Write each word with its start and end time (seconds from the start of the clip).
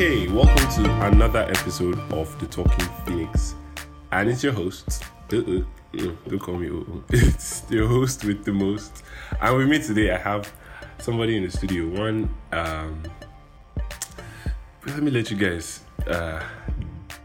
Okay, 0.00 0.28
welcome 0.28 0.84
to 0.84 1.06
another 1.08 1.40
episode 1.40 1.98
of 2.12 2.38
the 2.38 2.46
Talking 2.46 2.88
Phoenix, 3.04 3.56
and 4.12 4.30
it's 4.30 4.44
your 4.44 4.52
host. 4.52 5.02
Uh, 5.32 5.38
uh, 5.38 5.40
uh, 5.98 6.12
don't 6.28 6.38
call 6.38 6.54
me. 6.54 6.70
Uh, 6.70 7.00
it's 7.08 7.64
your 7.68 7.88
host 7.88 8.24
with 8.24 8.44
the 8.44 8.52
most. 8.52 9.02
And 9.40 9.56
with 9.56 9.66
me 9.66 9.82
today, 9.82 10.12
I 10.12 10.18
have 10.18 10.52
somebody 10.98 11.36
in 11.36 11.42
the 11.42 11.50
studio. 11.50 11.88
One, 11.88 12.32
um, 12.52 13.02
let 14.86 15.02
me 15.02 15.10
let 15.10 15.32
you 15.32 15.36
guys 15.36 15.80
uh, 16.06 16.44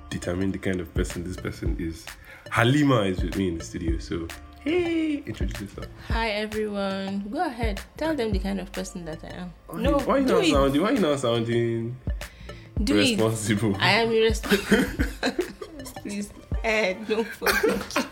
determine 0.10 0.52
the 0.52 0.58
kind 0.58 0.82
of 0.82 0.92
person 0.96 1.24
this 1.24 1.38
person 1.38 1.78
is. 1.80 2.08
Halima 2.50 3.02
is 3.02 3.22
with 3.22 3.38
me 3.38 3.50
in 3.50 3.60
the 3.60 3.64
studio, 3.64 4.00
so 4.00 4.28
hey, 4.62 5.18
introduce 5.28 5.62
yourself. 5.62 5.86
Hi 6.08 6.30
everyone. 6.30 7.30
Go 7.32 7.46
ahead. 7.46 7.82
Tell 7.98 8.16
them 8.16 8.32
the 8.32 8.40
kind 8.40 8.60
of 8.60 8.72
person 8.72 9.06
that 9.06 9.24
I 9.24 9.42
am. 9.42 9.54
Why, 9.68 9.80
no, 9.80 10.00
why 10.00 10.18
you 10.18 10.26
not 10.26 10.46
sounding? 10.46 10.82
Why 10.82 10.90
you 10.90 11.00
not 11.02 11.20
sounding 11.20 11.98
do 12.82 12.98
it. 12.98 13.12
responsible? 13.12 13.76
I 13.80 13.92
am 13.92 14.12
irresponsible. 14.12 14.86
Please, 16.02 16.30
eh, 16.64 16.94
don't 17.08 17.28
forget. 17.28 18.08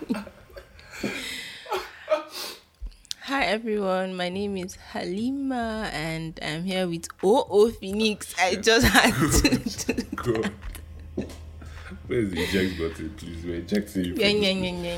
Hi 3.24 3.46
everyone, 3.46 4.16
my 4.16 4.28
name 4.30 4.58
is 4.58 4.76
Halima 4.76 5.90
and 5.94 6.38
I'm 6.42 6.64
here 6.66 6.88
with 6.88 7.08
OO 7.24 7.72
Phoenix. 7.72 8.36
I 8.38 8.56
just 8.56 8.86
had 8.88 9.14
to. 9.14 10.04
God. 10.16 10.52
Where's 12.08 12.32
the 12.32 12.42
eject 12.42 12.78
button, 12.78 13.14
please? 13.16 13.46
We're 13.46 13.56
ejecting 13.60 14.06
you. 14.06 14.14
Yeah, 14.16 14.28
yeah, 14.28 14.50
yeah, 14.50 14.98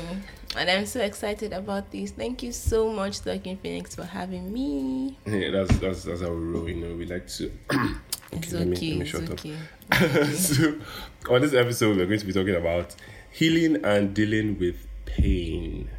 And 0.56 0.70
I'm 0.70 0.86
so 0.86 1.00
excited 1.00 1.52
about 1.52 1.90
this. 1.90 2.12
Thank 2.12 2.44
you 2.44 2.52
so 2.52 2.92
much, 2.92 3.20
Talking 3.20 3.56
Phoenix, 3.56 3.96
for 3.96 4.04
having 4.04 4.52
me. 4.52 5.18
Yeah, 5.26 5.50
that's 5.50 5.76
that's 5.78 6.04
that's 6.04 6.20
how 6.20 6.28
we 6.30 6.44
roll. 6.44 6.68
You 6.68 6.76
know, 6.76 6.94
we 6.94 7.06
like 7.06 7.26
to. 7.26 7.50
okay, 7.72 7.90
It's 8.32 8.52
let 8.52 8.68
me, 8.68 8.76
okay, 8.76 8.90
let 8.90 8.98
me 8.98 9.00
it's 9.02 9.10
shut 9.10 9.30
okay. 9.30 9.56
up. 9.90 10.26
so, 10.36 11.34
on 11.34 11.40
this 11.40 11.54
episode, 11.54 11.96
we're 11.96 12.06
going 12.06 12.20
to 12.20 12.26
be 12.26 12.32
talking 12.32 12.54
about 12.54 12.94
healing 13.32 13.84
and 13.84 14.14
dealing 14.14 14.56
with 14.60 14.86
pain. 15.06 15.90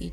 It, 0.00 0.10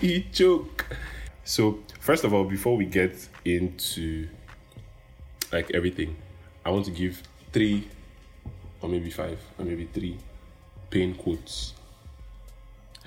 it 0.00 0.32
choke. 0.32 0.96
So, 1.44 1.80
first 1.98 2.24
of 2.24 2.32
all, 2.32 2.44
before 2.44 2.78
we 2.78 2.86
get 2.86 3.28
into 3.44 4.28
like 5.52 5.70
everything, 5.74 6.16
I 6.64 6.70
want 6.70 6.86
to 6.86 6.90
give 6.90 7.22
three, 7.52 7.86
or 8.80 8.88
maybe 8.88 9.10
five, 9.10 9.38
or 9.58 9.66
maybe 9.66 9.86
three 9.92 10.16
pain 10.90 11.14
quotes. 11.14 11.74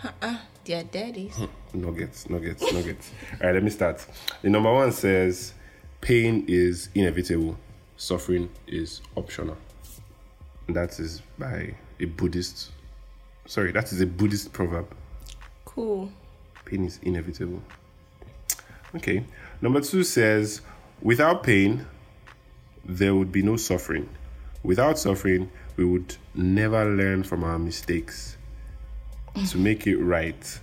Uh-uh. 0.03 0.37
They're 0.65 0.83
daddies. 0.83 1.35
Hmm, 1.35 1.45
nuggets, 1.73 2.29
nuggets, 2.29 2.71
nuggets. 2.71 3.11
All 3.33 3.47
right, 3.47 3.53
let 3.53 3.63
me 3.63 3.69
start. 3.69 4.05
The 4.41 4.49
number 4.49 4.71
one 4.71 4.93
says, 4.93 5.53
"Pain 5.99 6.45
is 6.47 6.87
inevitable. 6.95 7.57
Suffering 7.97 8.49
is 8.65 9.01
optional." 9.15 9.57
And 10.67 10.75
that 10.77 10.97
is 10.99 11.21
by 11.37 11.75
a 11.99 12.05
Buddhist. 12.05 12.71
Sorry, 13.45 13.73
that 13.73 13.91
is 13.91 13.99
a 13.99 14.05
Buddhist 14.05 14.53
proverb. 14.53 14.87
Cool. 15.65 16.09
Pain 16.63 16.85
is 16.85 16.99
inevitable. 17.03 17.61
Okay. 18.95 19.25
Number 19.61 19.81
two 19.81 20.03
says, 20.03 20.61
"Without 21.01 21.43
pain, 21.43 21.85
there 22.85 23.15
would 23.15 23.33
be 23.33 23.41
no 23.41 23.57
suffering. 23.57 24.07
Without 24.63 24.97
suffering, 24.97 25.51
we 25.75 25.83
would 25.83 26.15
never 26.35 26.85
learn 26.85 27.23
from 27.23 27.43
our 27.43 27.59
mistakes. 27.59 28.37
To 29.49 29.57
make 29.57 29.87
it 29.87 29.97
right, 29.97 30.59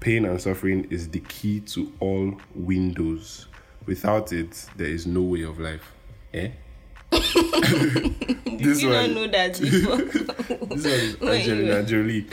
pain 0.00 0.24
and 0.24 0.40
suffering 0.40 0.88
is 0.90 1.08
the 1.08 1.20
key 1.20 1.60
to 1.60 1.92
all 2.00 2.34
windows. 2.54 3.46
Without 3.86 4.32
it, 4.32 4.66
there 4.76 4.88
is 4.88 5.06
no 5.06 5.22
way 5.22 5.42
of 5.42 5.60
life. 5.60 5.92
Eh? 6.34 6.50
this 7.12 8.82
you 8.82 8.88
one, 8.88 9.14
don't 9.14 9.14
know 9.14 9.26
that 9.28 9.60
before. 9.60 9.96
this 10.76 11.20
one 11.20 11.34
is 11.34 11.46
Angelina. 11.50 11.82
Jolie. 11.84 12.26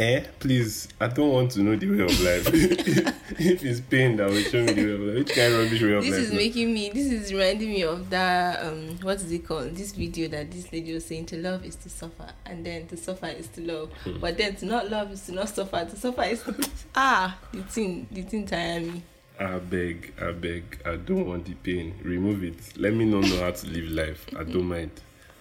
Eh? 0.00 0.24
Please, 0.38 0.88
I 0.98 1.08
don't 1.08 1.30
want 1.30 1.50
to 1.50 1.60
know 1.60 1.76
the 1.76 1.86
way 1.90 2.02
of 2.02 2.20
life. 2.22 2.48
if 3.38 3.62
it's 3.62 3.80
pain 3.80 4.16
that 4.16 4.30
will 4.30 4.40
show 4.40 4.64
me 4.64 4.72
the 4.72 4.86
way 4.86 4.92
of 4.94 5.00
life, 5.00 5.14
which 5.16 5.34
kind 5.36 5.52
of 5.52 5.60
rubbish 5.64 5.82
way 5.82 5.92
of 5.92 6.02
this 6.02 6.10
life? 6.12 6.20
This 6.20 6.28
is 6.28 6.32
no? 6.32 6.36
making 6.38 6.72
me. 6.72 6.88
This 6.88 7.12
is 7.12 7.34
reminding 7.34 7.68
me 7.68 7.82
of 7.82 8.08
that. 8.08 8.64
Um, 8.64 8.98
what 9.02 9.16
is 9.16 9.30
it 9.30 9.46
called? 9.46 9.76
This 9.76 9.92
video 9.92 10.28
that 10.28 10.50
this 10.50 10.72
lady 10.72 10.94
was 10.94 11.04
saying: 11.04 11.26
to 11.26 11.36
love 11.36 11.66
is 11.66 11.76
to 11.76 11.90
suffer, 11.90 12.32
and 12.46 12.64
then 12.64 12.86
to 12.86 12.96
suffer 12.96 13.26
is 13.26 13.48
to 13.48 13.60
love. 13.60 13.92
Hmm. 14.04 14.20
But 14.20 14.38
then 14.38 14.56
to 14.56 14.64
not 14.64 14.90
love 14.90 15.12
is 15.12 15.26
to 15.26 15.32
not 15.32 15.50
suffer. 15.50 15.84
To 15.84 15.96
suffer 15.96 16.22
is 16.22 16.42
to 16.44 16.70
ah. 16.94 17.38
The 17.52 17.62
thing, 17.64 18.08
the 18.10 18.22
thing 18.22 18.46
tire 18.46 18.80
me. 18.80 19.02
I 19.38 19.58
beg, 19.58 20.14
I 20.18 20.32
beg, 20.32 20.80
I 20.86 20.96
don't 20.96 21.26
want 21.26 21.44
the 21.44 21.54
pain. 21.54 21.94
Remove 22.02 22.42
it. 22.42 22.78
Let 22.78 22.94
me 22.94 23.04
not 23.04 23.24
know 23.24 23.40
how 23.40 23.50
to 23.50 23.66
live 23.66 23.90
life. 23.90 24.26
I 24.34 24.44
don't 24.44 24.64
mind. 24.64 24.92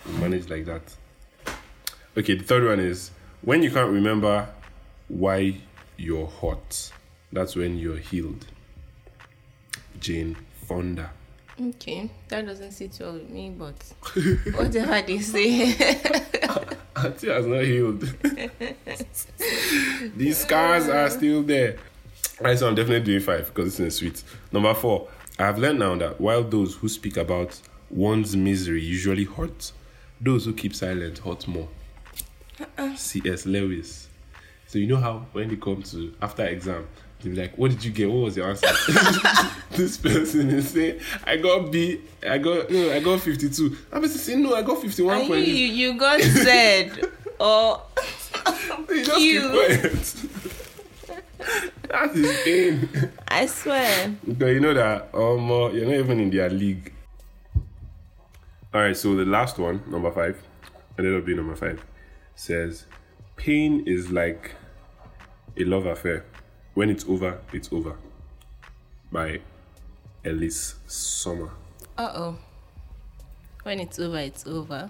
We 0.06 0.18
manage 0.18 0.50
like 0.50 0.66
that. 0.66 0.82
Okay, 2.18 2.36
the 2.36 2.44
third 2.44 2.66
one 2.66 2.82
is 2.82 3.12
when 3.42 3.64
you 3.64 3.72
can't 3.72 3.92
remember 3.92 4.48
why 5.08 5.56
you're 5.98 6.28
hot, 6.28 6.92
that's 7.32 7.56
when 7.56 7.78
you're 7.78 7.98
healed. 7.98 8.46
Jane 10.00 10.38
Fonda. 10.66 11.12
Okay, 11.62 12.10
that 12.30 12.46
doesn't 12.46 12.72
sit 12.72 12.98
well 13.02 13.14
with 13.14 13.30
me, 13.30 13.50
but 13.50 13.76
whatever 14.56 15.02
they 15.02 15.20
say. 15.20 15.72
Auntie 16.96 17.30
has 17.30 17.46
not 17.46 17.64
healed. 17.64 18.02
These 20.16 20.38
scars 20.38 20.88
are 20.88 21.10
still 21.10 21.44
there. 21.44 21.78
Alright, 22.40 22.60
so 22.60 22.68
I'm 22.68 22.76
definitely 22.76 23.06
doing 23.06 23.22
five 23.22 23.48
because 23.48 23.68
it's 23.68 23.80
in 23.80 23.92
sweet. 23.92 24.24
Number 24.52 24.74
four, 24.74 25.10
I 25.38 25.46
have 25.46 25.60
learned 25.60 25.80
now 25.80 25.96
that 25.96 26.22
while 26.22 26.44
those 26.44 26.76
who 26.76 26.88
speak 26.88 27.18
about 27.18 27.60
one's 27.90 28.36
misery 28.36 28.82
usually 28.82 29.26
hurt, 29.26 29.72
those 30.22 30.46
who 30.46 30.54
keep 30.54 30.74
silent 30.74 31.20
hurt 31.20 31.48
more. 31.48 31.68
C.S. 32.96 33.46
Lewis. 33.46 34.08
So 34.68 34.78
you 34.78 34.88
know 34.88 34.98
how 34.98 35.26
when 35.32 35.50
they 35.50 35.56
come 35.56 35.82
to 35.84 36.14
after 36.22 36.46
exam, 36.46 36.88
they'll 37.22 37.34
be 37.34 37.42
like, 37.42 37.58
"What 37.58 37.72
did 37.72 37.84
you 37.84 37.92
get? 37.92 38.10
What 38.10 38.26
was 38.26 38.38
your 38.38 38.50
answer?" 38.50 38.68
this 39.72 39.98
person 39.98 40.50
is 40.52 40.70
saying, 40.70 41.00
"I 41.26 41.38
got 41.38 41.72
B. 41.72 42.02
I 42.28 42.38
got 42.38 42.70
no. 42.70 42.92
I 42.92 43.00
got 43.00 43.20
52." 43.22 43.78
I'm 43.92 44.08
saying, 44.08 44.44
"No, 44.44 44.56
I 44.56 44.62
got 44.62 44.82
51 44.82 45.22
you, 45.22 45.28
point." 45.28 45.48
you, 45.48 45.54
you 45.54 45.94
got 45.98 46.22
said 46.22 47.10
or 47.40 47.82
You 48.90 49.06
just 49.06 49.18
keep 49.18 49.42
quiet. 49.42 50.16
that 51.88 52.16
is 52.16 52.42
pain. 52.44 53.12
I 53.28 53.46
swear. 53.46 54.16
But 54.28 54.46
you 54.48 54.60
know 54.60 54.74
that 54.74 55.10
um, 55.14 55.52
uh, 55.52 55.70
you're 55.70 55.86
not 55.86 55.96
even 55.96 56.20
in 56.20 56.30
their 56.30 56.50
league. 56.50 56.94
All 58.74 58.82
right, 58.82 58.96
so 58.96 59.16
the 59.16 59.26
last 59.26 59.58
one, 59.58 59.82
number 59.88 60.12
five, 60.12 60.42
ended 60.98 61.16
up 61.16 61.26
being 61.26 61.38
number 61.38 61.56
five, 61.56 61.84
says, 62.40 62.86
"Pain 63.36 63.84
is 63.86 64.12
like 64.12 64.56
a 65.58 65.64
love 65.66 65.86
affair. 65.86 66.26
When 66.74 66.90
it's 66.90 67.06
over, 67.08 67.40
it's 67.52 67.72
over." 67.74 67.98
By 69.12 69.42
Elise 70.24 70.76
Sommer. 70.88 71.52
Uh 71.98 72.12
oh. 72.16 72.36
When 73.64 73.80
it's 73.80 74.00
over, 74.00 74.20
it's 74.20 74.48
over. 74.48 74.90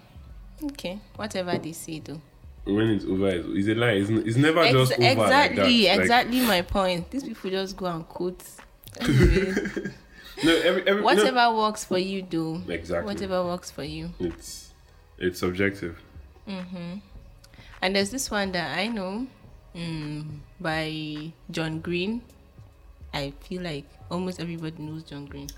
Okay, 0.63 0.99
whatever 1.15 1.57
they 1.57 1.71
say, 1.71 1.99
though. 1.99 2.21
When 2.65 2.89
it's 2.89 3.05
over, 3.05 3.29
it's, 3.29 3.47
it's 3.47 3.67
a 3.69 3.75
lie. 3.75 3.91
It's, 3.93 4.09
it's 4.09 4.37
never 4.37 4.59
Ex- 4.59 4.73
just 4.73 4.91
over 4.93 5.01
like 5.01 5.17
exactly, 5.17 5.87
Like, 5.87 5.99
exactly 5.99 6.41
my 6.41 6.61
point. 6.61 7.09
These 7.09 7.23
people 7.23 7.49
just 7.49 7.77
go 7.77 7.87
and 7.87 8.07
quote. 8.07 8.43
Anyway, 8.99 9.53
no, 10.43 10.55
every, 10.55 10.81
every, 10.87 11.01
no. 11.01 11.01
whatever 11.01 11.55
works 11.55 11.85
for 11.85 11.97
you, 11.97 12.21
do. 12.21 12.61
Exactly. 12.67 13.05
Whatever 13.05 13.43
works 13.43 13.71
for 13.71 13.83
you. 13.83 14.11
It's 14.19 14.71
it's 15.17 15.39
subjective. 15.39 15.99
And 17.81 17.95
there's 17.95 18.09
this 18.09 18.29
one 18.29 18.51
that 18.53 18.77
I 18.77 18.87
know 18.87 19.27
mm, 19.75 20.39
by 20.59 21.31
John 21.51 21.79
Green. 21.79 22.21
I 23.13 23.33
feel 23.41 23.61
like 23.61 23.85
almost 24.11 24.39
everybody 24.39 24.81
knows 24.83 25.03
John 25.03 25.25
Green. 25.25 25.49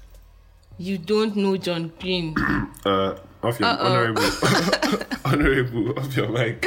You 0.78 0.98
don't 0.98 1.36
know 1.36 1.58
John 1.58 1.92
Green. 2.00 2.36
Uh, 2.84 3.16
off 3.44 3.60
your 3.60 3.70
honorable, 3.70 4.24
honorable, 5.26 6.00
off 6.00 6.16
your 6.18 6.30
mic. 6.30 6.66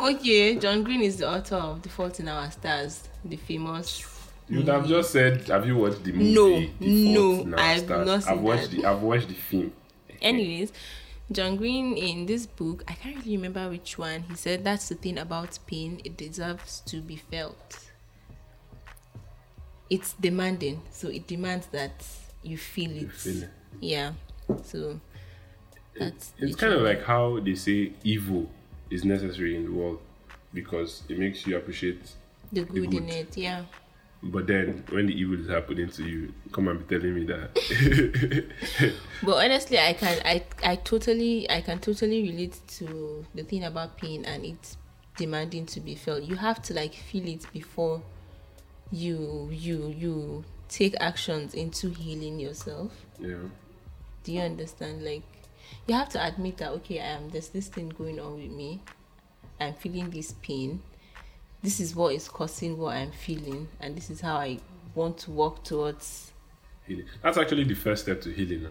okay, 0.00 0.56
John 0.56 0.82
Green 0.82 1.02
is 1.02 1.18
the 1.18 1.28
author 1.28 1.56
of 1.56 1.82
The 1.82 1.90
Fault 1.90 2.20
in 2.20 2.28
Our 2.28 2.50
Stars, 2.50 3.06
the 3.22 3.36
famous. 3.36 4.06
You 4.48 4.58
would 4.58 4.68
have 4.68 4.86
just 4.88 5.10
said, 5.12 5.46
"Have 5.48 5.66
you 5.66 5.76
watched 5.76 6.04
the 6.04 6.12
movie?" 6.12 6.32
No, 6.32 6.60
The 6.78 7.12
no, 7.12 7.34
Fault 7.36 7.46
in 7.48 7.54
Our 7.54 7.60
I've 7.60 7.80
Stars? 7.80 8.06
not 8.06 8.28
I've 8.28 8.40
watched 8.40 8.70
that. 8.70 8.76
the. 8.80 8.86
I've 8.86 9.02
watched 9.02 9.28
the 9.28 9.34
film. 9.34 9.72
Anyways, 10.22 10.72
John 11.30 11.56
Green 11.56 11.96
in 11.96 12.26
this 12.26 12.46
book, 12.46 12.84
I 12.88 12.92
can't 12.92 13.16
really 13.16 13.36
remember 13.36 13.68
which 13.70 13.96
one, 13.98 14.22
he 14.28 14.34
said 14.34 14.64
that's 14.64 14.88
the 14.88 14.94
thing 14.96 15.18
about 15.18 15.58
pain, 15.66 16.00
it 16.04 16.16
deserves 16.16 16.80
to 16.86 17.00
be 17.00 17.16
felt. 17.16 17.88
It's 19.88 20.14
demanding, 20.14 20.82
so 20.90 21.08
it 21.08 21.26
demands 21.26 21.66
that 21.68 22.04
you 22.42 22.56
feel 22.56 22.90
it. 22.90 23.12
feel 23.12 23.42
it. 23.44 23.50
Yeah. 23.80 24.12
So 24.64 25.00
that's 25.98 26.32
It's 26.38 26.56
kind 26.56 26.72
of 26.72 26.82
like 26.82 27.04
how 27.04 27.40
they 27.40 27.54
say 27.54 27.92
evil 28.02 28.48
is 28.90 29.04
necessary 29.04 29.56
in 29.56 29.64
the 29.66 29.72
world 29.72 30.00
because 30.52 31.02
it 31.08 31.18
makes 31.18 31.46
you 31.46 31.56
appreciate 31.56 32.00
the 32.52 32.64
good, 32.64 32.92
in 32.94 33.06
good. 33.06 33.14
it, 33.14 33.36
yeah. 33.36 33.64
But 34.24 34.46
then 34.46 34.84
when 34.90 35.06
the 35.06 35.20
evil 35.20 35.40
is 35.40 35.48
happening 35.48 35.88
to 35.90 36.04
you, 36.04 36.32
come 36.52 36.68
and 36.68 36.86
be 36.86 36.96
telling 36.96 37.14
me 37.14 37.24
that. 37.24 38.94
But 39.22 39.44
honestly, 39.44 39.78
I 39.78 39.92
can 39.94 40.20
I 40.24 40.44
I 40.64 40.76
totally 40.76 41.50
I 41.50 41.60
can 41.60 41.78
totally 41.80 42.22
relate 42.22 42.58
to 42.78 43.24
the 43.34 43.42
thing 43.42 43.64
about 43.64 43.96
pain 43.96 44.24
and 44.24 44.44
it's 44.44 44.76
demanding 45.16 45.66
to 45.66 45.80
be 45.80 45.94
felt. 45.96 46.22
You 46.22 46.36
have 46.36 46.62
to 46.62 46.74
like 46.74 46.94
feel 46.94 47.26
it 47.26 47.46
before 47.52 48.02
you 48.90 49.48
you 49.52 49.88
you 49.96 50.44
take 50.68 50.94
actions 51.00 51.54
into 51.54 51.90
healing 51.90 52.38
yourself. 52.38 52.92
yeah. 53.18 53.36
Do 54.24 54.32
you 54.32 54.40
understand? 54.40 55.04
Like 55.04 55.22
you 55.86 55.94
have 55.94 56.08
to 56.10 56.24
admit 56.24 56.58
that 56.58 56.70
okay, 56.72 57.00
I 57.00 57.06
am 57.18 57.30
there's 57.30 57.48
this 57.48 57.68
thing 57.68 57.88
going 57.88 58.20
on 58.20 58.34
with 58.34 58.52
me. 58.52 58.80
I'm 59.60 59.74
feeling 59.74 60.10
this 60.10 60.32
pain. 60.42 60.80
This 61.62 61.80
is 61.80 61.94
what 61.94 62.14
is 62.14 62.28
causing 62.28 62.76
what 62.76 62.96
I'm 62.96 63.12
feeling, 63.12 63.68
and 63.80 63.96
this 63.96 64.10
is 64.10 64.20
how 64.20 64.36
I 64.36 64.58
want 64.94 65.18
to 65.18 65.30
work 65.30 65.62
towards 65.62 66.32
Healing. 66.86 67.06
That's 67.22 67.38
actually 67.38 67.64
the 67.64 67.74
first 67.74 68.02
step 68.02 68.20
to 68.22 68.32
healing. 68.32 68.68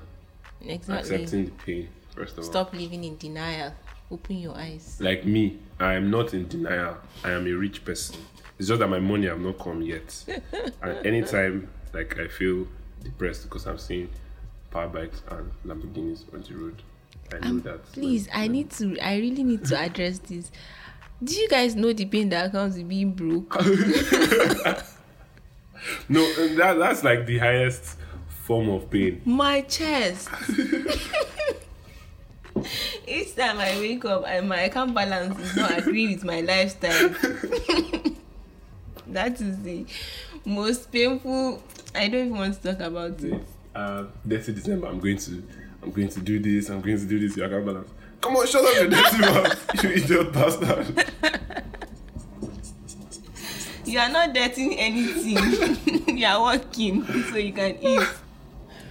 Exactly. 0.61 1.15
Accepting 1.15 1.45
the 1.45 1.51
pain, 1.51 1.89
first 2.13 2.33
of 2.33 2.39
all. 2.39 2.43
Stop 2.43 2.73
living 2.73 3.03
in 3.03 3.17
denial. 3.17 3.73
Open 4.11 4.37
your 4.37 4.55
eyes. 4.55 4.97
Like 4.99 5.25
me, 5.25 5.59
I 5.79 5.93
am 5.93 6.11
not 6.11 6.33
in 6.33 6.47
denial. 6.47 6.97
I 7.23 7.31
am 7.31 7.47
a 7.47 7.51
rich 7.51 7.85
person. 7.85 8.17
It's 8.59 8.67
just 8.67 8.79
that 8.79 8.89
my 8.89 8.99
money 8.99 9.27
have 9.27 9.39
not 9.39 9.57
come 9.59 9.81
yet. 9.81 10.25
and 10.81 11.05
anytime, 11.05 11.69
like 11.93 12.19
I 12.19 12.27
feel 12.27 12.67
depressed 13.01 13.43
because 13.43 13.65
I'm 13.65 13.77
seeing 13.77 14.09
power 14.69 14.87
bikes 14.87 15.23
and 15.29 15.51
Lamborghinis 15.65 16.31
on 16.33 16.41
the 16.41 16.55
road, 16.55 16.83
I 17.33 17.39
know 17.39 17.49
um, 17.51 17.61
that. 17.61 17.83
Please, 17.93 18.27
I 18.33 18.49
need 18.49 18.71
to. 18.71 18.99
I 18.99 19.15
really 19.15 19.43
need 19.43 19.63
to 19.65 19.79
address 19.79 20.19
this. 20.19 20.51
Do 21.23 21.35
you 21.35 21.47
guys 21.47 21.75
know 21.75 21.93
the 21.93 22.05
pain 22.05 22.29
that 22.29 22.51
comes 22.51 22.77
with 22.77 22.87
being 22.87 23.13
broke? 23.13 23.57
No, 26.07 26.21
that 26.55 26.77
that's 26.77 27.03
like 27.03 27.25
the 27.25 27.37
highest 27.39 27.97
form 28.27 28.69
of 28.69 28.89
pain. 28.89 29.21
My 29.25 29.61
chest. 29.61 30.29
Each 33.07 33.35
time 33.35 33.57
I 33.59 33.79
wake 33.79 34.05
up, 34.05 34.23
I, 34.25 34.41
my 34.41 34.61
account 34.61 34.93
balance 34.93 35.39
is 35.39 35.55
not 35.55 35.77
agree 35.77 36.13
with 36.13 36.23
my 36.23 36.41
lifestyle. 36.41 37.09
that 39.07 39.41
is 39.41 39.61
the 39.63 39.85
most 40.45 40.91
painful. 40.91 41.63
I 41.95 42.07
don't 42.07 42.27
even 42.27 42.37
want 42.37 42.61
to 42.61 42.73
talk 42.73 42.79
about 42.81 43.21
it. 43.21 43.41
Uh, 43.73 44.05
dirty 44.27 44.53
December. 44.53 44.87
I'm 44.87 44.99
going 44.99 45.17
to, 45.17 45.43
I'm 45.81 45.91
going 45.91 46.09
to 46.09 46.19
do 46.19 46.39
this. 46.39 46.69
I'm 46.69 46.81
going 46.81 46.99
to 46.99 47.05
do 47.05 47.19
this. 47.19 47.35
You 47.35 47.47
can't 47.47 47.65
balance. 47.65 47.89
Come 48.21 48.35
on, 48.37 48.47
shut 48.47 48.63
up, 48.63 48.75
your 48.75 48.87
dirty 48.87 49.17
mouth, 49.19 49.83
you 49.83 49.89
idiot 49.89 50.31
bastard. 50.33 51.05
You 53.85 53.99
are 53.99 54.09
not 54.09 54.33
dirtying 54.33 54.77
anything. 54.77 56.07
you 56.17 56.25
are 56.25 56.41
working 56.41 57.03
so 57.03 57.37
you 57.37 57.51
can 57.51 57.75
eat. 57.81 58.07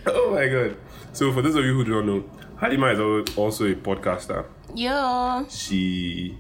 oh 0.07 0.35
my 0.35 0.47
god. 0.49 0.77
So 1.13 1.33
for 1.33 1.43
those 1.43 1.55
of 1.55 1.65
you 1.65 1.75
who 1.75 1.85
do 1.85 2.03
not 2.03 2.05
know, 2.05 2.25
Halima 2.57 2.89
is 2.89 3.01
also 3.37 3.65
a 3.67 3.75
podcaster. 3.75 4.45
Yo. 4.75 5.47
She 5.49 6.37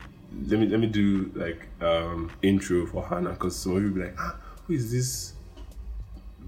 let 0.47 0.61
me 0.61 0.67
let 0.67 0.81
me 0.81 0.87
do 0.89 1.31
like 1.35 1.69
um 1.81 2.31
intro 2.43 2.87
for 2.87 3.07
Hannah 3.07 3.31
because 3.31 3.57
some 3.57 3.77
of 3.77 3.83
you 3.83 3.91
be 3.93 4.01
like, 4.03 4.17
ah, 4.19 4.37
who 4.67 4.75
is 4.75 4.93
this? 4.93 5.33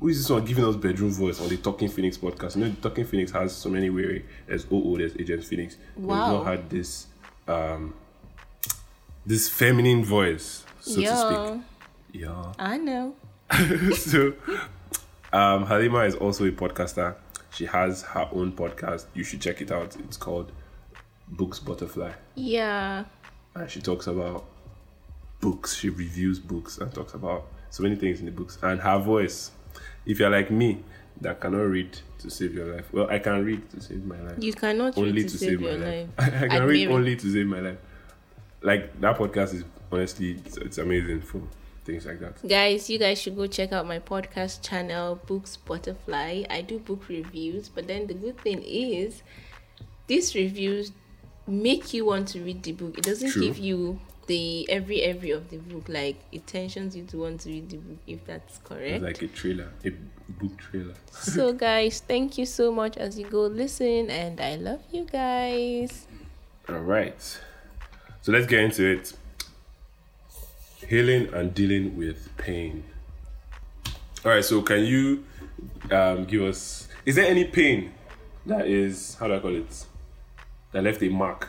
Who 0.03 0.09
is 0.09 0.19
this 0.19 0.31
one 0.31 0.45
giving 0.45 0.65
us 0.65 0.75
bedroom 0.75 1.13
voice 1.13 1.41
on 1.41 1.49
the 1.49 1.57
Talking 1.57 1.89
Phoenix 1.89 2.19
podcast? 2.19 2.57
You 2.57 2.63
know, 2.63 2.71
the 2.71 2.89
Talking 2.89 3.05
Phoenix 3.05 3.31
has 3.31 3.55
so 3.55 3.69
many 3.69 3.89
way. 3.89 4.25
There's 4.49 4.67
OO, 4.73 4.97
there's 4.99 5.17
Agent 5.17 5.45
Phoenix. 5.45 5.77
Wow. 5.95 6.39
We've 6.39 6.39
not 6.39 6.47
had 6.47 6.69
this 6.69 7.07
um 7.47 7.95
this 9.25 9.49
feminine 9.49 10.05
voice, 10.05 10.65
so 10.81 11.01
to 11.01 11.07
speak. 11.07 12.21
Yeah. 12.21 12.53
I 12.59 12.79
know. 12.79 13.15
so 13.95 14.33
um 15.33 15.67
Halima 15.67 16.01
is 16.01 16.17
also 16.17 16.47
a 16.47 16.51
podcaster. 16.51 17.15
She 17.51 17.67
has 17.67 18.03
her 18.03 18.29
own 18.33 18.51
podcast. 18.55 19.07
You 19.15 19.23
should 19.23 19.41
check 19.41 19.61
it 19.61 19.71
out. 19.71 19.95
It's 20.01 20.17
called 20.17 20.51
Books 21.29 21.61
Butterfly. 21.61 22.11
Yeah. 22.35 23.05
And 23.55 23.71
she 23.71 23.81
talks 23.81 24.09
about 24.09 24.47
books. 25.41 25.77
She 25.77 25.91
reviews 25.91 26.41
books 26.41 26.79
and 26.79 26.93
talks 26.93 27.15
about 27.15 27.47
so 27.71 27.85
many 27.85 27.95
things 27.95 28.19
in 28.19 28.27
the 28.27 28.33
books. 28.33 28.59
And 28.65 28.81
her 28.81 28.99
voice, 28.99 29.53
if 30.07 30.19
you're 30.19 30.31
like 30.31 30.51
me, 30.51 30.83
that 31.21 31.41
cannot 31.41 31.63
read 31.63 31.99
to 32.19 32.31
save 32.31 32.55
your 32.55 32.75
life. 32.75 32.93
Well, 32.93 33.09
I 33.11 33.19
can 33.19 33.45
read 33.45 33.69
to 33.71 33.81
save 33.81 34.05
my 34.05 34.21
life. 34.21 34.37
You 34.39 34.53
cannot 34.53 34.97
only 34.99 35.23
to, 35.25 35.29
to 35.29 35.39
save, 35.39 35.61
your 35.61 35.79
my 35.79 35.85
life. 35.85 36.09
life. 36.19 36.33
I 36.43 36.49
can 36.49 36.65
read 36.67 36.83
Admire 36.83 36.89
it. 36.89 36.89
only 36.93 37.17
to 37.17 37.33
save 37.33 37.47
my 37.47 37.61
life. 37.61 37.79
Like 38.63 39.01
that 39.01 39.19
podcast 39.19 39.55
is 39.55 39.65
honestly 39.91 40.41
it's, 40.45 40.57
it's 40.57 40.79
amazing 40.79 41.21
for 41.21 41.43
things 41.85 42.07
like 42.07 42.21
that. 42.21 42.47
Guys, 42.49 42.89
you 42.89 42.99
guys 42.99 43.21
should 43.21 43.37
go 43.37 43.47
check 43.47 43.73
out 43.73 43.87
my 43.87 43.99
podcast 43.99 44.63
channel, 44.63 45.17
Books 45.27 45.57
Butterfly. 45.57 46.45
I 46.49 46.63
do 46.63 46.79
book 46.79 47.09
reviews, 47.09 47.69
but 47.69 47.87
then 47.89 48.07
the 48.07 48.15
good 48.15 48.39
thing 48.41 48.63
is 48.63 49.23
these 50.07 50.35
reviews 50.35 50.93
make 51.47 51.93
you 51.93 52.05
want 52.05 52.29
to 52.29 52.41
read 52.41 52.63
the 52.63 52.73
book. 52.73 52.99
It 52.99 53.05
doesn't 53.05 53.31
True. 53.33 53.43
give 53.43 53.59
you 53.59 54.01
the 54.27 54.69
every 54.71 55.03
every 55.03 55.31
of 55.31 55.51
the 55.51 55.57
book, 55.59 55.89
like 55.89 56.17
it 56.31 56.47
tensions 56.47 56.95
you 56.97 57.05
to 57.05 57.17
want 57.19 57.41
to 57.41 57.49
read 57.49 57.69
the 57.71 57.77
book 57.77 57.99
if 58.07 58.25
that's 58.25 58.59
correct 58.59 59.03
It's 59.03 59.05
like 59.05 59.23
a 59.23 59.29
trailer, 59.29 59.69
a 59.85 59.91
book 60.41 60.57
trailer. 60.59 60.95
so 61.11 61.53
guys, 61.69 62.01
thank 62.01 62.39
you 62.39 62.47
so 62.47 62.73
much 62.73 62.97
as 62.97 63.19
you 63.19 63.27
go 63.27 63.43
listen 63.47 64.11
and 64.11 64.41
I 64.41 64.57
love 64.57 64.81
you 64.93 65.05
guys. 65.05 66.07
All 66.69 66.77
right. 66.77 67.21
So 68.23 68.31
let's 68.33 68.47
get 68.47 68.61
into 68.61 68.87
it. 68.87 69.13
Healing 70.89 71.33
and 71.35 71.55
dealing 71.55 71.97
with 71.97 72.29
pain. 72.37 72.85
All 74.25 74.31
right. 74.33 74.45
So 74.45 74.63
can 74.63 74.85
you 74.85 75.25
um, 75.91 76.25
give 76.25 76.43
us? 76.43 76.89
Is 77.05 77.17
there 77.17 77.27
any 77.27 77.45
pain 77.45 77.93
that 78.47 78.67
is 78.69 79.17
how 79.17 79.27
do 79.27 79.35
I 79.35 79.41
call 79.41 79.57
it? 79.57 79.87
That 80.73 80.85
left 80.85 81.03
a 81.03 81.09
mark 81.09 81.49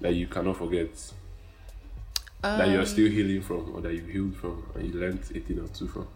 that 0.00 0.14
you 0.14 0.26
cannot 0.26 0.56
forget. 0.56 0.88
That 2.42 2.68
you're 2.68 2.86
still 2.86 3.10
healing 3.10 3.42
from, 3.42 3.74
or 3.74 3.80
that 3.80 3.92
you 3.92 4.02
healed 4.02 4.36
from, 4.36 4.64
and 4.74 4.86
you 4.86 5.00
learned 5.00 5.20
a 5.34 5.40
thing 5.40 5.58
or 5.58 5.68
two 5.68 5.88
from. 5.88 6.06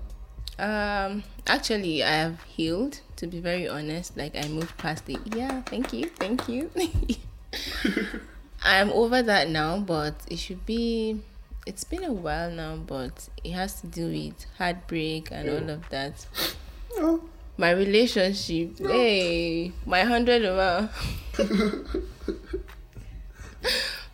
Um, 0.58 1.24
actually, 1.46 2.02
I 2.02 2.12
have 2.12 2.42
healed. 2.44 3.00
To 3.16 3.26
be 3.26 3.40
very 3.40 3.68
honest, 3.68 4.16
like 4.16 4.36
I 4.36 4.48
moved 4.48 4.76
past 4.76 5.08
it. 5.08 5.20
Yeah, 5.34 5.62
thank 5.62 5.92
you, 5.92 6.06
thank 6.16 6.48
you. 6.48 6.70
I'm 8.62 8.90
over 8.90 9.22
that 9.22 9.48
now, 9.48 9.78
but 9.78 10.14
it 10.28 10.38
should 10.38 10.66
be. 10.66 11.20
It's 11.66 11.84
been 11.84 12.04
a 12.04 12.12
while 12.12 12.50
now, 12.50 12.76
but 12.76 13.28
it 13.42 13.52
has 13.52 13.80
to 13.80 13.86
do 13.86 14.08
with 14.08 14.44
heartbreak 14.58 15.28
and 15.30 15.48
all 15.48 15.70
of 15.70 15.88
that. 15.88 16.26
My 17.56 17.70
relationship, 17.70 18.78
hey, 18.78 19.72
my 19.86 20.02
hundred 20.02 20.44
over. 20.44 20.90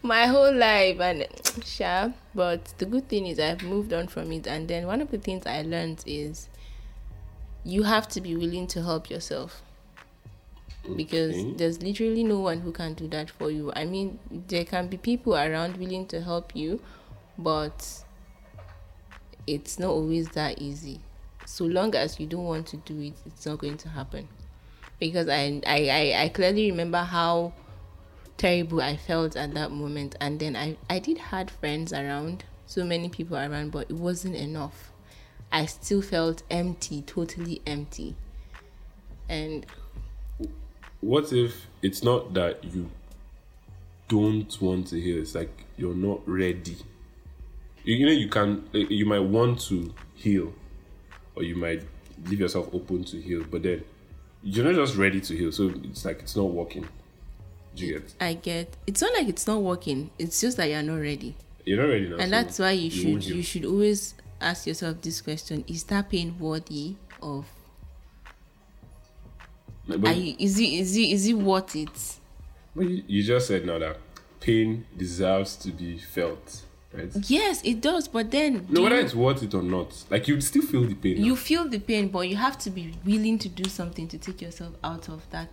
my 0.02 0.26
whole 0.26 0.54
life 0.54 0.98
and 1.00 1.26
sure 1.64 2.12
but 2.34 2.64
the 2.78 2.86
good 2.86 3.08
thing 3.08 3.26
is 3.26 3.38
i've 3.38 3.62
moved 3.62 3.92
on 3.92 4.06
from 4.06 4.32
it 4.32 4.46
and 4.46 4.66
then 4.68 4.86
one 4.86 5.00
of 5.00 5.10
the 5.10 5.18
things 5.18 5.44
i 5.46 5.62
learned 5.62 6.02
is 6.06 6.48
you 7.64 7.82
have 7.82 8.08
to 8.08 8.20
be 8.20 8.36
willing 8.36 8.66
to 8.68 8.82
help 8.82 9.10
yourself. 9.10 9.62
Because 10.96 11.34
Okay. 11.36 11.52
there's 11.56 11.82
literally 11.82 12.24
no 12.24 12.40
one 12.40 12.60
who 12.60 12.72
can 12.72 12.94
do 12.94 13.06
that 13.08 13.30
for 13.30 13.50
you. 13.50 13.70
I 13.76 13.84
mean 13.84 14.18
there 14.48 14.64
can 14.64 14.88
be 14.88 14.96
people 14.96 15.36
around 15.36 15.76
willing 15.76 16.06
to 16.06 16.20
help 16.20 16.56
you 16.56 16.80
but 17.38 18.02
it's 19.46 19.78
not 19.78 19.90
always 19.90 20.30
that 20.30 20.60
easy. 20.60 21.00
So 21.44 21.64
long 21.64 21.94
as 21.94 22.18
you 22.18 22.26
don't 22.26 22.44
want 22.44 22.66
to 22.68 22.76
do 22.78 23.00
it 23.00 23.14
it's 23.26 23.46
not 23.46 23.58
going 23.58 23.76
to 23.78 23.88
happen. 23.90 24.28
Because 24.98 25.28
i 25.28 25.60
i 25.66 25.88
i, 25.88 26.22
I 26.24 26.28
clearly 26.30 26.70
remember 26.70 26.98
how 26.98 27.52
terrible 28.40 28.80
I 28.80 28.96
felt 28.96 29.36
at 29.36 29.52
that 29.52 29.70
moment. 29.70 30.16
And 30.18 30.40
then 30.40 30.56
I, 30.56 30.78
I 30.88 30.98
did 30.98 31.18
had 31.18 31.50
friends 31.50 31.92
around, 31.92 32.44
so 32.66 32.84
many 32.84 33.10
people 33.10 33.36
around, 33.36 33.70
but 33.70 33.90
it 33.90 33.96
wasn't 33.96 34.34
enough. 34.34 34.90
I 35.52 35.66
still 35.66 36.00
felt 36.00 36.42
empty, 36.50 37.02
totally 37.02 37.60
empty. 37.66 38.14
And 39.28 39.66
What 41.02 41.32
if 41.34 41.66
it's 41.82 42.02
not 42.02 42.32
that 42.32 42.64
you 42.64 42.90
don't 44.08 44.60
want 44.62 44.86
to 44.88 44.98
heal? 44.98 45.18
It's 45.18 45.34
like 45.34 45.66
you're 45.76 45.94
not 45.94 46.26
ready. 46.26 46.78
You, 47.84 47.96
you 47.96 48.06
know, 48.06 48.12
you 48.12 48.28
can, 48.30 48.66
you 48.72 49.04
might 49.04 49.20
want 49.20 49.60
to 49.68 49.92
heal, 50.14 50.54
or 51.34 51.42
you 51.42 51.56
might 51.56 51.82
leave 52.24 52.40
yourself 52.40 52.70
open 52.72 53.04
to 53.04 53.20
heal, 53.20 53.44
but 53.50 53.62
then 53.62 53.84
you're 54.42 54.64
not 54.64 54.76
just 54.76 54.96
ready 54.96 55.20
to 55.20 55.36
heal. 55.36 55.52
So 55.52 55.74
it's 55.84 56.06
like 56.06 56.20
it's 56.20 56.36
not 56.36 56.44
working. 56.44 56.88
Do 57.74 57.86
you 57.86 57.98
get? 58.00 58.14
I 58.20 58.34
get 58.34 58.76
it's 58.86 59.00
not 59.02 59.12
like 59.14 59.28
it's 59.28 59.46
not 59.46 59.62
working, 59.62 60.10
it's 60.18 60.40
just 60.40 60.56
that 60.56 60.66
you're 60.68 60.82
not 60.82 60.96
ready. 61.00 61.34
You're 61.64 61.78
not 61.82 61.88
ready 61.88 62.08
now. 62.08 62.16
And 62.16 62.24
so 62.24 62.30
that's 62.30 62.58
why 62.58 62.70
you 62.72 63.10
won't 63.12 63.22
should 63.24 63.34
you 63.36 63.42
should 63.42 63.64
always 63.64 64.14
ask 64.40 64.66
yourself 64.66 65.00
this 65.02 65.20
question 65.20 65.64
is 65.66 65.84
that 65.84 66.08
pain 66.10 66.34
worthy 66.38 66.96
of 67.22 67.46
But, 69.86 70.16
you, 70.16 70.34
is 70.38 70.58
it 70.58 70.64
is 70.72 70.96
it 70.96 71.00
is 71.10 71.26
it 71.26 71.34
worth 71.34 71.74
it 71.76 72.16
but 72.74 72.88
you, 72.88 73.02
you 73.06 73.22
just 73.22 73.48
said 73.48 73.66
now 73.66 73.78
that 73.78 73.98
pain 74.40 74.86
deserves 74.96 75.56
to 75.56 75.70
be 75.70 75.98
felt. 75.98 76.62
right? 76.94 77.10
Yes, 77.28 77.60
it 77.64 77.80
does. 77.80 78.06
But 78.08 78.30
then 78.30 78.66
No, 78.70 78.82
whether 78.82 78.96
you- 78.96 79.02
it's 79.02 79.14
worth 79.14 79.42
it 79.42 79.52
or 79.54 79.62
not, 79.62 80.04
like 80.08 80.28
you'd 80.28 80.42
still 80.42 80.62
feel 80.62 80.84
the 80.84 80.94
pain. 80.94 81.22
you 81.22 81.34
feel 81.36 81.68
the 81.68 81.78
pain, 81.80 82.08
but 82.08 82.28
you 82.28 82.36
have 82.36 82.56
to 82.58 82.70
be 82.70 82.94
willing 83.04 83.38
to 83.40 83.48
do 83.48 83.68
something 83.68 84.06
to 84.08 84.16
take 84.18 84.40
yourself 84.40 84.74
out 84.82 85.08
of 85.08 85.28
that. 85.30 85.50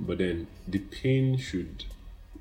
But 0.00 0.18
then 0.18 0.46
the 0.66 0.78
pain 0.78 1.36
should 1.36 1.84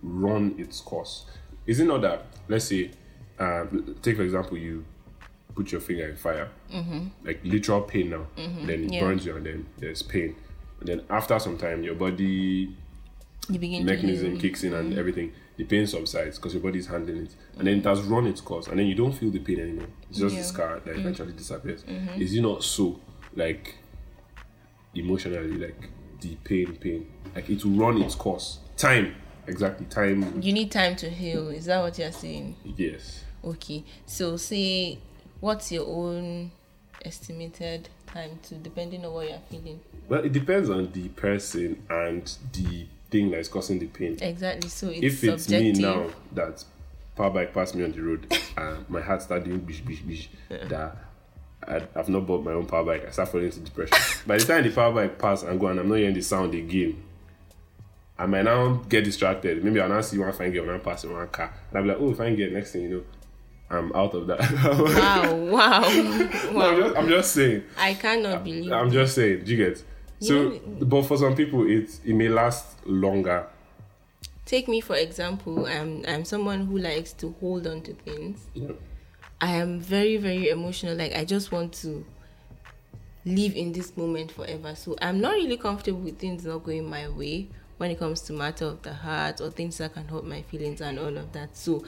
run 0.01 0.55
its 0.57 0.81
course. 0.81 1.25
Is 1.65 1.79
it 1.79 1.85
not 1.85 2.01
that? 2.01 2.25
Let's 2.47 2.65
say, 2.65 2.91
uh, 3.39 3.65
take 4.01 4.17
for 4.17 4.23
example, 4.23 4.57
you 4.57 4.85
put 5.55 5.71
your 5.71 5.81
finger 5.81 6.07
in 6.07 6.15
fire, 6.15 6.49
like 7.23 7.39
literal 7.43 7.81
pain 7.81 8.09
now. 8.11 8.27
Then 8.35 8.45
it 8.45 8.67
Mm-hmm. 8.67 8.93
Yeah. 8.93 8.99
burns 9.01 9.25
you, 9.25 9.35
and 9.35 9.45
then 9.45 9.65
there's 9.77 10.03
pain. 10.03 10.35
And 10.79 10.87
then 10.89 11.01
after 11.09 11.37
some 11.39 11.57
time, 11.57 11.83
your 11.83 11.95
body 11.95 12.75
You 13.49 13.59
mechanism 13.83 14.37
kicks 14.39 14.63
in 14.63 14.73
and 14.73 14.97
everything. 14.97 15.33
The 15.57 15.63
pain 15.63 15.87
subsides 15.87 16.37
because 16.37 16.53
your 16.53 16.61
body 16.61 16.77
is 16.77 16.85
handling 16.85 17.23
it, 17.23 17.35
and 17.57 17.67
then 17.67 17.79
it 17.79 17.83
has 17.85 18.01
run 18.01 18.27
its 18.27 18.41
course, 18.41 18.67
and 18.67 18.77
then 18.77 18.85
you 18.85 18.93
don't 18.93 19.11
feel 19.13 19.31
the 19.31 19.39
pain 19.39 19.59
anymore. 19.59 19.87
It's 20.09 20.19
just 20.19 20.35
Yeah. 20.35 20.41
Mm. 20.41 20.43
the 20.43 20.47
scar 20.53 20.79
that 20.85 20.95
eventually 20.95 21.33
disappears. 21.33 21.83
Mm-hmm. 21.83 22.21
Is 22.21 22.33
it 22.35 22.41
not 22.41 22.63
so? 22.63 22.99
Like 23.35 23.75
emotionally, 24.95 25.53
like 25.57 25.89
the 26.21 26.35
pain, 26.43 26.75
pain, 26.75 27.11
like 27.35 27.49
it 27.49 27.63
will 27.63 27.71
run 27.71 28.01
its 28.01 28.15
course. 28.15 28.59
Time, 28.75 29.15
exactly. 29.47 29.85
Time. 29.87 30.41
You 30.41 30.53
need 30.53 30.71
time 30.71 30.95
to 30.97 31.09
heal. 31.09 31.49
Is 31.49 31.65
that 31.65 31.81
what 31.81 31.97
you're 31.97 32.11
saying? 32.11 32.55
Yes. 32.63 33.23
Okay. 33.43 33.83
So 34.05 34.37
say, 34.37 34.99
what's 35.39 35.71
your 35.71 35.87
own 35.87 36.51
estimated 37.03 37.89
time 38.07 38.39
to, 38.43 38.55
depending 38.55 39.05
on 39.05 39.13
what 39.13 39.29
you're 39.29 39.39
feeling? 39.49 39.79
Well, 40.07 40.23
it 40.23 40.31
depends 40.31 40.69
on 40.69 40.91
the 40.91 41.09
person 41.09 41.83
and 41.89 42.31
the 42.53 42.87
thing 43.09 43.31
that 43.31 43.39
is 43.39 43.47
causing 43.47 43.79
the 43.79 43.87
pain. 43.87 44.17
Exactly. 44.21 44.69
So 44.69 44.89
it's 44.89 44.99
if 45.01 45.23
it's 45.23 45.43
subjective. 45.43 45.77
me 45.77 45.81
now 45.81 46.07
that 46.33 46.63
power 47.15 47.29
bike 47.29 47.53
passed 47.53 47.75
me 47.75 47.83
on 47.83 47.91
the 47.91 48.01
road 48.01 48.27
and 48.57 48.77
uh, 48.77 48.81
my 48.89 49.01
heart 49.01 49.21
started 49.21 49.45
doing 49.45 49.59
bish 49.59 49.81
bish 49.81 50.01
bish 50.01 50.29
that 50.49 50.95
I, 51.65 51.81
I've 51.95 52.09
not 52.09 52.25
bought 52.25 52.43
my 52.43 52.51
own 52.51 52.65
power 52.65 52.83
bike, 52.83 53.05
I 53.07 53.11
start 53.11 53.29
falling 53.29 53.47
into 53.47 53.59
depression. 53.59 53.97
By 54.25 54.37
the 54.37 54.45
time 54.45 54.63
the 54.63 54.71
power 54.71 54.93
bike 54.93 55.17
pass 55.19 55.43
and 55.43 55.59
go 55.59 55.67
and 55.67 55.79
I'm 55.79 55.89
not 55.89 55.95
hearing 55.95 56.13
the 56.13 56.21
sound 56.21 56.53
again, 56.53 57.01
I 58.17 58.25
might 58.25 58.43
now 58.43 58.73
get 58.89 59.03
distracted. 59.03 59.63
Maybe 59.63 59.79
I'll 59.79 59.89
now 59.89 60.01
see 60.01 60.17
one 60.17 60.33
fine 60.33 60.51
girl 60.51 60.63
and 60.63 60.73
I'm 60.73 60.81
passing 60.81 61.13
one 61.13 61.27
car. 61.27 61.53
And 61.69 61.77
I'll 61.77 61.83
be 61.83 61.89
like, 61.89 61.97
oh, 61.99 62.13
fine 62.13 62.35
girl, 62.35 62.51
next 62.51 62.71
thing 62.71 62.83
you 62.83 62.89
know, 62.89 63.03
I'm 63.69 63.93
out 63.93 64.13
of 64.13 64.27
that. 64.27 64.39
Wow! 64.77 65.35
Wow! 65.35 65.81
No! 66.51 66.61
I'm, 66.61 66.81
just, 66.81 66.97
I'm 66.97 67.09
just 67.09 67.33
saying. 67.33 67.63
I 67.77 67.93
cannot 67.93 68.43
believe. 68.43 68.71
I'm 68.71 68.91
just 68.91 69.15
saying. 69.15 69.43
Do 69.43 69.51
you 69.51 69.57
get? 69.57 69.83
So, 70.19 70.59
but 70.81 71.03
for 71.03 71.17
some 71.17 71.35
people, 71.35 71.69
it 71.69 71.99
it 72.03 72.15
may 72.15 72.29
last 72.29 72.85
longer. 72.87 73.45
Take 74.45 74.67
me 74.67 74.79
for 74.81 74.95
example. 74.95 75.65
I'm 75.65 76.03
I'm 76.07 76.23
someone 76.25 76.65
who 76.65 76.77
likes 76.77 77.13
to 77.13 77.35
hold 77.39 77.67
on 77.67 77.81
to 77.81 77.93
things. 77.93 78.47
Know, 78.55 78.77
I 79.39 79.53
am 79.53 79.79
very 79.79 80.17
very 80.17 80.49
emotional. 80.49 80.95
Like 80.95 81.15
I 81.15 81.25
just 81.25 81.51
want 81.51 81.73
to 81.81 82.05
live 83.25 83.55
in 83.55 83.73
this 83.73 83.95
moment 83.97 84.31
forever. 84.31 84.73
So 84.75 84.95
I'm 85.01 85.19
not 85.19 85.33
really 85.33 85.57
comfortable 85.57 85.99
with 85.99 86.17
things 86.17 86.45
not 86.45 86.63
going 86.63 86.89
my 86.89 87.09
way 87.09 87.47
when 87.77 87.91
it 87.91 87.99
comes 87.99 88.21
to 88.21 88.33
matter 88.33 88.65
of 88.65 88.81
the 88.81 88.93
heart 88.93 89.41
or 89.41 89.51
things 89.51 89.77
that 89.77 89.93
can 89.93 90.07
hurt 90.07 90.25
my 90.25 90.41
feelings 90.43 90.81
and 90.81 90.97
all 90.97 91.15
of 91.17 91.31
that. 91.33 91.55
So 91.55 91.83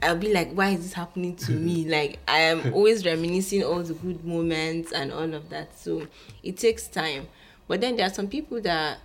I'll 0.00 0.16
be 0.16 0.32
like, 0.32 0.52
why 0.52 0.70
is 0.70 0.82
this 0.82 0.92
happening 0.94 1.36
to 1.36 1.52
me? 1.52 1.84
Like 1.88 2.18
I 2.26 2.38
am 2.38 2.72
always 2.72 3.04
reminiscing 3.04 3.62
all 3.64 3.82
the 3.82 3.94
good 3.94 4.24
moments 4.24 4.92
and 4.92 5.12
all 5.12 5.34
of 5.34 5.50
that. 5.50 5.78
So 5.78 6.06
it 6.42 6.56
takes 6.56 6.88
time. 6.88 7.28
But 7.68 7.80
then 7.80 7.96
there 7.96 8.06
are 8.06 8.12
some 8.12 8.28
people 8.28 8.60
that 8.62 8.98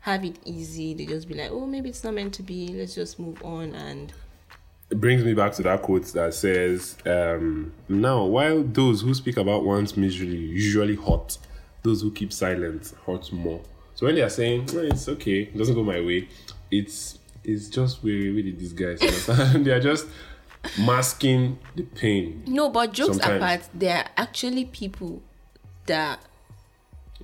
have 0.00 0.24
it 0.24 0.36
easy. 0.44 0.94
They 0.94 1.06
just 1.06 1.28
be 1.28 1.34
like, 1.34 1.50
oh, 1.50 1.66
maybe 1.66 1.88
it's 1.88 2.04
not 2.04 2.14
meant 2.14 2.34
to 2.34 2.42
be. 2.42 2.68
Let's 2.68 2.94
just 2.94 3.18
move 3.18 3.42
on 3.44 3.74
and 3.74 4.12
it 4.92 5.00
brings 5.00 5.24
me 5.24 5.32
back 5.34 5.52
to 5.54 5.62
that 5.62 5.80
quote 5.82 6.04
that 6.12 6.34
says, 6.34 6.96
um, 7.06 7.72
"Now, 7.88 8.24
while 8.26 8.62
those 8.62 9.00
who 9.00 9.14
speak 9.14 9.36
about 9.38 9.64
one's 9.64 9.96
misery 9.96 10.28
usually 10.36 10.96
hurt, 10.96 11.38
those 11.82 12.02
who 12.02 12.10
keep 12.12 12.32
silent 12.32 12.92
hurt 13.06 13.32
more." 13.32 13.60
So 13.94 14.06
when 14.06 14.14
they 14.16 14.22
are 14.22 14.28
saying 14.30 14.68
"No, 14.74 14.80
it's 14.80 15.08
okay, 15.08 15.40
it 15.42 15.56
doesn't 15.56 15.74
go 15.74 15.82
my 15.82 16.00
way, 16.00 16.28
it's 16.70 17.18
it's 17.42 17.68
just 17.68 18.02
really 18.04 18.28
really 18.30 18.52
these 18.52 18.72
guys. 18.74 19.00
they 19.64 19.70
are 19.70 19.80
just 19.80 20.06
masking 20.78 21.58
the 21.74 21.82
pain. 21.82 22.42
No, 22.46 22.68
but 22.70 22.92
jokes 22.92 23.16
Sometimes. 23.16 23.36
apart, 23.42 23.60
there 23.74 23.96
are 23.98 24.10
actually 24.16 24.66
people 24.66 25.22
that 25.86 26.20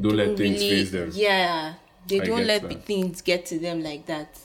Don't 0.00 0.16
let 0.16 0.26
don't 0.28 0.36
things 0.36 0.58
really, 0.60 0.70
face 0.76 0.90
them. 0.90 1.10
Yeah, 1.14 1.74
they 2.06 2.20
I 2.20 2.24
don't 2.24 2.46
let 2.46 2.62
that. 2.62 2.84
things 2.84 3.20
get 3.20 3.46
to 3.46 3.58
them 3.58 3.82
like 3.82 4.06
that. 4.06 4.38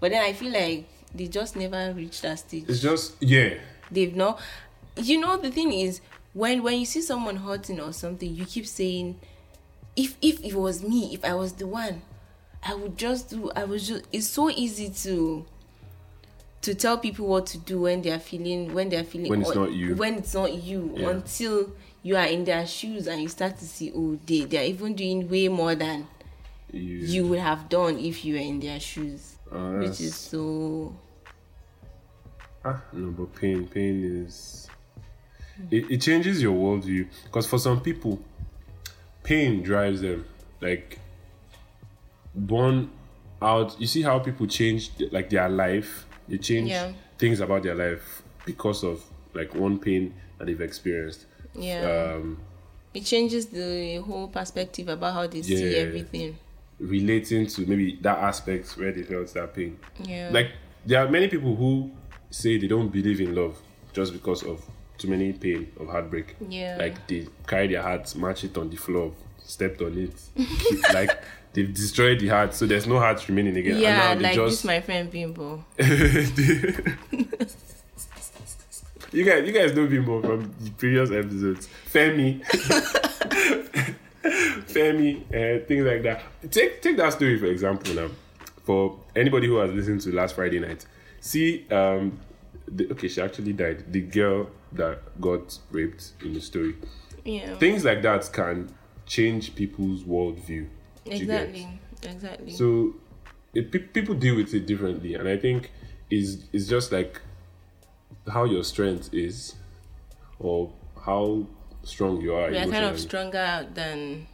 But 0.00 0.10
then 0.12 0.22
I 0.22 0.32
feel 0.34 0.52
like 0.52 0.86
they 1.14 1.26
just 1.28 1.56
never 1.56 1.92
reach 1.92 2.20
that 2.22 2.38
stage. 2.38 2.64
It's 2.68 2.80
just 2.80 3.14
yeah. 3.20 3.54
They've 3.90 4.14
not. 4.16 4.40
You 4.96 5.20
know, 5.20 5.36
the 5.36 5.50
thing 5.50 5.72
is, 5.72 6.00
when 6.32 6.62
when 6.62 6.78
you 6.78 6.86
see 6.86 7.00
someone 7.02 7.36
hurting 7.36 7.80
or 7.80 7.92
something, 7.92 8.34
you 8.34 8.44
keep 8.46 8.66
saying, 8.66 9.18
"If 9.96 10.16
if 10.22 10.42
it 10.44 10.54
was 10.54 10.82
me, 10.82 11.12
if 11.14 11.24
I 11.24 11.34
was 11.34 11.52
the 11.54 11.66
one, 11.66 12.02
I 12.62 12.74
would 12.74 12.96
just 12.96 13.30
do. 13.30 13.50
I 13.56 13.64
was 13.64 13.86
just." 13.88 14.04
It's 14.12 14.26
so 14.28 14.50
easy 14.50 14.90
to 15.08 15.44
to 16.62 16.74
tell 16.74 16.96
people 16.98 17.26
what 17.26 17.46
to 17.46 17.58
do 17.58 17.80
when 17.82 18.02
they 18.02 18.10
are 18.10 18.18
feeling 18.20 18.72
when 18.72 18.88
they 18.88 18.96
are 18.96 19.04
feeling 19.04 19.28
When 19.30 19.40
it's 19.42 19.50
or- 19.50 19.54
not 19.66 19.72
you. 19.72 19.96
when 19.96 20.14
it's 20.14 20.32
not 20.34 20.52
you 20.62 20.94
Yeah. 20.96 21.08
until 21.10 21.72
you 22.04 22.16
are 22.16 22.26
in 22.26 22.44
their 22.44 22.66
shoes 22.66 23.06
and 23.08 23.20
you 23.20 23.28
start 23.28 23.58
to 23.58 23.64
see 23.64 23.90
oh 23.94 24.16
they 24.26 24.44
they 24.44 24.58
are 24.58 24.64
even 24.64 24.94
doing 24.94 25.28
way 25.28 25.48
more 25.48 25.74
than 25.74 26.06
You, 26.72 26.80
you 26.80 27.26
would 27.26 27.40
have 27.40 27.68
done 27.68 27.98
if 27.98 28.24
you 28.24 28.34
were 28.34 28.40
in 28.40 28.60
their 28.60 28.78
shoes 28.80 29.34
uh, 29.50 29.78
which 29.80 30.00
is 30.00 30.14
so 30.14 30.94
Ah, 32.64 32.80
no, 32.92 33.10
but 33.10 33.34
pain, 33.34 33.66
pain 33.66 34.24
is. 34.26 34.68
It, 35.70 35.90
it 35.90 36.00
changes 36.00 36.40
your 36.42 36.54
worldview 36.54 37.08
because 37.24 37.46
for 37.46 37.58
some 37.58 37.80
people, 37.80 38.20
pain 39.22 39.62
drives 39.62 40.00
them. 40.00 40.24
Like, 40.60 40.98
born 42.34 42.90
out. 43.40 43.78
You 43.80 43.86
see 43.86 44.02
how 44.02 44.18
people 44.18 44.46
change 44.46 44.90
like 45.10 45.30
their 45.30 45.48
life. 45.48 46.06
They 46.28 46.38
change 46.38 46.70
Yeah. 46.70 46.92
things 47.18 47.40
about 47.40 47.62
their 47.64 47.74
life 47.74 48.22
because 48.46 48.84
of 48.84 49.02
like 49.34 49.54
one 49.54 49.78
pain 49.78 50.14
that 50.38 50.46
they've 50.46 50.60
experienced. 50.60 51.26
yeah 51.54 52.14
Um, 52.16 52.38
it 52.94 53.04
changes 53.04 53.46
the 53.46 53.96
whole 53.96 54.28
perspective 54.28 54.88
about 54.88 55.14
how 55.14 55.26
they 55.26 55.42
see 55.42 55.76
everything 55.76 56.36
relating 56.78 57.46
to 57.46 57.66
maybe 57.66 57.96
that 58.02 58.18
aspect 58.18 58.70
where 58.78 58.90
they 58.92 59.02
felt 59.02 59.32
that 59.34 59.54
pain. 59.54 59.78
yeah 60.04 60.30
like 60.32 60.50
there 60.86 61.04
are 61.04 61.08
many 61.10 61.28
people 61.28 61.54
who 61.54 61.90
say 62.32 62.58
they 62.58 62.66
don't 62.66 62.88
believe 62.88 63.20
in 63.20 63.34
love 63.34 63.60
just 63.92 64.12
because 64.12 64.42
of 64.42 64.64
too 64.98 65.08
many 65.08 65.32
pain 65.32 65.70
of 65.78 65.88
heartbreak. 65.88 66.34
Yeah. 66.48 66.76
like 66.78 67.06
they 67.06 67.26
carry 67.46 67.68
their 67.68 67.82
hearts, 67.82 68.14
match 68.14 68.44
it 68.44 68.56
on 68.56 68.70
the 68.70 68.76
floor 68.76 69.12
stepped 69.44 69.82
on 69.82 69.98
it 69.98 70.14
like 70.94 71.10
they've 71.52 71.74
destroyed 71.74 72.20
the 72.20 72.28
heart. 72.28 72.54
So 72.54 72.66
there's 72.66 72.86
no 72.86 72.98
heart 72.98 73.26
remaining 73.28 73.56
again. 73.56 73.78
Yeah 73.78 74.12
and 74.12 74.20
now 74.22 74.28
they 74.28 74.36
like 74.36 74.46
just 74.46 74.62
this 74.62 74.64
my 74.64 74.80
friend 74.80 75.10
bimbo. 75.10 75.64
You 79.14 79.24
guys 79.24 79.46
you 79.46 79.52
guys 79.52 79.74
know 79.74 79.86
bimbo 79.86 80.22
from 80.22 80.54
the 80.58 80.70
previous 80.70 81.10
episodes. 81.10 81.68
Femi. 81.92 82.42
Femi 84.72 85.20
uh, 85.26 85.66
things 85.66 85.84
like 85.84 86.02
that. 86.04 86.22
Take 86.50 86.80
take 86.80 86.96
that 86.96 87.12
story 87.12 87.38
for 87.38 87.44
example 87.44 87.92
now. 87.94 88.08
For 88.64 88.98
anybody 89.14 89.48
who 89.48 89.56
has 89.56 89.70
listened 89.72 90.00
to 90.02 90.12
last 90.14 90.34
friday 90.34 90.60
night 90.60 90.86
see 91.22 91.66
um 91.70 92.20
the, 92.68 92.90
okay 92.92 93.08
she 93.08 93.20
actually 93.22 93.54
died. 93.54 93.90
The 93.90 94.02
girl 94.02 94.50
that 94.72 95.20
got 95.20 95.58
raped 95.70 96.12
in 96.22 96.34
the 96.34 96.40
story. 96.40 96.74
Yeah. 97.24 97.56
Things 97.56 97.84
like 97.84 98.02
that 98.02 98.30
can 98.32 98.74
change 99.06 99.54
people's 99.54 100.04
worldview 100.04 100.68
do 101.04 101.16
you 101.16 101.26
get? 101.26 101.48
exactly 101.48 101.80
exactly. 102.02 102.52
So 102.52 102.94
it, 103.54 103.70
pe- 103.70 103.78
people 103.80 104.14
deal 104.14 104.36
with 104.36 104.54
it 104.54 104.66
differently 104.66 105.14
and 105.14 105.28
i 105.28 105.36
think 105.36 105.70
is 106.10 106.44
it's 106.52 106.66
just 106.66 106.92
like 106.92 107.20
how 108.32 108.44
your 108.44 108.64
strength 108.64 109.12
is 109.12 109.54
or 110.38 110.72
how 111.04 111.46
strong 111.82 112.20
you 112.20 112.34
are 112.34 112.50
we 112.50 112.58
are 112.58 112.66
kind 112.66 112.84
of 112.84 112.98
stronger 112.98 113.66
than 113.74 114.26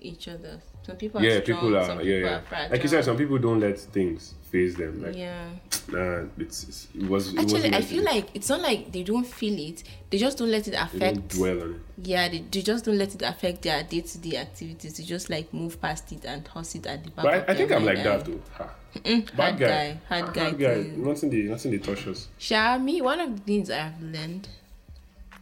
each 0.00 0.28
other 0.28 0.60
some 0.84 0.96
people 0.96 1.20
are 1.20 1.24
yeah 1.24 1.40
strong, 1.40 1.58
people 1.58 1.76
are 1.76 1.84
some 1.84 1.98
yeah, 1.98 2.04
people 2.04 2.20
yeah. 2.20 2.36
are 2.36 2.40
fragile. 2.42 2.70
like 2.72 2.82
you 2.82 2.88
said 2.88 3.04
some 3.04 3.16
people 3.16 3.38
don't 3.38 3.60
let 3.60 3.78
things 3.78 4.34
phase 4.50 4.74
them 4.76 5.02
like 5.02 5.16
yeah 5.16 5.48
nah 5.88 6.22
it's, 6.38 6.64
it's 6.64 6.88
it 6.94 7.08
was 7.08 7.32
it 7.32 7.40
actually 7.40 7.74
i 7.74 7.80
feel 7.80 8.04
like 8.04 8.28
it's 8.34 8.48
not 8.48 8.60
like 8.60 8.92
they 8.92 9.02
don't 9.02 9.26
feel 9.26 9.58
it 9.58 9.82
they 10.10 10.18
just 10.18 10.38
don't 10.38 10.50
let 10.50 10.66
it 10.68 10.72
they 10.72 10.76
affect 10.76 11.14
don't 11.16 11.28
dwell 11.28 11.62
on 11.62 11.74
it 11.74 12.06
yeah 12.08 12.28
they, 12.28 12.38
they 12.38 12.62
just 12.62 12.84
don't 12.84 12.98
let 12.98 13.14
it 13.14 13.22
affect 13.22 13.62
their 13.62 13.82
day-to-day 13.82 14.36
activities 14.36 14.96
they 14.96 15.04
just 15.04 15.30
like 15.30 15.52
move 15.52 15.80
past 15.80 16.12
it 16.12 16.24
and 16.24 16.44
toss 16.44 16.74
it 16.74 16.86
at 16.86 17.02
the 17.02 17.10
back 17.10 17.24
but 17.24 17.34
I, 17.48 17.52
I 17.52 17.56
think 17.56 17.72
I'm 17.72 17.84
like 17.84 18.02
that 18.02 18.24
though. 18.24 18.40
Ha. 18.52 18.70
Mm, 18.94 19.36
Bad 19.36 19.58
guy, 19.58 19.66
guy 19.66 19.98
hard 20.08 20.34
guy, 20.34 20.42
hard 20.44 20.58
guy. 20.58 20.82
thing. 20.84 21.04
Nothing 21.04 21.30
they 21.30 21.42
nothing 21.42 21.72
they 21.72 21.78
touch 21.78 22.06
us. 22.06 22.28
Sha, 22.38 22.78
me, 22.78 23.00
one 23.02 23.18
of 23.18 23.34
the 23.34 23.42
things 23.42 23.70
I've 23.70 24.00
learned 24.00 24.48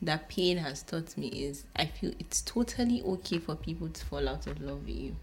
that 0.00 0.28
pain 0.28 0.56
has 0.58 0.82
taught 0.82 1.16
me 1.16 1.28
is 1.28 1.64
I 1.76 1.87
feel 1.87 2.12
it's 2.18 2.42
totally 2.42 3.02
okay 3.02 3.38
for 3.38 3.54
people 3.54 3.88
to 3.88 4.04
fall 4.06 4.28
out 4.28 4.46
of 4.46 4.61
love 4.61 4.84
with 4.87 4.96
you. 4.96 5.16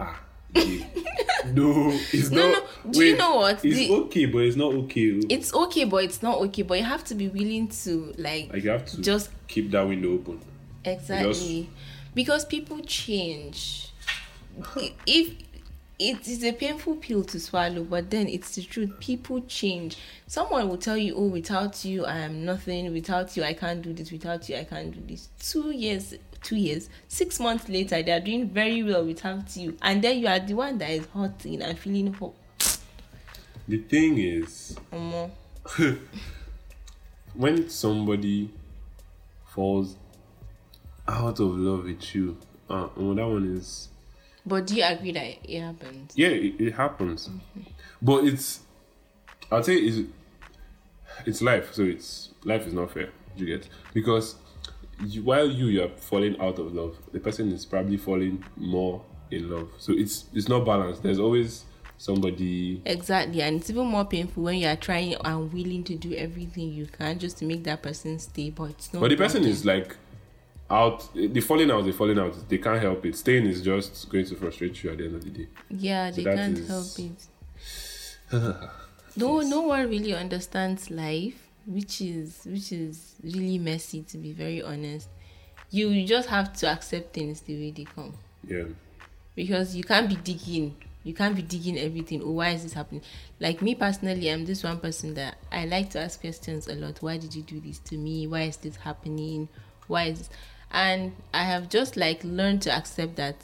Ah, 0.00 0.20
no, 1.52 1.90
it's 2.12 2.30
No, 2.30 2.50
not. 2.50 2.64
no, 2.84 2.90
do 2.92 3.04
you 3.04 3.16
know 3.16 3.36
what? 3.36 3.64
It's 3.64 3.76
The- 3.76 3.90
okay, 3.90 4.26
but 4.26 4.38
it's 4.42 4.56
not 4.56 4.72
okay. 4.74 5.20
it's 5.28 5.52
okay, 5.54 5.84
but 5.84 6.04
it's 6.04 6.22
not 6.22 6.38
okay. 6.38 6.62
But 6.62 6.78
you 6.78 6.84
have 6.84 7.04
to 7.04 7.14
be 7.14 7.28
willing 7.28 7.68
to 7.84 8.14
like, 8.18 8.52
like 8.52 8.64
you 8.64 8.70
have 8.70 8.86
to 8.86 9.00
just 9.02 9.30
keep 9.48 9.70
that 9.72 9.86
window 9.86 10.12
open. 10.14 10.40
exactly 10.84 11.68
because 12.14 12.44
people 12.44 12.80
change. 12.80 13.88
If 15.06 15.34
it 15.98 16.26
is 16.26 16.42
a 16.44 16.52
painful 16.52 16.96
pill 16.96 17.22
to 17.24 17.38
swallow, 17.38 17.84
but 17.84 18.10
then 18.10 18.26
it's 18.26 18.54
the 18.54 18.62
truth. 18.62 18.90
People 19.00 19.42
change. 19.42 19.96
Someone 20.26 20.68
will 20.68 20.78
tell 20.78 20.96
you, 20.96 21.14
"Oh, 21.14 21.26
without 21.26 21.84
you, 21.84 22.04
I 22.06 22.18
am 22.20 22.44
nothing. 22.44 22.92
Without 22.92 23.36
you, 23.36 23.44
I 23.44 23.52
can't 23.52 23.82
do 23.82 23.92
this. 23.92 24.10
Without 24.10 24.48
you, 24.48 24.56
I 24.56 24.64
can't 24.64 24.90
do 24.92 25.00
this." 25.06 25.28
Two 25.38 25.70
years, 25.70 26.14
two 26.42 26.56
years, 26.56 26.88
six 27.08 27.38
months 27.40 27.68
later, 27.68 28.02
they 28.02 28.12
are 28.12 28.20
doing 28.20 28.48
very 28.48 28.82
well 28.82 29.04
without 29.04 29.56
you, 29.56 29.76
and 29.82 30.02
then 30.02 30.18
you 30.18 30.26
are 30.26 30.38
the 30.40 30.54
one 30.54 30.78
that 30.78 30.90
is 30.90 31.06
hurting 31.14 31.62
and 31.62 31.78
feeling 31.78 32.12
hope. 32.12 32.36
The 33.68 33.78
thing 33.78 34.18
is, 34.18 34.76
Omo. 34.92 35.30
when 37.34 37.68
somebody 37.68 38.50
falls 39.46 39.96
out 41.06 41.38
of 41.40 41.56
love 41.56 41.84
with 41.84 42.14
you, 42.14 42.36
uh, 42.68 42.88
well, 42.96 43.14
that 43.14 43.26
one 43.26 43.56
is 43.56 43.88
But 44.46 44.66
do 44.66 44.74
you 44.76 44.84
agree 44.84 45.12
that 45.12 45.36
it 45.44 45.60
happens? 45.60 46.12
yeah, 46.16 46.28
it, 46.28 46.60
it 46.60 46.72
happens, 46.74 47.28
but 48.00 48.24
it's 48.24 48.60
I'll 49.52 49.62
say 49.62 49.76
it's 49.76 50.08
it's 51.26 51.42
life, 51.42 51.74
so 51.74 51.82
it's 51.82 52.30
life 52.44 52.66
is 52.66 52.72
not 52.72 52.92
fair. 52.92 53.10
You 53.36 53.46
get 53.46 53.68
because 53.92 54.36
you, 55.06 55.22
while 55.22 55.48
you 55.48 55.66
you 55.66 55.84
are 55.84 55.88
falling 55.88 56.38
out 56.40 56.58
of 56.58 56.74
love, 56.74 56.96
the 57.12 57.20
person 57.20 57.50
is 57.52 57.64
probably 57.66 57.96
falling 57.96 58.44
more 58.56 59.02
in 59.30 59.50
love. 59.50 59.68
So 59.78 59.92
it's 59.92 60.24
it's 60.34 60.48
not 60.48 60.64
balanced. 60.64 61.02
There's 61.02 61.18
always 61.18 61.64
somebody. 61.98 62.82
Exactly, 62.84 63.42
and 63.42 63.60
it's 63.60 63.70
even 63.70 63.86
more 63.86 64.04
painful 64.04 64.42
when 64.44 64.56
you 64.56 64.66
are 64.68 64.76
trying 64.76 65.14
and 65.24 65.52
willing 65.52 65.84
to 65.84 65.94
do 65.96 66.14
everything 66.14 66.72
you 66.72 66.86
can 66.86 67.18
just 67.18 67.38
to 67.38 67.44
make 67.44 67.64
that 67.64 67.82
person 67.82 68.18
stay, 68.18 68.50
but 68.50 68.70
it's 68.70 68.92
not. 68.92 69.00
But 69.00 69.10
the 69.10 69.16
person 69.16 69.44
is 69.44 69.64
like 69.64 69.96
out. 70.70 71.08
The 71.14 71.40
falling 71.40 71.70
out, 71.70 71.84
the 71.84 71.92
falling 71.92 72.18
out. 72.18 72.48
They 72.48 72.58
can't 72.58 72.80
help 72.80 73.04
it. 73.06 73.16
Staying 73.16 73.46
is 73.46 73.62
just 73.62 74.08
going 74.08 74.26
to 74.26 74.34
frustrate 74.36 74.82
you 74.82 74.90
at 74.90 74.98
the 74.98 75.04
end 75.06 75.16
of 75.16 75.24
the 75.24 75.30
day. 75.30 75.48
yeah, 75.70 76.10
they 76.10 76.24
can't 76.24 76.58
is- 76.58 76.68
help 76.68 76.98
it. 76.98 77.26
no, 79.16 79.40
no 79.40 79.62
one 79.62 79.88
really 79.88 80.14
understands 80.14 80.90
life, 80.90 81.49
which 81.66 82.00
is 82.00 82.42
which 82.46 82.72
is 82.72 83.14
really 83.22 83.58
messy 83.58 84.02
to 84.02 84.18
be 84.18 84.32
very 84.32 84.62
honest. 84.62 85.08
You 85.70 86.04
just 86.06 86.28
have 86.28 86.52
to 86.58 86.68
accept 86.68 87.14
things 87.14 87.40
the 87.42 87.56
way 87.56 87.70
they 87.70 87.84
come. 87.84 88.14
Yeah. 88.46 88.64
because 89.36 89.76
you 89.76 89.84
can't 89.84 90.08
be 90.08 90.16
digging 90.16 90.74
you 91.04 91.14
can't 91.14 91.34
be 91.36 91.42
digging 91.42 91.78
everything 91.78 92.20
oh 92.22 92.30
why 92.32 92.50
is 92.50 92.62
this 92.62 92.72
happening 92.72 93.02
like 93.38 93.62
me 93.62 93.74
personally 93.74 94.30
i'm 94.30 94.44
this 94.44 94.64
one 94.64 94.78
person 94.80 95.14
that 95.14 95.36
i 95.52 95.64
like 95.66 95.88
to 95.90 96.00
ask 96.00 96.20
questions 96.20 96.66
a 96.68 96.74
lot 96.74 96.98
why 97.02 97.16
did 97.18 97.34
you 97.34 97.42
do 97.42 97.60
this 97.60 97.78
to 97.78 97.96
me 97.96 98.26
why 98.26 98.42
is 98.42 98.56
this 98.58 98.76
happening 98.76 99.48
why 99.86 100.04
is 100.04 100.18
this? 100.18 100.30
and 100.72 101.12
i 101.32 101.42
have 101.44 101.68
just 101.68 101.96
like 101.96 102.22
learned 102.24 102.60
to 102.62 102.70
accept 102.74 103.16
that 103.16 103.36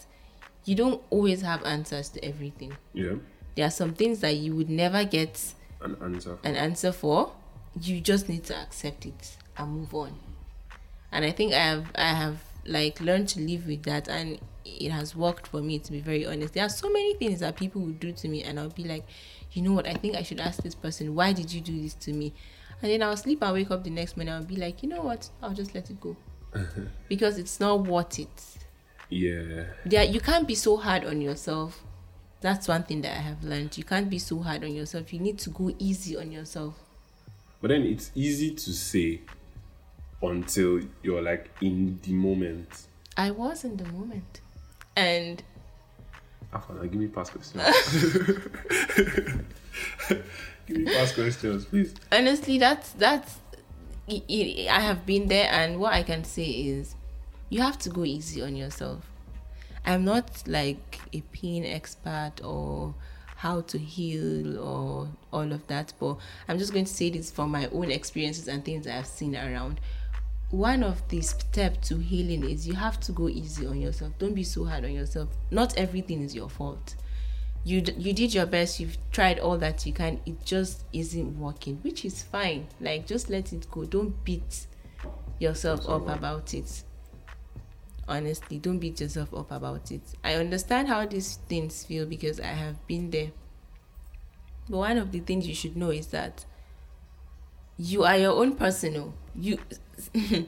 you 0.64 0.75
don't 0.75 1.00
always 1.11 1.42
have 1.42 1.62
answers 1.64 2.08
to 2.08 2.23
everything 2.25 2.76
Yeah. 2.92 3.14
there 3.54 3.66
are 3.66 3.70
some 3.70 3.94
things 3.94 4.20
that 4.20 4.35
you 4.37 4.54
would 4.56 4.70
never 4.70 5.04
get 5.04 5.54
An 5.82 5.96
answer. 6.02 6.37
an 6.42 6.56
answer 6.56 6.90
for 6.92 7.32
you 7.83 8.00
just 8.00 8.28
need 8.28 8.45
to 8.45 8.56
accept 8.56 9.06
it 9.06 9.37
and 9.56 9.71
move 9.71 9.95
on. 9.95 10.18
And 11.12 11.25
i 11.25 11.30
think 11.30 11.52
i 11.52 11.59
have 11.59 11.90
i 11.95 12.09
have 12.09 12.42
like 12.66 13.00
learned 13.00 13.28
to 13.30 13.40
live 13.40 13.66
with 13.66 13.85
that 13.85 14.09
and 14.09 14.38
it 14.64 14.90
has 14.90 15.14
worked 15.14 15.47
for 15.47 15.62
me 15.62 15.78
to 15.78 15.92
be 15.92 16.00
very 16.00 16.26
honest. 16.26 16.54
There 16.54 16.65
are 16.65 16.69
so 16.69 16.91
many 16.91 17.15
things 17.15 17.39
that 17.39 17.56
people 17.56 17.80
would 17.82 18.00
do 18.00 18.10
to 18.12 18.28
me 18.28 18.43
and 18.43 18.58
i'll 18.58 18.69
be 18.71 18.84
like 18.84 19.04
you 19.52 19.62
know 19.62 19.73
what? 19.73 19.86
I 19.86 19.95
think 19.95 20.17
i 20.17 20.23
should 20.23 20.41
ask 20.41 20.62
this 20.62 20.75
person 20.75 21.15
why 21.15 21.32
did 21.32 21.52
you 21.52 21.60
do 21.60 21.80
this 21.80 21.95
to 21.95 22.12
me? 22.12 22.32
And 22.82 22.91
then 22.91 23.02
i'll 23.02 23.17
sleep 23.17 23.43
and 23.43 23.52
wake 23.52 23.71
up 23.71 23.84
the 23.84 23.91
next 23.91 24.17
morning 24.17 24.34
i'll 24.34 24.45
be 24.45 24.56
like 24.56 24.82
you 24.82 24.89
know 24.89 25.02
what? 25.02 25.28
I'll 25.43 25.54
just 25.54 25.75
let 25.75 25.91
it 25.91 26.00
go. 26.00 26.17
Because 27.08 27.39
it's 27.39 27.60
not 27.60 27.86
worth 27.86 28.19
it. 28.19 28.43
Yeah. 29.08 29.67
there 29.84 30.04
you 30.04 30.21
can't 30.21 30.49
be 30.49 30.56
so 30.56 30.76
hard 30.76 31.04
on 31.04 31.21
yourself. 31.21 31.82
That's 32.41 32.67
one 32.69 32.82
thing 32.82 33.00
that 33.02 33.17
i 33.17 33.21
have 33.21 33.45
learned. 33.45 33.78
You 33.78 33.84
can't 33.84 34.10
be 34.10 34.19
so 34.19 34.41
hard 34.41 34.65
on 34.65 34.75
yourself. 34.75 35.12
You 35.12 35.21
need 35.21 35.39
to 35.39 35.50
go 35.50 35.73
easy 35.78 36.17
on 36.17 36.32
yourself 36.32 36.75
But 37.66 37.72
then 37.72 37.82
it's 37.82 38.12
easy 38.14 38.54
to 38.54 38.72
say 38.72 39.22
until 40.22 40.82
you're 41.02 41.20
like 41.20 41.50
in 41.60 41.98
the 42.00 42.12
moment. 42.12 42.86
I 43.16 43.32
was 43.32 43.64
in 43.64 43.76
the 43.76 43.86
moment. 43.86 44.40
And 44.94 45.42
Afana, 46.52 46.82
give 46.82 47.00
me 47.00 47.08
past 47.08 47.32
questions. 47.32 47.64
give 50.68 50.76
me 50.76 50.84
past 50.84 51.16
questions, 51.16 51.64
please. 51.64 51.92
honestly, 52.12 52.58
that's 52.58 52.92
that's 52.92 53.38
i 54.08 54.68
have 54.68 55.04
been 55.04 55.26
there, 55.26 55.50
and 55.50 55.80
what 55.80 55.92
I 55.92 56.04
can 56.04 56.22
say 56.22 56.44
is, 56.48 56.94
you 57.50 57.62
have 57.62 57.78
to 57.78 57.88
go 57.88 58.04
easy 58.04 58.42
on 58.42 58.54
yourself. 58.54 59.10
I'm 59.84 60.04
not 60.04 60.44
like 60.46 61.00
a 61.12 61.20
pain 61.32 61.64
expert 61.64 62.34
or 62.44 62.94
how 63.36 63.60
to 63.60 63.78
heal 63.78 64.58
or 64.58 65.08
all 65.32 65.52
of 65.52 65.66
that, 65.66 65.92
but 66.00 66.16
I'm 66.49 66.58
just 66.58 66.72
going 66.72 66.86
to 66.86 66.92
say 66.92 67.10
this 67.10 67.30
from 67.30 67.50
my 67.50 67.68
own 67.68 67.90
experiences 67.90 68.49
and 68.49 68.64
things 68.64 68.86
I've 68.86 69.06
seen 69.06 69.36
around. 69.36 69.80
One 70.50 70.82
of 70.82 71.06
the 71.08 71.20
steps 71.20 71.88
to 71.88 71.99
healing 71.99 72.49
is 72.49 72.66
you 72.66 72.75
have 72.75 72.99
to 73.00 73.12
go 73.12 73.28
easy 73.28 73.66
on 73.66 73.80
yourself. 73.80 74.12
Don't 74.18 74.34
be 74.34 74.44
so 74.44 74.64
hard 74.64 74.84
on 74.84 74.92
yourself. 74.92 75.28
Not 75.50 75.76
everything 75.76 76.22
is 76.22 76.34
your 76.34 76.49
fault. 76.49 76.94
You 77.64 77.80
d- 77.80 77.94
you 77.99 78.12
did 78.12 78.32
your 78.32 78.46
best. 78.46 78.78
You've 78.78 78.96
tried 79.10 79.40
all 79.40 79.58
that 79.58 79.84
you 79.84 79.92
can. 79.92 80.20
It 80.25 80.44
just 80.44 80.84
isn't 80.92 81.38
working, 81.38 81.80
which 81.82 82.04
is 82.04 82.22
fine. 82.22 82.68
Like 82.80 83.06
just 83.06 83.28
let 83.28 83.52
it 83.52 83.68
go. 83.70 83.84
Don't 83.84 84.25
beat 84.25 84.66
yourself 85.40 85.88
up 85.88 86.08
about 86.08 86.54
it 86.54 86.84
honestly 88.08 88.58
don't 88.58 88.78
beat 88.78 89.00
yourself 89.00 89.32
up 89.34 89.50
about 89.50 89.90
it 89.90 90.00
i 90.23 90.34
understand 90.34 90.88
how 90.88 91.04
these 91.04 91.36
things 91.49 91.84
feel 91.84 92.06
because 92.06 92.40
i 92.40 92.47
have 92.47 92.84
been 92.86 93.10
there 93.10 93.30
but 94.69 94.78
one 94.78 94.99
of 94.99 95.12
the 95.12 95.21
things 95.21 95.47
you 95.47 95.54
should 95.54 95.76
know 95.76 95.90
is 95.90 96.08
that 96.08 96.45
you 97.78 98.04
are 98.04 98.16
your 98.16 98.32
own 98.32 98.54
person 98.56 98.97
oh. 98.97 99.12
you 99.34 99.58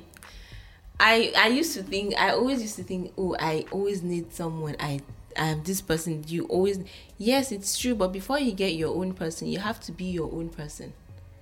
i 1.00 1.32
i 1.36 1.48
used 1.48 1.74
to 1.74 1.82
think 1.82 2.14
i 2.16 2.30
always 2.30 2.60
used 2.60 2.76
to 2.76 2.82
think 2.82 3.12
oh 3.16 3.36
i 3.38 3.64
always 3.70 4.02
need 4.02 4.32
someone 4.32 4.74
i 4.80 5.00
i 5.36 5.46
am 5.48 5.62
this 5.62 5.80
person 5.80 6.24
you 6.26 6.44
always 6.46 6.80
yes 7.18 7.52
it's 7.52 7.78
true 7.78 7.94
but 7.94 8.08
before 8.12 8.38
you 8.38 8.52
get 8.52 8.74
your 8.74 8.94
own 8.96 9.12
person 9.12 9.46
you 9.46 9.58
have 9.58 9.78
to 9.80 9.92
be 9.92 10.04
your 10.04 10.32
own 10.32 10.48
person 10.48 10.92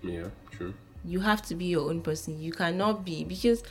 Yeah, 0.03 0.29
true. 0.51 0.75
you 1.05 1.21
have 1.21 1.43
to 1.49 1.55
be 1.55 1.65
your 1.67 1.89
own 1.91 2.01
person. 2.03 2.41
You 2.41 2.53
cannot 2.53 3.05
be 3.05 3.25
because 3.25 3.63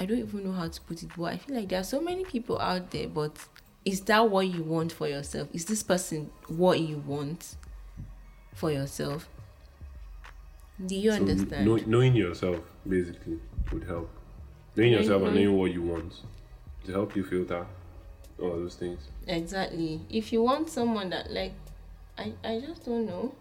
I 0.00 0.06
don't 0.06 0.18
even 0.18 0.44
know 0.44 0.52
how 0.52 0.66
to 0.66 0.80
put 0.80 1.02
it, 1.02 1.10
but 1.16 1.24
I 1.24 1.36
feel 1.36 1.56
like 1.56 1.68
there 1.68 1.80
are 1.80 1.84
so 1.84 2.00
many 2.00 2.24
people 2.24 2.58
out 2.58 2.90
there. 2.90 3.06
But 3.06 3.36
is 3.84 4.00
that 4.02 4.30
what 4.30 4.46
you 4.48 4.62
want 4.62 4.92
for 4.92 5.06
yourself? 5.06 5.48
Is 5.52 5.66
this 5.66 5.82
person 5.82 6.30
what 6.48 6.80
you 6.80 6.96
want 7.06 7.54
for 8.54 8.72
yourself? 8.72 9.28
Do 10.84 10.94
you 10.96 11.10
So 11.12 11.18
understand? 11.18 11.66
know, 11.66 11.76
knowing 11.86 12.16
yourself 12.16 12.60
basically 12.88 13.38
would 13.72 13.84
help. 13.84 14.08
Knowing 14.74 14.92
yourself 14.92 15.22
and 15.22 15.34
Knowing- 15.34 15.44
knowing 15.48 15.58
what 15.58 15.72
you 15.72 15.82
want 15.82 16.14
to 16.86 16.92
help 16.92 17.14
you 17.14 17.22
filter 17.22 17.66
all 18.40 18.52
those 18.56 18.76
things. 18.76 19.00
exactly. 19.26 20.00
If 20.08 20.32
you 20.32 20.42
want 20.42 20.70
someone 20.70 21.10
that 21.10 21.30
like, 21.30 21.52
I 22.16 22.32
I 22.42 22.60
just 22.60 22.86
don't 22.86 23.04
know. 23.06 23.34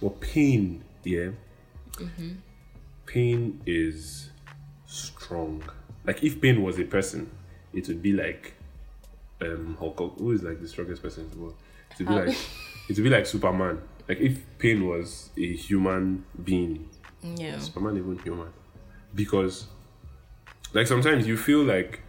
Well, 0.00 0.10
pain, 0.20 0.82
yeah. 1.04 1.30
Mm-hmm. 1.92 2.30
Pain 3.06 3.60
is 3.64 4.30
strong. 4.86 5.62
Like 6.04 6.22
if 6.22 6.40
pain 6.40 6.62
was 6.62 6.78
a 6.78 6.84
person, 6.84 7.30
it 7.72 7.88
would 7.88 8.02
be 8.02 8.12
like 8.12 8.54
um 9.40 9.76
Hulk, 9.78 9.98
who 10.18 10.32
is 10.32 10.42
like 10.42 10.60
the 10.60 10.68
strongest 10.68 11.02
person 11.02 11.24
in 11.24 11.30
the 11.30 11.38
world. 11.38 11.54
It 11.92 11.98
would 12.00 12.08
be 12.08 12.14
Hulk. 12.14 12.26
like 12.28 12.36
it 12.88 12.96
would 12.96 13.04
be 13.04 13.10
like 13.10 13.26
Superman. 13.26 13.80
Like 14.08 14.18
if 14.20 14.40
pain 14.58 14.86
was 14.86 15.30
a 15.36 15.54
human 15.56 16.24
being, 16.42 16.88
Yeah. 17.22 17.58
Superman 17.58 17.96
even 17.96 18.18
human. 18.18 18.48
Because 19.14 19.66
like 20.72 20.86
sometimes 20.86 21.26
you 21.26 21.36
feel 21.36 21.62
like 21.62 22.00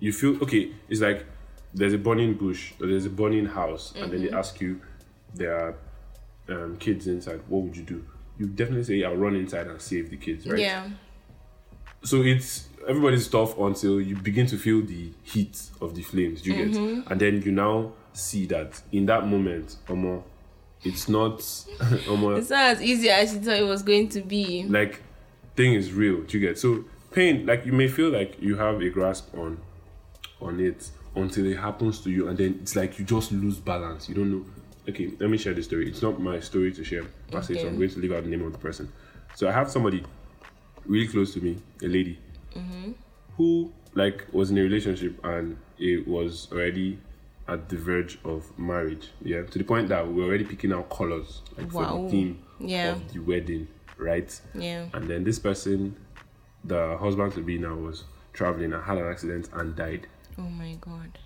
you 0.00 0.12
feel 0.12 0.42
okay, 0.42 0.72
it's 0.88 1.00
like 1.00 1.26
there's 1.74 1.92
a 1.92 1.98
burning 1.98 2.34
bush 2.34 2.72
or 2.80 2.86
there's 2.86 3.06
a 3.06 3.10
burning 3.10 3.46
house 3.46 3.92
and 3.96 4.10
then 4.12 4.22
they 4.22 4.30
ask 4.30 4.60
you 4.60 4.80
there 5.34 5.54
are 5.54 5.74
um, 6.48 6.76
kids 6.78 7.06
inside, 7.06 7.40
what 7.48 7.62
would 7.62 7.76
you 7.76 7.82
do? 7.82 8.04
You 8.38 8.46
definitely 8.46 8.84
say 8.84 9.04
I'll 9.04 9.16
run 9.16 9.34
inside 9.36 9.66
and 9.66 9.80
save 9.80 10.10
the 10.10 10.16
kids, 10.16 10.46
right? 10.46 10.58
Yeah. 10.58 10.88
So 12.02 12.22
it's 12.22 12.68
everybody's 12.88 13.28
tough 13.28 13.58
until 13.58 14.00
you 14.00 14.16
begin 14.16 14.46
to 14.46 14.56
feel 14.56 14.82
the 14.82 15.12
heat 15.22 15.60
of 15.80 15.94
the 15.94 16.02
flames, 16.02 16.46
you 16.46 16.54
get, 16.54 16.70
mm-hmm. 16.70 17.10
and 17.10 17.20
then 17.20 17.42
you 17.42 17.52
now 17.52 17.92
see 18.12 18.46
that 18.46 18.80
in 18.92 19.06
that 19.06 19.26
moment, 19.26 19.76
Omo, 19.88 20.22
it's 20.82 21.08
not, 21.08 21.38
Omo, 22.06 22.38
It's 22.38 22.50
not 22.50 22.60
as 22.60 22.82
easy 22.82 23.10
as 23.10 23.34
you 23.34 23.40
thought 23.40 23.56
it 23.56 23.66
was 23.66 23.82
going 23.82 24.08
to 24.10 24.20
be. 24.20 24.64
like 24.64 25.02
thing 25.56 25.74
is 25.74 25.92
real, 25.92 26.22
do 26.22 26.38
you 26.38 26.46
get? 26.46 26.58
So 26.58 26.84
pain, 27.10 27.44
like 27.46 27.66
you 27.66 27.72
may 27.72 27.88
feel 27.88 28.10
like 28.10 28.40
you 28.40 28.56
have 28.56 28.80
a 28.80 28.88
grasp 28.88 29.36
on, 29.36 29.60
on 30.40 30.60
it, 30.60 30.90
until 31.14 31.46
it 31.46 31.58
happens 31.58 32.00
to 32.00 32.10
you, 32.10 32.28
and 32.28 32.38
then 32.38 32.58
it's 32.62 32.76
like 32.76 32.98
you 32.98 33.04
just 33.04 33.32
lose 33.32 33.58
balance. 33.58 34.08
You 34.08 34.14
don't 34.14 34.30
know. 34.30 34.44
Okay, 34.88 35.12
let 35.18 35.28
me 35.28 35.36
share 35.36 35.52
the 35.52 35.62
story. 35.62 35.88
It's 35.88 36.00
not 36.00 36.20
my 36.20 36.40
story 36.40 36.72
to 36.72 36.84
share. 36.84 37.04
se, 37.42 37.54
so 37.54 37.66
I'm 37.66 37.76
going 37.76 37.90
to 37.90 37.98
leave 37.98 38.12
out 38.12 38.24
the 38.24 38.30
name 38.30 38.44
of 38.46 38.52
the 38.52 38.58
person. 38.58 38.90
So 39.34 39.48
I 39.48 39.52
have 39.52 39.70
somebody 39.70 40.02
really 40.88 41.06
close 41.06 41.32
to 41.34 41.40
me, 41.40 41.58
a 41.82 41.86
lady, 41.86 42.18
who 43.36 43.72
like 43.94 44.26
was 44.32 44.50
in 44.50 44.58
a 44.58 44.62
relationship 44.62 45.18
and 45.24 45.56
it 45.78 46.06
was 46.06 46.48
already 46.52 46.98
at 47.46 47.68
the 47.68 47.76
verge 47.76 48.18
of 48.24 48.56
marriage. 48.58 49.08
Yeah, 49.22 49.42
to 49.42 49.58
the 49.58 49.64
point 49.64 49.88
that 49.88 50.06
we 50.06 50.14
were 50.22 50.28
already 50.28 50.44
picking 50.44 50.72
out 50.72 50.90
colors 50.90 51.42
like 51.56 51.70
for 51.70 51.84
the 51.84 52.08
theme 52.10 52.42
Yeah. 52.58 52.92
of 52.96 53.12
the 53.12 53.20
wedding, 53.20 53.68
right? 53.96 54.38
Yeah. 54.54 54.86
And 54.92 55.08
then 55.08 55.24
this 55.24 55.38
person, 55.38 55.96
the 56.64 56.96
husband 56.98 57.32
to 57.34 57.40
be 57.42 57.58
now, 57.58 57.74
was 57.74 58.04
traveling 58.32 58.72
and 58.72 58.82
had 58.82 58.98
an 58.98 59.06
accident 59.08 59.48
and 59.54 59.74
died. 59.76 60.06
Oh 60.36 60.42
my 60.42 60.76
god. 60.80 61.18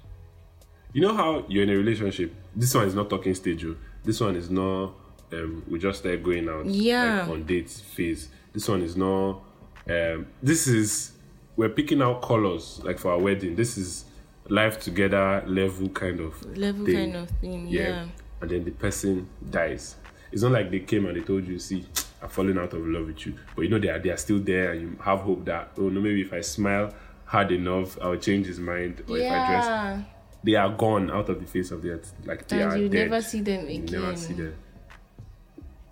You 0.93 1.01
know 1.03 1.15
how 1.17 1.45
you're 1.49 1.63
in 1.65 1.71
a 1.71 1.77
relationship. 1.77 2.35
This 2.55 2.75
one 2.75 2.87
is 2.87 2.95
not 2.95 3.09
talking 3.11 3.35
stage. 3.35 3.65
oh. 3.65 3.77
This 4.05 4.21
one 4.21 4.37
is 4.37 4.51
not. 4.51 4.93
Um, 5.33 5.63
we 5.67 5.79
just 5.79 6.01
started 6.01 6.23
going 6.23 6.49
out. 6.49 6.67
Yeah. 6.67 7.21
Like, 7.23 7.29
on 7.31 7.45
dates 7.45 7.81
phase. 7.81 8.29
This 8.53 8.69
one 8.69 8.83
is 8.83 8.97
not. 8.97 9.41
Um, 9.89 10.27
this 10.43 10.67
is 10.67 11.13
we're 11.57 11.69
picking 11.69 12.01
out 12.03 12.23
colors 12.23 12.81
like 12.85 12.99
for 12.99 13.13
our 13.13 13.19
wedding. 13.19 13.57
This 13.57 13.77
is 13.77 14.05
life 14.49 14.81
together 14.81 15.43
level 15.47 15.89
kind 15.91 16.21
of 16.21 16.57
Level 16.57 16.85
thing. 16.87 16.95
kind 16.95 17.17
of 17.17 17.31
thing. 17.41 17.67
Yeah. 17.69 18.07
And 18.41 18.51
then 18.51 18.65
the 18.65 18.71
person 18.73 19.29
dies. 19.51 19.97
It's 20.33 20.43
not 20.43 20.53
like 20.53 20.71
they 20.71 20.81
came 20.81 21.07
and 21.07 21.17
they 21.17 21.21
told 21.21 21.47
you, 21.47 21.59
see, 21.59 21.85
I've 22.23 22.33
fallen 22.33 22.59
out 22.59 22.73
of 22.73 22.87
love 22.87 23.07
with 23.07 23.27
you. 23.27 23.35
But 23.55 23.63
you 23.63 23.69
know 23.69 23.79
they 23.79 23.89
are 23.89 23.99
they 23.99 24.11
are 24.11 24.17
still 24.17 24.39
there 24.41 24.73
and 24.73 24.81
you 24.81 24.99
have 25.03 25.21
hope 25.21 25.45
that 25.47 25.73
oh 25.79 25.89
no, 25.89 26.01
maybe 26.01 26.23
if 26.23 26.33
I 26.33 26.41
smile 26.41 26.93
hard 27.25 27.53
enough, 27.53 27.99
I'll 28.01 28.17
change 28.17 28.47
his 28.47 28.59
mind. 28.61 29.03
Or 29.09 29.17
if 29.19 29.25
I 29.31 29.47
dress 29.51 29.65
Yeah. 29.67 30.03
they 30.45 30.55
are 30.55 30.71
gone 30.71 31.11
out 31.11 31.29
of 31.29 31.41
the 31.41 31.47
face 31.47 31.71
of 31.71 31.83
the 31.83 31.91
earth. 31.91 32.13
Like 32.25 32.47
they 32.49 32.63
And 32.63 32.73
are 32.73 32.77
you 32.79 32.89
dead. 32.89 33.11
never 33.11 33.23
see 33.23 33.41
them 33.41 33.67
again. 33.67 33.87
You 33.89 33.99
never 34.01 34.17
see 34.17 34.33
them. 34.35 34.55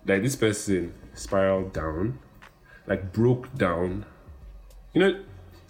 Like 0.05 0.23
this 0.23 0.35
person 0.35 0.93
spiraled 1.13 1.73
down, 1.73 2.17
like 2.87 3.11
broke 3.13 3.53
down. 3.57 4.05
You 4.93 5.01
know, 5.01 5.23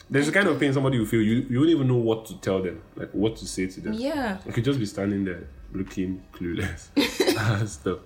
there's 0.09 0.27
a 0.27 0.31
kind 0.31 0.47
of 0.47 0.59
pain 0.59 0.73
somebody 0.73 0.97
will 0.99 1.05
feel 1.05 1.21
you 1.21 1.45
you 1.49 1.59
won't 1.59 1.69
even 1.69 1.87
know 1.87 1.95
what 1.97 2.25
to 2.27 2.37
tell 2.41 2.61
them, 2.61 2.81
like 2.95 3.11
what 3.11 3.35
to 3.37 3.45
say 3.47 3.67
to 3.67 3.81
them. 3.81 3.93
Yeah. 3.93 4.37
You 4.45 4.51
could 4.53 4.63
just 4.65 4.79
be 4.79 4.85
standing 4.85 5.23
there 5.25 5.47
looking 5.73 6.21
clueless 6.33 6.87
and 7.59 7.69
stuff. 7.69 7.99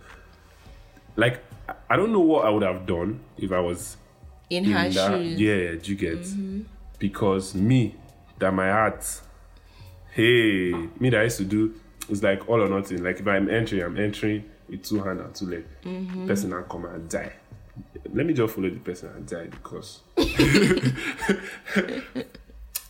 Like 1.15 1.41
I- 1.89 1.95
don't 1.95 2.11
know 2.11 2.19
what 2.19 2.45
I 2.45 2.49
would 2.49 2.63
have 2.63 2.85
done 2.85 3.21
if 3.37 3.51
I 3.51 3.59
was 3.59 3.97
In 4.49 4.65
in 4.65 4.71
her 4.71 4.89
that. 4.89 5.11
shoes. 5.19 5.39
Yeah, 5.39 5.71
you 5.83 5.95
get? 5.95 6.19
Mm-hmm. 6.19 6.61
Because 6.99 7.55
me, 7.55 7.95
that 8.39 8.53
my 8.53 8.69
heart, 8.69 9.03
hey, 10.11 10.71
me 10.99 11.09
that 11.09 11.21
I 11.21 11.23
used 11.23 11.37
to 11.37 11.45
do 11.45 11.73
is 12.09 12.21
like 12.21 12.47
all 12.47 12.61
or 12.61 12.69
nothing. 12.69 13.03
Like 13.03 13.19
if 13.19 13.27
I'm 13.27 13.49
entering, 13.49 13.81
I'm 13.83 13.97
entering 13.97 14.45
with 14.69 14.83
two 14.83 15.01
hand 15.01 15.19
and 15.21 15.33
two 15.33 15.45
leg. 15.45 15.65
Mm-hmm. 15.83 16.27
Person 16.27 16.53
and 16.53 16.67
come 16.69 16.85
and 16.85 17.09
die. 17.09 17.33
Let 18.13 18.25
me 18.25 18.33
just 18.33 18.53
follow 18.55 18.69
the 18.69 18.79
person 18.79 19.09
and 19.15 19.27
die 19.27 19.47
because 19.47 20.01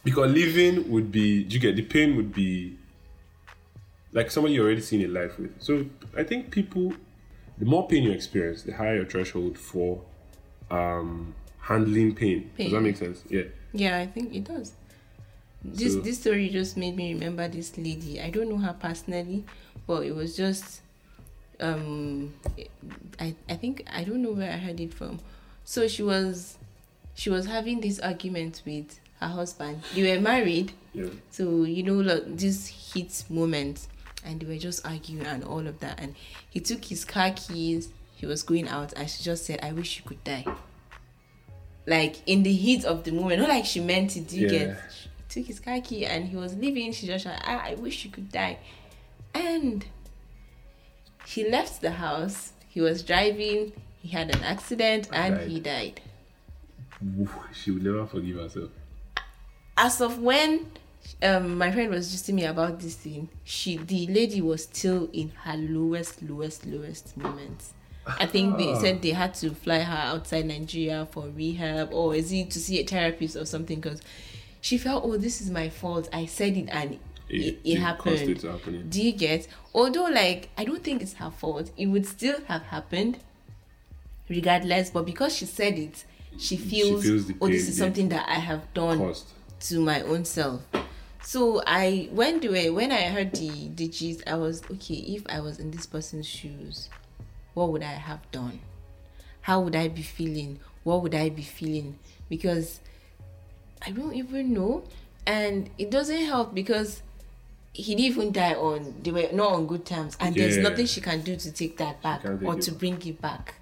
because 0.04 0.32
living 0.32 0.90
would 0.92 1.12
be 1.12 1.44
do 1.44 1.56
you 1.56 1.60
get 1.60 1.76
the 1.76 1.82
pain 1.82 2.16
would 2.16 2.34
be 2.34 2.78
like 4.14 4.32
somebody 4.32 4.54
you 4.56 4.64
already 4.64 4.82
seen 4.82 5.02
a 5.04 5.08
life 5.08 5.38
with. 5.40 5.62
So 5.62 5.86
I 6.16 6.24
think 6.24 6.52
people 6.52 6.94
the 7.58 7.66
more 7.66 7.88
pain 7.88 8.04
you 8.04 8.12
experience, 8.12 8.64
the 8.64 8.74
higher 8.74 8.96
your 8.98 9.06
threshold 9.06 9.58
for 9.58 10.02
um 10.70 11.34
handling 11.60 12.14
pain. 12.16 12.52
Does 12.58 12.72
that 12.72 12.82
make 12.82 12.98
sense? 12.98 13.24
Yeah. 13.30 13.44
Yeah, 13.74 13.98
I 14.00 14.08
think 14.08 14.34
it 14.34 14.44
does. 14.46 14.74
This 15.64 15.94
So- 15.94 16.02
this 16.02 16.20
story 16.20 16.50
just 16.50 16.78
made 16.78 16.96
me 16.96 17.14
remember 17.14 17.48
this 17.48 17.78
lady. 17.78 18.22
I 18.22 18.30
don't 18.30 18.50
know 18.50 18.58
her 18.58 18.76
personally, 18.80 19.44
but 19.88 20.06
it 20.06 20.14
was 20.16 20.36
just 20.38 20.82
um 21.60 22.34
I 23.20 23.36
I 23.50 23.56
think 23.56 23.86
I 23.92 24.04
don't 24.04 24.22
know 24.22 24.32
where 24.32 24.52
I 24.52 24.58
heard 24.58 24.80
it 24.80 24.94
from. 24.94 25.20
So 25.64 25.88
she 25.88 26.04
was 26.04 26.58
she 27.16 27.30
was 27.30 27.46
having 27.46 27.82
this 27.82 28.00
argument 28.00 28.62
with 28.66 29.00
her 29.22 29.28
husband. 29.28 29.82
They 29.96 30.14
were 30.16 30.22
married, 30.22 30.74
Yeah. 30.94 31.10
so 31.32 31.64
you 31.64 31.84
know 31.84 31.96
like 31.96 32.38
this 32.38 32.68
heat 32.68 33.24
moment 33.30 33.88
and 34.26 34.40
they 34.42 34.46
were 34.46 34.58
just 34.58 34.86
arguing 34.86 35.26
and 35.26 35.44
all 35.44 35.66
of 35.68 35.80
that 35.80 36.00
and 36.00 36.16
he 36.50 36.60
took 36.60 36.84
his 36.86 37.06
car 37.06 37.32
keys, 37.36 37.90
he 38.16 38.26
was 38.26 38.44
going 38.44 38.68
out 38.68 38.92
and 38.94 39.10
she 39.10 39.24
just 39.24 39.46
said, 39.46 39.60
I 39.64 39.72
wish 39.72 39.98
you 39.98 40.04
could 40.04 40.24
die. 40.24 40.46
Like 41.88 42.16
in 42.26 42.42
the 42.44 42.52
heat 42.54 42.84
of 42.86 43.04
the 43.04 43.12
moment, 43.12 43.40
not 43.40 43.50
like 43.50 43.66
she 43.66 43.80
meant 43.80 44.18
it, 44.18 44.28
do 44.28 44.38
you 44.40 44.48
Yeah. 44.48 44.60
get 44.66 44.78
she 44.92 45.10
took 45.42 45.48
his 45.48 45.60
car 45.60 45.80
key 45.82 46.06
and 46.06 46.26
he 46.28 46.36
was 46.36 46.56
leaving, 46.56 46.92
she 46.92 47.06
just 47.08 47.24
said, 47.26 47.40
I, 47.46 47.72
I 47.72 47.76
wish 47.76 48.04
you 48.06 48.12
could 48.12 48.32
die. 48.32 48.58
And 49.34 49.86
he 51.26 51.50
left 51.50 51.82
the 51.82 51.92
house, 51.92 52.54
he 52.70 52.82
was 52.82 53.04
driving, 53.04 53.72
he 54.02 54.10
had 54.10 54.34
an 54.36 54.44
accident 54.44 55.10
and 55.12 55.36
Died. 55.36 55.48
he 55.48 55.60
died. 55.60 56.02
She 57.54 57.72
would 57.72 57.84
never 57.84 58.06
forgive 58.06 58.38
herself. 58.38 58.70
as 59.78 60.00
of 60.02 60.20
when 60.20 60.72
um 61.22 61.58
my 61.58 61.72
friend 61.72 61.90
was 61.92 62.12
just 62.12 62.26
telling 62.26 62.38
me 62.42 62.46
about 62.46 62.80
this 62.80 62.96
thing 62.96 63.28
she 63.44 63.78
the 63.78 64.08
lady 64.08 64.42
was 64.42 64.64
still 64.64 65.10
in 65.14 65.30
her 65.44 65.56
lowest 65.58 66.22
lowest 66.24 66.66
lowest 66.66 67.16
moments 67.16 67.74
i 68.08 68.26
think 68.26 68.58
they 68.58 68.74
said 68.76 69.02
they 69.02 69.12
had 69.12 69.34
to 69.34 69.52
fly 69.54 69.80
her 69.80 70.04
outside 70.14 70.46
nigeria 70.46 71.06
for 71.12 71.28
rehab 71.30 71.94
or 71.94 72.16
is 72.16 72.32
it 72.32 72.50
to 72.50 72.60
see 72.60 72.80
a 72.80 72.84
therapist 72.86 73.36
or 73.36 73.46
something 73.46 73.80
because 73.80 74.02
she 74.62 74.78
felt 74.78 75.04
oh 75.06 75.16
this 75.18 75.42
is 75.42 75.50
my 75.52 75.70
fault 75.70 76.10
i 76.14 76.26
said 76.26 76.56
it 76.58 76.68
and 76.70 76.98
it, 77.30 77.36
it, 77.36 77.60
it 77.64 77.76
happened 77.80 78.90
do 78.90 79.02
you 79.02 79.12
get 79.12 79.48
although 79.74 80.06
like 80.06 80.50
i 80.58 80.64
don't 80.64 80.84
think 80.84 81.02
it's 81.02 81.14
her 81.14 81.32
fault 81.32 81.72
it 81.76 81.88
would 81.88 82.06
still 82.06 82.40
have 82.48 82.62
happened 82.64 83.18
regardless 84.30 84.90
but 84.90 85.06
because 85.06 85.36
she 85.36 85.46
said 85.46 85.78
it 85.78 86.06
she 86.38 86.58
feels, 86.58 87.04
feels 87.04 87.28
the 87.28 87.36
oh 87.42 87.48
this 87.48 87.68
is 87.68 87.78
something 87.78 88.10
that 88.10 88.28
i 88.30 88.36
have 88.36 88.72
done 88.74 88.98
Caused. 88.98 89.28
to 89.60 89.80
my 89.80 90.02
own 90.02 90.26
self. 90.26 90.62
So 91.22 91.64
I 91.66 92.08
went 92.12 92.46
away 92.46 92.70
when 92.70 92.92
I 92.92 93.10
heard 93.10 93.34
the 93.34 93.70
the 93.70 93.88
gist, 93.88 94.22
I 94.28 94.36
was 94.36 94.62
okay. 94.70 94.94
If 94.94 95.24
I 95.28 95.40
was 95.40 95.58
in 95.58 95.72
this 95.72 95.88
person's 95.88 96.28
shoes, 96.28 96.90
what 97.56 97.72
would 97.72 97.82
I 97.82 97.98
have 97.98 98.20
done? 98.32 98.60
How 99.42 99.60
would 99.62 99.76
I 99.76 99.88
be 99.88 100.04
feeling? 100.04 100.60
What 100.84 101.02
would 101.02 101.16
I 101.16 101.30
be 101.30 101.42
feeling? 101.42 101.98
Because 102.30 102.80
I 103.82 103.90
don't 103.90 104.14
even 104.14 104.54
know, 104.54 104.84
and 105.26 105.70
it 105.80 105.90
doesn't 105.90 106.26
help 106.26 106.54
because 106.54 107.02
he 107.76 107.94
didn't 107.96 108.06
even 108.12 108.32
die 108.32 108.54
on. 108.54 108.96
They 109.04 109.12
were 109.12 109.28
not 109.34 109.52
on 109.52 109.68
good 109.68 109.86
terms, 109.86 110.16
and 110.20 110.34
there's 110.34 110.58
nothing 110.58 110.86
she 110.86 111.02
can 111.02 111.22
do 111.22 111.36
to 111.36 111.52
take 111.52 111.78
that 111.78 112.02
back 112.02 112.22
take 112.24 112.42
or 112.44 112.56
to 112.56 112.72
back. 112.72 112.80
bring 112.80 113.02
it 113.06 113.22
back. 113.22 113.56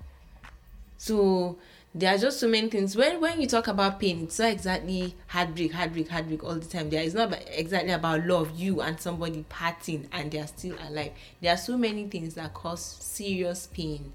So 0.97 1.57
there 1.95 2.13
are 2.13 2.17
just 2.17 2.39
so 2.39 2.47
many 2.47 2.69
things. 2.69 2.95
When 2.95 3.19
when 3.19 3.41
you 3.41 3.47
talk 3.47 3.67
about 3.67 3.99
pain, 3.99 4.23
it's 4.23 4.37
not 4.37 4.51
exactly 4.51 5.15
heartbreak, 5.27 5.73
heartbreak, 5.73 6.09
heartbreak 6.09 6.43
all 6.43 6.55
the 6.55 6.65
time. 6.65 6.91
There 6.91 7.01
is 7.01 7.15
not 7.15 7.33
exactly 7.47 7.91
about 7.91 8.25
love, 8.27 8.51
you 8.55 8.81
and 8.81 8.99
somebody 8.99 9.45
parting 9.49 10.07
and 10.11 10.31
they 10.31 10.39
are 10.39 10.47
still 10.47 10.75
alive. 10.87 11.11
There 11.41 11.51
are 11.51 11.57
so 11.57 11.75
many 11.77 12.07
things 12.07 12.35
that 12.35 12.53
cause 12.53 12.83
serious 12.83 13.67
pain, 13.67 14.13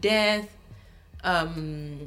death. 0.00 0.48
Um, 1.24 2.06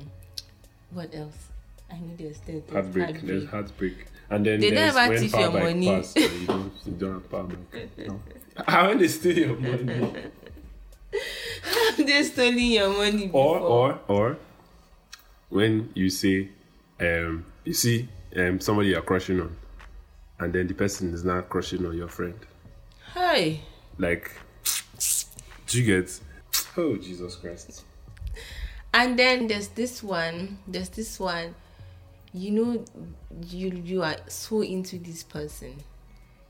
what 0.91 1.13
else? 1.13 1.49
I 1.91 1.99
need 1.99 2.17
there's 2.17 2.37
death. 2.39 2.67
there's 2.67 2.71
Heartbreak. 2.71 3.21
There's 3.21 3.45
heartbreak. 3.49 4.05
And 4.29 4.45
then 4.45 4.59
They 4.59 4.69
there's 4.71 4.93
never 4.95 5.09
when 5.09 5.19
thief 5.19 5.31
power 5.31 5.41
your 5.41 5.51
bike 5.51 5.63
money. 5.63 5.87
pass, 5.87 6.15
and 6.15 6.41
you 6.41 6.47
don't, 6.47 6.71
you 6.85 6.91
don't 6.93 7.13
have 7.13 7.29
power 7.31 7.43
bike. 7.43 7.89
No. 8.07 8.21
How 8.67 8.87
when 8.87 8.97
they 8.99 9.07
steal 9.07 9.37
your 9.37 9.57
money? 9.57 10.13
they 11.97 12.23
stolen 12.23 12.57
your 12.59 12.89
money. 12.89 13.29
or 13.33 13.57
or 13.59 13.99
or 14.07 14.37
when 15.49 15.89
you 15.95 16.09
say 16.09 16.49
um 16.99 17.45
you 17.63 17.73
see 17.73 18.07
um 18.35 18.59
somebody 18.59 18.89
you're 18.89 19.01
crushing 19.01 19.41
on 19.41 19.55
and 20.39 20.53
then 20.53 20.67
the 20.67 20.73
person 20.73 21.13
is 21.13 21.23
not 21.23 21.49
crushing 21.49 21.83
on 21.85 21.97
your 21.97 22.07
friend 22.07 22.37
Hi. 23.13 23.59
like 23.97 24.31
do 25.67 25.81
you 25.81 25.85
get 25.85 26.19
oh 26.77 26.95
jesus 26.97 27.35
christ 27.35 27.83
and 28.93 29.17
then 29.17 29.47
there's 29.47 29.69
this 29.69 30.03
one 30.03 30.59
there's 30.67 30.89
this 30.89 31.19
one 31.19 31.55
you 32.33 32.51
know 32.51 32.85
you 33.47 33.69
you 33.83 34.03
are 34.03 34.17
so 34.27 34.61
into 34.61 34.97
this 34.97 35.23
person. 35.23 35.75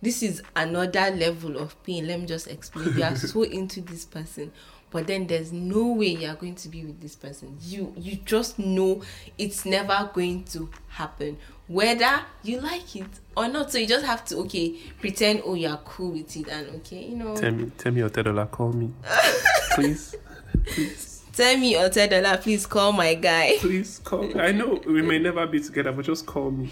This 0.02 0.24
is 0.24 0.42
another 0.56 1.12
level 1.12 1.58
of 1.58 1.82
pain. 1.84 2.08
Let 2.08 2.22
me 2.22 2.26
just 2.26 2.48
explain. 2.48 2.98
You 2.98 3.04
are 3.04 3.16
so 3.18 3.44
into 3.44 3.82
this 3.82 4.06
person 4.06 4.52
but 4.92 5.08
then 5.08 5.28
there's 5.28 5.52
no 5.52 5.94
way 5.94 6.08
you 6.08 6.28
are 6.28 6.36
going 6.36 6.56
to 6.56 6.70
be 6.70 6.84
with 6.84 7.00
this 7.00 7.16
person. 7.16 7.58
You 7.62 7.94
you 7.98 8.18
just 8.18 8.58
know 8.60 9.02
it's 9.38 9.66
never 9.66 10.10
going 10.14 10.46
to 10.46 10.70
happen. 10.90 11.38
Whether 11.68 12.22
you 12.44 12.60
like 12.62 12.96
it 12.96 13.08
or 13.38 13.48
not. 13.48 13.72
So 13.72 13.78
you 13.78 13.88
just 13.88 14.06
have 14.06 14.26
to 14.26 14.38
okay 14.40 14.76
pretend 15.00 15.44
oh 15.46 15.54
you're 15.54 15.78
cool 15.78 16.12
with 16.12 16.36
it 16.36 16.48
and 16.48 16.68
okay 16.78 17.06
you 17.06 17.18
know. 17.18 17.36
Tell 17.36 17.52
me 17.52 17.72
tell 17.78 17.92
me 17.92 18.00
your 18.00 18.10
dollar. 18.10 18.46
Call 18.48 18.74
me. 18.74 18.92
Please. 19.76 20.16
please 20.66 21.19
tell 21.40 21.58
me 21.58 21.78
or 21.78 21.90
tell 21.90 22.08
Dollar, 22.08 22.38
please 22.38 22.66
call 22.66 22.92
my 22.92 23.14
guy 23.14 23.54
please 23.60 24.00
call 24.04 24.24
me 24.24 24.40
i 24.40 24.52
know 24.52 24.80
we 24.86 25.02
may 25.02 25.20
never 25.20 25.48
be 25.48 25.60
together 25.60 25.92
but 25.92 26.06
just 26.06 26.26
call 26.26 26.52
me 26.52 26.72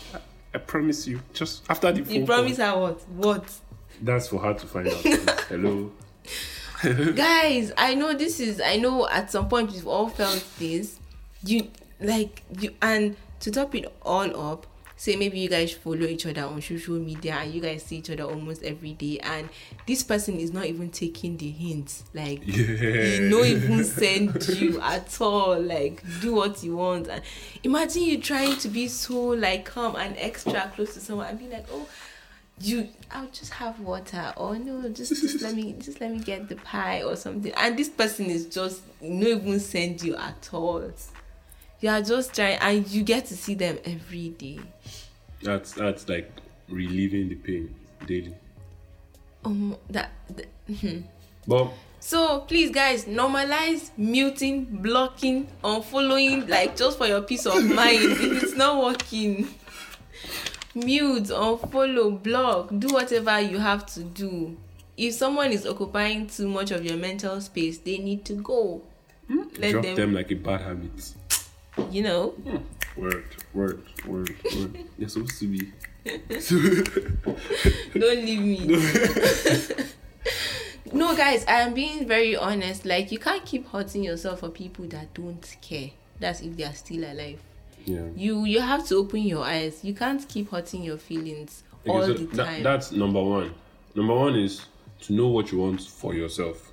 I 0.53 0.59
promise 0.59 1.05
you. 1.05 1.21
Just 1.33 1.63
after 1.69 1.91
the 1.91 2.03
phone 2.03 2.13
You 2.13 2.25
call. 2.25 2.37
promise 2.37 2.57
her 2.57 2.75
what? 2.79 3.01
What? 3.09 3.53
That's 4.01 4.29
for 4.29 4.39
her 4.39 4.53
to 4.53 4.65
find 4.65 4.87
out. 4.87 5.41
Hello. 5.49 5.91
guys 7.15 7.71
i 7.75 7.95
know 7.95 8.13
this 8.13 8.39
is 8.39 8.61
i 8.61 8.75
know 8.77 9.07
at 9.09 9.31
some 9.31 9.49
point 9.49 9.71
we've 9.71 9.87
all 9.87 10.09
felt 10.09 10.45
this 10.59 10.99
you 11.43 11.67
like 11.99 12.43
you 12.59 12.69
and 12.83 13.15
to 13.39 13.49
top 13.49 13.73
it 13.73 13.91
all 14.03 14.51
up 14.51 14.67
say 14.99 15.15
maybe 15.15 15.39
you 15.39 15.47
guys 15.47 15.71
follow 15.73 16.01
each 16.07 16.25
other 16.25 16.41
on 16.43 16.59
social 16.61 16.95
media 16.95 17.35
and 17.35 17.53
you 17.53 17.61
guys 17.61 17.83
see 17.83 17.97
each 17.97 18.09
other 18.09 18.23
almost 18.23 18.63
every 18.63 18.93
day 18.93 19.19
and 19.19 19.47
this 19.85 20.01
person 20.01 20.37
is 20.39 20.51
not 20.51 20.65
even 20.65 20.89
taking 20.89 21.37
the 21.37 21.49
hints 21.49 22.03
like 22.15 22.41
Yeah. 22.45 22.53
he 22.55 23.19
no 23.19 23.43
even 23.45 23.83
send 23.83 24.47
you 24.49 24.81
at 24.81 25.21
all 25.21 25.59
like 25.61 26.03
do 26.21 26.33
what 26.33 26.63
you 26.63 26.77
want. 26.77 27.07
And 27.07 27.21
imagine 27.63 28.01
you 28.03 28.19
trying 28.19 28.57
to 28.57 28.67
be 28.69 28.87
so 28.87 29.19
like 29.27 29.65
calm 29.65 29.95
and 29.95 30.15
extra 30.17 30.71
close 30.75 30.95
to 30.95 30.99
someone 30.99 31.27
and 31.27 31.39
be 31.39 31.47
like 31.47 31.67
oh 31.71 31.87
you 32.59 32.87
i'll 33.11 33.27
just 33.27 33.53
have 33.53 33.79
water 33.79 34.33
or 34.35 34.57
no 34.57 34.89
just, 34.89 35.09
just 35.21 35.43
let 35.43 35.53
me 35.53 35.75
just 35.79 36.01
let 36.01 36.09
me 36.11 36.17
get 36.17 36.49
the 36.49 36.55
pie 36.55 37.03
or 37.03 37.15
something. 37.15 37.53
And 37.55 37.77
this 37.77 37.87
person 37.87 38.25
is 38.31 38.47
just 38.47 38.81
no 38.99 39.27
even 39.27 39.59
send 39.59 40.01
you 40.01 40.15
at 40.15 40.49
all 40.51 40.91
you 41.81 41.89
are 41.89 42.01
just 42.01 42.33
trying 42.33 42.57
and 42.59 42.87
you 42.87 43.03
get 43.03 43.25
to 43.25 43.35
see 43.35 43.53
them 43.53 43.77
every 43.85 44.29
day 44.29 44.59
That's 45.43 45.73
that's 45.73 46.07
like 46.09 46.31
relieving 46.69 47.29
the 47.29 47.35
pain 47.35 47.75
daily. 48.05 48.33
um 49.45 49.77
that, 49.89 50.11
that 50.35 50.47
But 51.47 51.71
So 51.99 52.41
please, 52.41 52.71
guys, 52.71 53.05
normalize 53.05 53.89
muting, 53.97 54.65
blocking, 54.65 55.47
unfollowing, 55.63 56.47
like 56.47 56.75
just 56.75 56.97
for 56.97 57.07
your 57.07 57.21
peace 57.21 57.45
of 57.45 57.63
mind. 57.65 57.99
if 58.03 58.43
it's 58.43 58.55
not 58.55 58.83
working, 58.83 59.47
mute, 60.75 61.25
unfollow, 61.25 62.21
block, 62.21 62.69
do 62.77 62.87
whatever 62.93 63.39
you 63.41 63.57
have 63.59 63.85
to 63.93 64.03
do. 64.03 64.55
If 64.95 65.13
someone 65.15 65.51
is 65.51 65.65
occupying 65.65 66.27
too 66.27 66.47
much 66.47 66.71
of 66.71 66.83
your 66.85 66.97
mental 66.97 67.39
space, 67.41 67.77
they 67.79 67.97
need 67.97 68.25
to 68.25 68.33
go. 68.33 68.81
Let 69.59 69.71
drop 69.71 69.83
them, 69.83 69.95
them 69.95 70.13
like 70.13 70.31
a 70.31 70.35
bad 70.35 70.61
habit. 70.61 71.13
You 71.91 72.03
know. 72.03 72.29
Hmm. 72.29 72.57
Word, 72.99 73.25
word, 73.53 73.83
word, 74.05 74.35
word. 74.55 74.77
You're 74.97 75.09
supposed 75.09 75.39
to 75.39 75.47
be. 75.47 75.71
Don't 77.99 78.25
leave 78.25 78.41
me. 78.41 78.67
no, 80.93 81.15
guys, 81.15 81.45
I 81.47 81.61
am 81.61 81.73
being 81.73 82.07
very 82.07 82.35
honest. 82.35 82.85
Like, 82.85 83.11
you 83.11 83.19
can't 83.19 83.45
keep 83.45 83.67
hurting 83.69 84.03
yourself 84.03 84.39
for 84.39 84.49
people 84.49 84.85
that 84.87 85.13
don't 85.13 85.55
care. 85.61 85.91
That's 86.19 86.41
if 86.41 86.57
they 86.57 86.63
are 86.63 86.73
still 86.73 87.03
alive. 87.03 87.39
Yeah. 87.85 88.01
you 88.17 88.43
you 88.43 88.59
have 88.59 88.85
to 88.87 88.95
open 88.95 89.21
your 89.21 89.45
eyes 89.45 89.81
you 89.81 89.93
can't 89.93 90.27
keep 90.27 90.51
hurting 90.51 90.83
your 90.83 90.97
feelings 90.97 91.63
Okay, 91.85 91.89
all 91.89 92.03
so 92.05 92.13
the 92.15 92.25
that- 92.35 92.45
time 92.45 92.63
that's 92.63 92.91
number 92.91 93.23
one. 93.23 93.53
Number 93.95 94.13
one 94.13 94.35
is 94.35 94.65
to 95.03 95.13
know 95.13 95.29
what 95.29 95.53
you 95.53 95.59
want 95.59 95.79
for 95.81 96.13
yourself. 96.13 96.66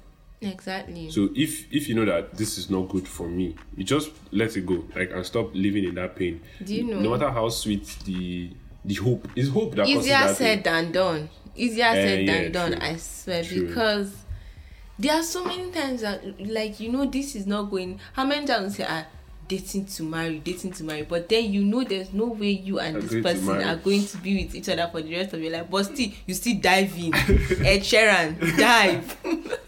Exactly 0.44 1.10
So 1.10 1.28
if 1.34 1.72
if 1.72 1.88
you 1.88 1.94
know 1.94 2.04
that 2.04 2.34
this 2.36 2.58
is 2.58 2.70
not 2.70 2.88
good 2.88 3.06
for 3.08 3.28
me, 3.28 3.54
you 3.76 3.84
just 3.84 4.10
let 4.32 4.56
it 4.56 4.66
go. 4.66 4.84
Like 4.94 5.10
and 5.12 5.24
stop 5.24 5.50
living 5.54 5.84
in 5.84 5.94
that 5.96 6.16
pain. 6.16 6.40
Do 6.62 6.74
you 6.74 6.84
know- 6.84 7.00
No 7.00 7.10
matter 7.10 7.30
how 7.30 7.48
sweet 7.48 7.86
the 8.04 8.50
the 8.84 8.94
hope 8.94 9.28
is 9.34 9.48
hope 9.48 9.74
that 9.76 9.88
easier 9.88 10.28
said 10.34 10.62
than 10.62 10.92
done 10.92 11.28
easier 11.56 11.92
said 11.94 12.24
yeah, 12.24 12.42
than 12.42 12.52
done 12.52 12.72
true. 12.72 12.80
i 12.82 12.96
swear 12.96 13.42
True. 13.42 13.66
because 13.66 14.12
there 14.98 15.14
are 15.14 15.22
so 15.22 15.44
many 15.44 15.70
times 15.70 16.02
that 16.02 16.22
like 16.40 16.78
you 16.80 16.92
know 16.92 17.06
this 17.06 17.34
is 17.34 17.46
not 17.46 17.70
going 17.70 17.98
how 18.12 18.24
many 18.26 18.46
times 18.46 18.78
you 18.78 18.84
say 18.84 18.90
ah 18.90 19.06
dating 19.48 19.84
to 19.86 20.02
marry 20.02 20.38
dating 20.38 20.72
to 20.72 20.84
marry 20.84 21.02
but 21.02 21.28
then 21.28 21.50
you 21.50 21.64
know 21.64 21.82
there's 21.84 22.12
no 22.12 22.26
way 22.26 22.50
you 22.50 22.78
and 22.78 22.96
this 23.02 23.22
person 23.22 23.62
are 23.62 23.76
going 23.76 24.04
to 24.04 24.16
be 24.18 24.44
with 24.44 24.54
each 24.54 24.68
other 24.68 24.88
for 24.90 25.00
the 25.02 25.14
rest 25.16 25.32
of 25.32 25.40
your 25.40 25.52
life 25.52 25.66
but 25.70 25.84
still 25.84 26.08
you 26.26 26.34
still 26.34 26.58
dive 26.60 26.92
in 26.98 27.14
ed 27.64 27.80
sheeran 27.80 28.38
dive 28.58 29.16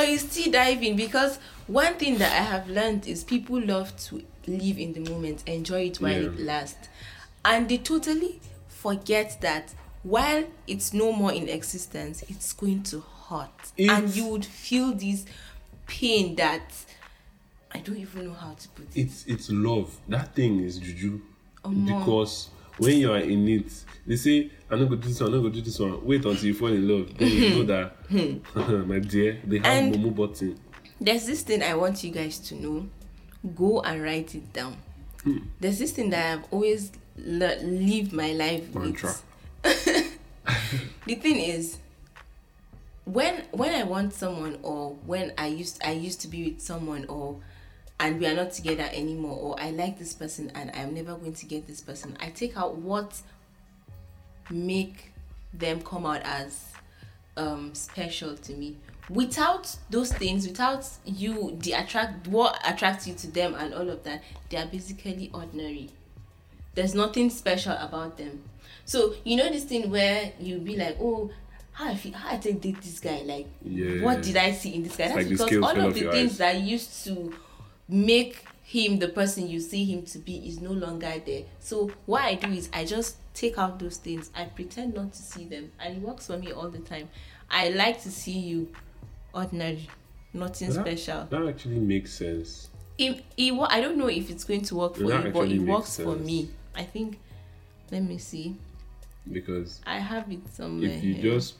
but 0.00 0.08
you 0.08 0.16
still 0.16 0.50
dive 0.50 0.82
in 0.82 0.96
because 0.96 1.38
one 1.66 1.92
thing 1.96 2.16
that 2.16 2.32
I 2.32 2.42
have 2.42 2.70
learned 2.70 3.06
is 3.06 3.22
people 3.22 3.60
love 3.60 3.94
to 4.04 4.22
live 4.46 4.78
in 4.78 4.94
the 4.94 5.00
moment, 5.00 5.46
enjoy 5.46 5.88
it 5.88 6.00
while 6.00 6.24
it 6.24 6.40
lasts, 6.40 6.88
and 7.44 7.68
they 7.68 7.76
totally 7.76 8.40
forget 8.66 9.36
that 9.42 9.74
while 10.02 10.44
it's 10.66 10.94
no 10.94 11.12
more 11.12 11.34
in 11.34 11.50
existence, 11.50 12.24
it's 12.30 12.54
going 12.54 12.82
to 12.84 13.00
hurt, 13.28 13.50
and 13.78 14.16
you 14.16 14.26
would 14.28 14.46
feel 14.46 14.92
this 14.92 15.26
pain 15.86 16.34
that 16.36 16.72
I 17.70 17.80
don't 17.80 17.98
even 17.98 18.24
know 18.24 18.32
how 18.32 18.54
to 18.54 18.68
put 18.70 18.86
it. 18.96 19.02
It's 19.02 19.26
it's 19.26 19.50
love. 19.50 19.94
That 20.08 20.34
thing 20.34 20.60
is 20.60 20.78
juju. 20.78 21.20
Oh, 21.62 21.68
Omo. 21.68 21.98
Because 21.98 22.48
when 22.80 22.96
you 22.98 23.12
are 23.12 23.18
in 23.18 23.48
it, 23.48 23.72
they 24.06 24.16
say, 24.16 24.50
I'm 24.70 24.80
not 24.80 24.88
gonna 24.88 25.00
do 25.00 25.08
this 25.08 25.20
one, 25.20 25.28
I'm 25.28 25.34
not 25.36 25.42
gonna 25.42 25.54
do 25.54 25.60
this 25.62 25.78
one. 25.78 26.04
Wait 26.04 26.24
until 26.24 26.44
you 26.44 26.54
fall 26.54 26.68
in 26.68 26.88
love. 26.88 27.16
Then 27.16 27.28
you 27.28 27.50
know 27.50 27.62
that 27.64 28.86
my 28.86 28.98
dear, 28.98 29.38
they 29.46 29.58
have 29.58 29.66
And- 29.66 29.94
Momo 29.94 30.14
button. 30.14 30.58
There's 31.00 31.24
this 31.26 31.42
thing 31.42 31.62
I 31.62 31.74
want 31.74 32.04
you 32.04 32.10
guys 32.10 32.38
to 32.40 32.54
know. 32.54 32.86
Go 33.54 33.80
and 33.80 34.02
write 34.02 34.34
it 34.34 34.52
down. 34.52 34.76
Hmm. 35.24 35.38
There's 35.58 35.78
this 35.78 35.92
thing 35.92 36.10
that 36.10 36.38
I've 36.38 36.44
always 36.52 36.92
le- 37.16 37.56
lived 37.62 38.12
my 38.12 38.32
life 38.32 38.74
Mantra. 38.74 39.14
with. 39.64 40.18
the 41.06 41.14
thing 41.14 41.36
is, 41.36 41.78
when 43.04 43.42
when 43.52 43.74
I 43.74 43.84
want 43.84 44.12
someone 44.12 44.58
or 44.62 44.90
when 45.06 45.32
I 45.38 45.46
used 45.46 45.80
I 45.84 45.92
used 45.92 46.20
to 46.22 46.28
be 46.28 46.50
with 46.50 46.60
someone 46.60 47.06
or 47.06 47.40
and 48.00 48.18
we 48.18 48.26
are 48.26 48.34
not 48.34 48.50
together 48.50 48.88
anymore 48.92 49.38
or 49.38 49.60
I 49.60 49.70
like 49.70 49.98
this 49.98 50.14
person 50.14 50.50
and 50.54 50.70
I'm 50.74 50.94
never 50.94 51.14
going 51.14 51.34
to 51.34 51.46
get 51.46 51.66
this 51.66 51.82
person, 51.82 52.16
I 52.18 52.30
take 52.30 52.56
out 52.56 52.76
what 52.76 53.20
make 54.50 55.12
them 55.52 55.80
come 55.82 56.06
out 56.06 56.22
as 56.24 56.72
um 57.36 57.74
special 57.74 58.36
to 58.36 58.52
me. 58.54 58.76
Without 59.08 59.76
those 59.90 60.12
things 60.12 60.46
without 60.46 60.86
you 61.04 61.56
the 61.60 61.72
attract 61.72 62.26
what 62.28 62.58
attracts 62.66 63.06
you 63.06 63.14
to 63.14 63.26
them 63.30 63.54
and 63.54 63.74
all 63.74 63.88
of 63.90 64.02
that 64.04 64.22
they 64.48 64.56
are 64.56 64.66
basically 64.66 65.30
ordinary. 65.34 65.90
There's 66.74 66.94
nothing 66.94 67.28
special 67.30 67.72
about 67.72 68.16
them. 68.16 68.42
So 68.86 69.14
you 69.24 69.36
know 69.36 69.48
this 69.50 69.64
thing 69.64 69.90
where 69.90 70.32
you 70.40 70.58
be 70.58 70.76
like 70.76 70.96
oh 71.00 71.30
how 71.72 71.88
i 71.88 71.94
feel 71.94 72.12
how 72.14 72.34
i 72.34 72.38
take 72.38 72.60
date 72.62 72.80
this 72.80 72.98
guy? 72.98 73.22
Like 73.24 73.46
Yeah. 73.62 74.02
what 74.02 74.22
did 74.22 74.36
i 74.36 74.52
see 74.52 74.74
in 74.74 74.84
this 74.84 74.96
guy? 74.96 75.04
It's 75.04 75.14
that's 75.14 75.28
like 75.28 75.50
because 75.50 75.76
all 75.76 75.86
of 75.86 75.94
the 75.94 76.10
things 76.10 76.32
eyes. 76.32 76.38
that 76.38 76.60
used 76.60 77.04
to 77.04 77.34
make 77.90 78.44
him 78.62 78.98
the 78.98 79.08
person 79.08 79.48
you 79.48 79.58
see 79.60 79.84
him 79.84 80.02
to 80.06 80.18
be 80.18 80.36
is 80.48 80.60
no 80.60 80.70
longer 80.72 81.12
there. 81.26 81.42
So 81.58 81.90
what 82.06 82.22
i 82.22 82.34
do 82.34 82.48
is 82.52 82.68
i 82.72 82.84
just 82.84 83.16
take 83.34 83.58
out 83.58 83.78
those 83.78 83.96
things. 83.96 84.30
I 84.34 84.44
pretend 84.44 84.94
not 84.94 85.12
to 85.12 85.22
see 85.22 85.44
them. 85.44 85.72
And 85.80 85.96
it 85.96 86.02
works 86.02 86.26
for 86.26 86.36
me 86.38 86.52
all 86.52 86.68
the 86.68 86.78
time. 86.80 87.08
I 87.50 87.70
like 87.70 88.00
to 88.02 88.10
see 88.10 88.38
you 88.38 88.68
ordinary. 89.34 89.88
Nothing 90.32 90.70
That- 90.72 90.84
special. 90.86 91.26
That 91.30 91.46
actually 91.48 91.80
makes 91.80 92.12
sense. 92.12 92.68
it, 92.98 93.24
it 93.36 93.52
i 93.70 93.80
don't 93.80 93.96
know 93.96 94.08
if 94.08 94.30
it's 94.30 94.44
going 94.44 94.60
to 94.62 94.74
work 94.76 94.94
for 94.96 95.04
That 95.08 95.24
you 95.24 95.30
but 95.32 95.48
it 95.50 95.60
works 95.60 95.96
for 95.96 96.16
me. 96.16 96.50
i 96.74 96.82
think 96.84 97.18
let 97.90 98.02
me 98.02 98.18
see. 98.18 98.56
Because 99.32 99.80
i 99.86 99.98
have 99.98 100.30
it 100.30 100.40
somewhere 100.52 100.90
if 100.90 101.02
you 101.02 101.14
here. 101.14 101.32
just 101.34 101.54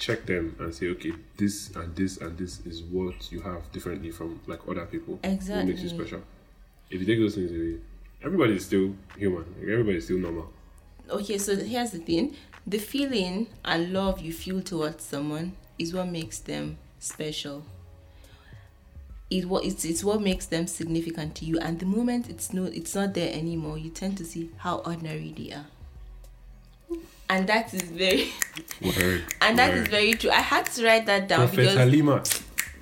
check 0.00 0.26
them 0.26 0.56
and 0.58 0.74
say, 0.74 0.88
okay, 0.88 1.12
this 1.36 1.70
and 1.76 1.94
this 1.94 2.16
and 2.16 2.36
this 2.36 2.60
is 2.66 2.82
what 2.82 3.30
you 3.30 3.40
have 3.42 3.70
differently 3.70 4.10
from 4.10 4.40
like 4.48 4.60
other 4.68 4.86
people. 4.86 5.20
Exactly. 5.22 5.56
What 5.56 5.66
makes 5.68 5.82
you 5.82 5.90
special? 5.90 6.22
If 6.90 7.00
you 7.00 7.06
take 7.06 7.18
those 7.20 7.36
things 7.36 7.52
away, 7.52 7.78
everybody 8.24 8.56
is 8.56 8.66
still 8.66 8.94
human. 9.16 9.44
Everybody 9.62 9.98
is 9.98 10.04
still 10.06 10.18
normal. 10.18 10.50
okay 11.10 11.38
so 11.38 11.56
here's 11.56 11.90
the 11.90 11.98
thing 11.98 12.36
the 12.66 12.78
feeling 12.78 13.46
and 13.64 13.92
love 13.92 14.20
you 14.20 14.32
feel 14.32 14.60
towards 14.62 15.04
someone 15.04 15.52
is 15.76 15.92
what 15.92 16.06
makes 16.08 16.38
them 16.38 16.76
special 17.00 17.64
it 19.28 19.44
what 19.46 19.64
it's, 19.64 19.84
it's 19.84 20.04
what 20.04 20.20
makes 20.20 20.46
them 20.46 20.66
significant 20.66 21.34
to 21.34 21.44
you 21.44 21.58
and 21.58 21.80
the 21.80 21.86
moment 21.86 22.28
it's 22.28 22.52
no 22.52 22.64
it's 22.64 22.94
not 22.94 23.14
there 23.14 23.32
anymore 23.32 23.76
you 23.78 23.90
tend 23.90 24.16
to 24.16 24.24
see 24.24 24.50
how 24.58 24.78
ordinary 24.78 25.32
they 25.36 25.52
are 25.52 25.66
and 27.30 27.46
that 27.46 27.72
is 27.72 27.82
very 27.82 28.32
Word. 28.82 29.24
and 29.40 29.58
that 29.58 29.72
is 29.72 29.88
very 29.88 30.12
true 30.12 30.30
i 30.30 30.40
had 30.40 30.66
to 30.66 30.84
write 30.84 31.06
that 31.06 31.28
down 31.28 31.48
Prophet 31.48 31.56
because 31.56 31.76
Halima. 31.76 32.22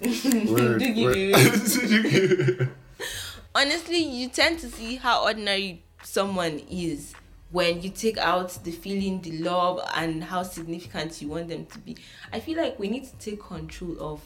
Word, 0.51 0.83
word. 0.97 2.71
honestly 3.55 3.99
you 3.99 4.29
tend 4.29 4.59
to 4.61 4.69
see 4.71 4.97
how 4.97 5.25
ordinary 5.25 5.83
someone 6.03 6.61
is 6.71 7.15
when 7.51 7.83
you 7.83 7.91
take 7.91 8.17
out 8.17 8.51
the 8.65 8.71
feeling 8.71 9.21
the 9.21 9.39
love 9.39 9.81
and 9.95 10.23
how 10.25 10.43
significant 10.43 11.21
you 11.21 11.29
want 11.29 11.49
them 11.49 11.67
to 11.67 11.79
be 11.81 11.97
i 12.33 12.41
feel 12.41 12.57
like 12.57 12.79
we 12.79 12.89
need 12.89 13.05
to 13.05 13.17
take 13.17 13.43
control 13.43 13.97
of 14.01 14.23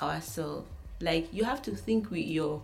ourselves 0.00 0.68
like 1.00 1.32
you 1.32 1.44
have 1.44 1.62
to 1.62 1.74
think 1.74 2.10
with 2.10 2.26
your 2.26 2.62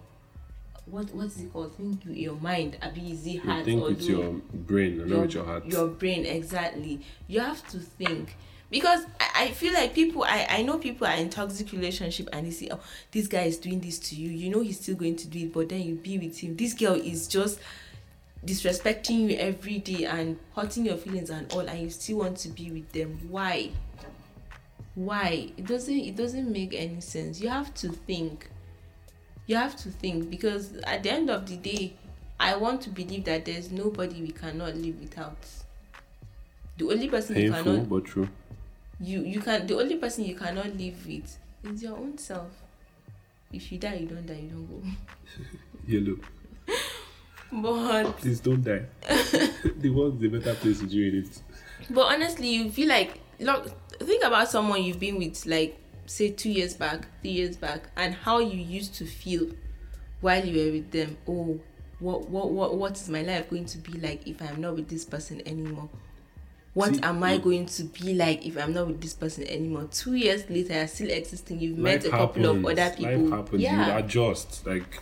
what 0.87 1.15
what's 1.15 1.39
it 1.39 1.53
called? 1.53 1.75
Think 1.77 2.01
your 2.07 2.35
mind 2.37 2.77
abi 2.83 3.13
is 3.13 3.27
it 3.27 3.45
You 3.45 3.65
think 3.65 3.83
or 3.83 3.89
with 3.91 4.03
your 4.03 4.33
brain 4.53 5.09
not 5.09 5.21
with 5.21 5.35
your 5.35 5.45
heart. 5.45 5.67
your 5.67 5.89
brain 5.89 6.27
exactly. 6.27 7.01
You 7.29 7.41
have 7.41 7.67
to 7.69 7.79
think. 7.79 8.37
Because 8.71 9.05
I, 9.19 9.45
I 9.45 9.49
feel 9.51 9.73
like 9.75 9.95
people 9.95 10.23
I, 10.25 10.47
I 10.49 10.63
know 10.63 10.79
people 10.79 11.07
are 11.07 11.15
in 11.17 11.29
toxic 11.31 11.73
relationship 11.73 12.29
and 12.33 12.47
they 12.47 12.51
say 12.51 12.69
oh 12.71 12.81
this 13.11 13.27
guy 13.27 13.43
is 13.43 13.59
doing 13.59 13.81
this 13.81 13.99
to 14.01 14.15
you. 14.17 14.31
You 14.31 14.51
know 14.51 14.61
he's 14.61 14.81
still 14.81 14.97
going 14.97 15.17
to 15.17 15.29
do 15.29 15.41
it 15.41 15.53
but 15.53 15.69
then 15.69 15.83
you 15.83 15.95
be 15.97 16.19
with 16.19 16.39
him. 16.39 16.57
This 16.57 16.75
girl 16.75 16.95
is 16.95 17.27
just 17.29 17.59
disrespecting 18.47 19.29
you 19.31 19.37
every 19.37 19.79
day 19.79 20.05
and 20.07 20.39
hurting 20.57 20.87
your 20.87 20.97
feelings 20.97 21.31
and 21.31 21.53
all 21.53 21.61
and 21.61 21.81
you 21.81 21.91
still 21.91 22.19
want 22.19 22.37
to 22.39 22.49
be 22.49 22.71
with 22.71 22.91
them. 22.93 23.19
Why? 23.29 23.71
Why? 24.95 25.51
It 25.57 25.67
doesn't 25.67 25.95
it 25.99 26.17
doesn't 26.17 26.51
make 26.51 26.75
any 26.75 27.01
sense. 27.01 27.41
You 27.41 27.49
have 27.49 27.73
to 27.75 27.89
think 27.91 28.49
you 29.51 29.57
have 29.57 29.75
to 29.75 29.91
think 29.91 30.31
because 30.31 30.75
at 30.85 31.03
the 31.03 31.11
end 31.11 31.29
of 31.29 31.45
the 31.49 31.57
day 31.57 31.93
i 32.39 32.55
want 32.55 32.81
to 32.81 32.89
believe 32.91 33.25
that 33.25 33.45
there's 33.45 33.73
nobody 33.73 34.23
we 34.23 34.31
cannot 34.31 34.77
live 34.77 34.99
without 35.01 35.37
the 36.79 36.85
only 36.89 37.09
person 37.09 37.35
you 37.37 37.51
Painful, 37.53 37.73
cannot 37.73 37.89
but 37.89 38.05
true. 38.05 38.29
you 39.01 39.23
you 39.23 39.41
can 39.41 39.67
the 39.67 39.77
only 39.77 39.97
person 39.97 40.25
you 40.25 40.37
cannot 40.37 40.77
live 40.77 41.05
with 41.05 41.37
is 41.65 41.83
your 41.83 41.97
own 41.97 42.17
self 42.17 42.53
if 43.53 43.73
you 43.73 43.79
die 43.79 43.95
you 43.95 44.07
don't 44.07 44.25
die 44.25 44.41
you 44.41 44.49
don't 44.51 44.67
go 44.71 44.83
Yellow. 45.89 46.17
but 47.53 48.13
Please 48.19 48.39
don't 48.39 48.63
die. 48.63 48.85
the 49.81 49.91
world's 49.91 50.23
a 50.23 50.29
better 50.29 50.55
place 50.55 50.79
to 50.79 50.87
do 50.87 51.19
it. 51.25 51.43
but 51.91 52.03
honestly 52.03 52.49
you 52.55 52.71
feel 52.71 52.89
like 52.89 53.19
look 53.41 53.73
think 53.99 54.23
about 54.25 54.49
someone 54.49 54.81
you've 54.85 55.01
been 55.01 55.19
with 55.19 55.45
like 55.47 55.77
say 56.11 56.29
two 56.31 56.51
years 56.51 56.75
back 56.75 57.07
three 57.21 57.31
years 57.31 57.57
back 57.57 57.83
and 57.97 58.15
how 58.15 58.39
you 58.41 58.59
used 58.59 58.93
to 58.95 59.05
feel 59.07 59.47
while 60.21 60.45
you 60.45 60.67
were 60.67 60.73
with 60.73 60.91
them. 60.91 61.17
Oh 61.29 61.61
what 62.01 62.29
what 62.29 62.51
what, 62.51 62.77
what 62.77 62.93
is 62.93 63.09
my 63.09 63.23
life 63.23 63.49
going 63.49 63.67
to 63.67 63.79
be 63.79 63.93
like 64.01 64.27
if 64.27 64.41
i'm 64.43 64.61
not 64.61 64.75
with 64.75 64.89
this 64.89 65.05
person 65.05 65.41
anymore? 65.47 65.89
What 66.75 66.95
See, 66.97 67.03
am 67.03 67.23
i 67.23 67.35
look- 67.35 67.45
going 67.45 67.67
to 67.67 67.85
be 67.85 68.15
like 68.15 68.45
if 68.45 68.57
i'm 68.59 68.73
not 68.73 68.89
with 68.89 69.01
this 69.01 69.15
person 69.15 69.45
anymore? 69.47 69.87
Two 69.93 70.15
years 70.15 70.49
later 70.51 70.75
you're 70.75 70.89
still 70.89 71.11
existing. 71.11 71.61
You've 71.61 71.79
met 71.79 72.05
a 72.05 72.11
couple 72.11 72.45
of 72.47 72.65
other 72.65 72.91
people 72.97 73.19
Life 73.29 73.39
happens. 73.39 73.63
yeah. 73.63 73.87
You 73.99 74.05
adjust. 74.05 74.67
Like 74.67 74.99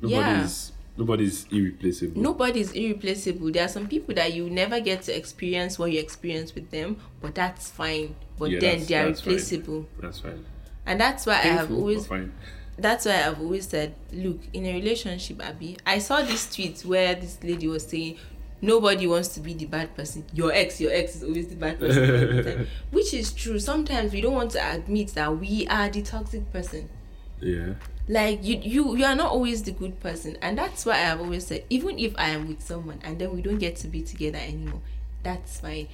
nobody's 0.00 0.70
nobody's 0.96 1.46
irreplaceable. 1.50 2.20
nobody's 2.22 2.72
irreplaceable 2.72 3.50
there 3.50 3.64
are 3.64 3.68
some 3.68 3.88
people 3.88 4.14
that 4.14 4.32
you 4.32 4.48
never 4.48 4.80
get 4.80 5.02
to 5.02 5.16
experience 5.16 5.78
what 5.78 5.90
you 5.90 5.98
experience 5.98 6.54
with 6.54 6.70
them 6.70 6.96
but 7.20 7.34
that's 7.34 7.70
fine 7.70 8.14
but 8.38 8.50
Yeah, 8.50 8.60
then 8.60 8.84
they 8.86 8.94
are 8.94 9.04
fine. 9.04 9.14
replaceable 9.14 9.86
That's 10.00 10.20
fine. 10.20 10.44
and 10.86 11.00
that's 11.00 11.26
why 11.26 11.34
i 11.34 11.46
have 11.58 11.72
always 11.72 12.06
fine. 12.06 12.32
that's 12.78 13.06
why 13.06 13.24
i've 13.26 13.40
always 13.40 13.66
said 13.68 13.94
look 14.12 14.38
in 14.52 14.66
a 14.66 14.72
relationship 14.74 15.42
abby 15.44 15.76
i 15.86 15.98
saw 15.98 16.22
this 16.22 16.54
tweet 16.54 16.80
where 16.82 17.14
this 17.16 17.42
lady 17.42 17.66
was 17.66 17.86
saying 17.86 18.16
nobody 18.62 19.06
wants 19.06 19.28
to 19.28 19.40
be 19.40 19.52
the 19.52 19.66
bad 19.66 19.94
person 19.96 20.24
your 20.32 20.52
ex 20.52 20.80
your 20.80 20.92
ex 20.92 21.16
is 21.16 21.24
always 21.24 21.48
the 21.48 21.56
bad 21.56 21.78
person 21.78 22.02
all 22.28 22.36
the 22.36 22.42
time." 22.42 22.66
which 22.92 23.12
is 23.12 23.32
true 23.32 23.58
sometimes 23.58 24.12
we 24.12 24.20
don't 24.20 24.32
want 24.34 24.50
to 24.52 24.72
admit 24.74 25.08
that 25.08 25.36
we 25.38 25.66
are 25.66 25.88
the 25.90 26.00
toxic 26.02 26.50
person 26.52 26.88
Yeah. 27.44 27.74
like 28.08 28.42
you 28.42 28.58
you 28.62 28.96
you 28.96 29.04
are 29.04 29.14
not 29.14 29.30
always 29.30 29.62
the 29.62 29.72
good 29.72 30.00
person. 30.00 30.36
And 30.42 30.56
that's 30.58 30.84
why 30.86 30.94
i 30.94 30.96
have 31.12 31.20
always 31.20 31.46
said 31.46 31.64
even 31.70 31.98
if 31.98 32.14
i 32.16 32.28
am 32.28 32.48
with 32.48 32.62
someone 32.62 33.00
and 33.04 33.18
then 33.18 33.34
we 33.34 33.42
don't 33.42 33.58
get 33.58 33.76
to 33.76 33.88
be 33.88 34.02
together 34.02 34.38
anymore 34.38 34.80
that's 35.22 35.60
fine. 35.60 35.88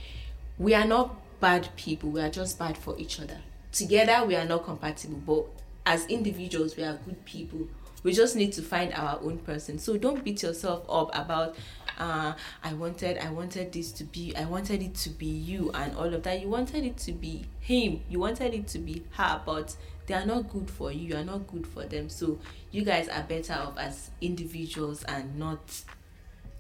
We 0.59 0.75
are 0.75 0.85
not 0.85 1.17
bad 1.41 1.69
people. 1.77 2.11
We 2.11 2.21
are 2.21 2.29
just 2.31 2.59
bad 2.59 2.77
for 2.77 2.99
each 2.99 3.21
other. 3.21 3.39
Together 3.73 4.25
we 4.27 4.37
are 4.37 4.45
not 4.45 4.65
compatible. 4.65 5.21
But 5.25 5.47
as 5.87 6.07
individuals 6.07 6.77
we 6.77 6.83
are 6.85 6.99
good 7.05 7.25
people. 7.25 7.69
We 8.03 8.13
just 8.13 8.35
need 8.35 8.53
to 8.55 8.63
find 8.63 8.93
our 8.95 9.21
own 9.23 9.39
person. 9.39 9.79
So 9.79 9.97
don't 9.99 10.25
beat 10.25 10.43
yourself 10.43 10.85
up 10.89 11.11
about 11.15 11.57
uh 11.99 12.33
i 12.65 12.73
wanted 12.73 13.19
i 13.19 13.31
wanted 13.31 13.73
this 13.73 13.93
to 13.93 14.05
be 14.05 14.35
i 14.35 14.45
wanted 14.47 14.81
it 14.83 14.95
to 14.95 15.11
be 15.11 15.27
you 15.27 15.71
and 15.75 15.95
all 15.97 16.13
of 16.15 16.23
that. 16.23 16.41
You 16.41 16.49
wanted 16.49 16.85
it 16.85 16.97
to 16.99 17.13
be 17.13 17.45
him. 17.61 18.03
You 18.09 18.19
wanted 18.21 18.55
it 18.55 18.67
to 18.69 18.79
be 18.79 19.05
her 19.13 19.41
but 19.45 19.77
they 20.11 20.17
are 20.17 20.27
not 20.27 20.51
good 20.51 20.69
for 20.69 20.91
you 20.91 21.11
you 21.11 21.17
are 21.17 21.23
not 21.25 21.47
good 21.47 21.65
for 21.65 21.85
them. 21.85 22.09
So 22.09 22.41
you 22.73 22.83
guys 22.83 23.09
are 23.09 23.23
better 23.23 23.53
off 23.53 23.79
as 23.79 24.11
individuals 24.21 25.05
and 25.05 25.39
not 25.39 25.61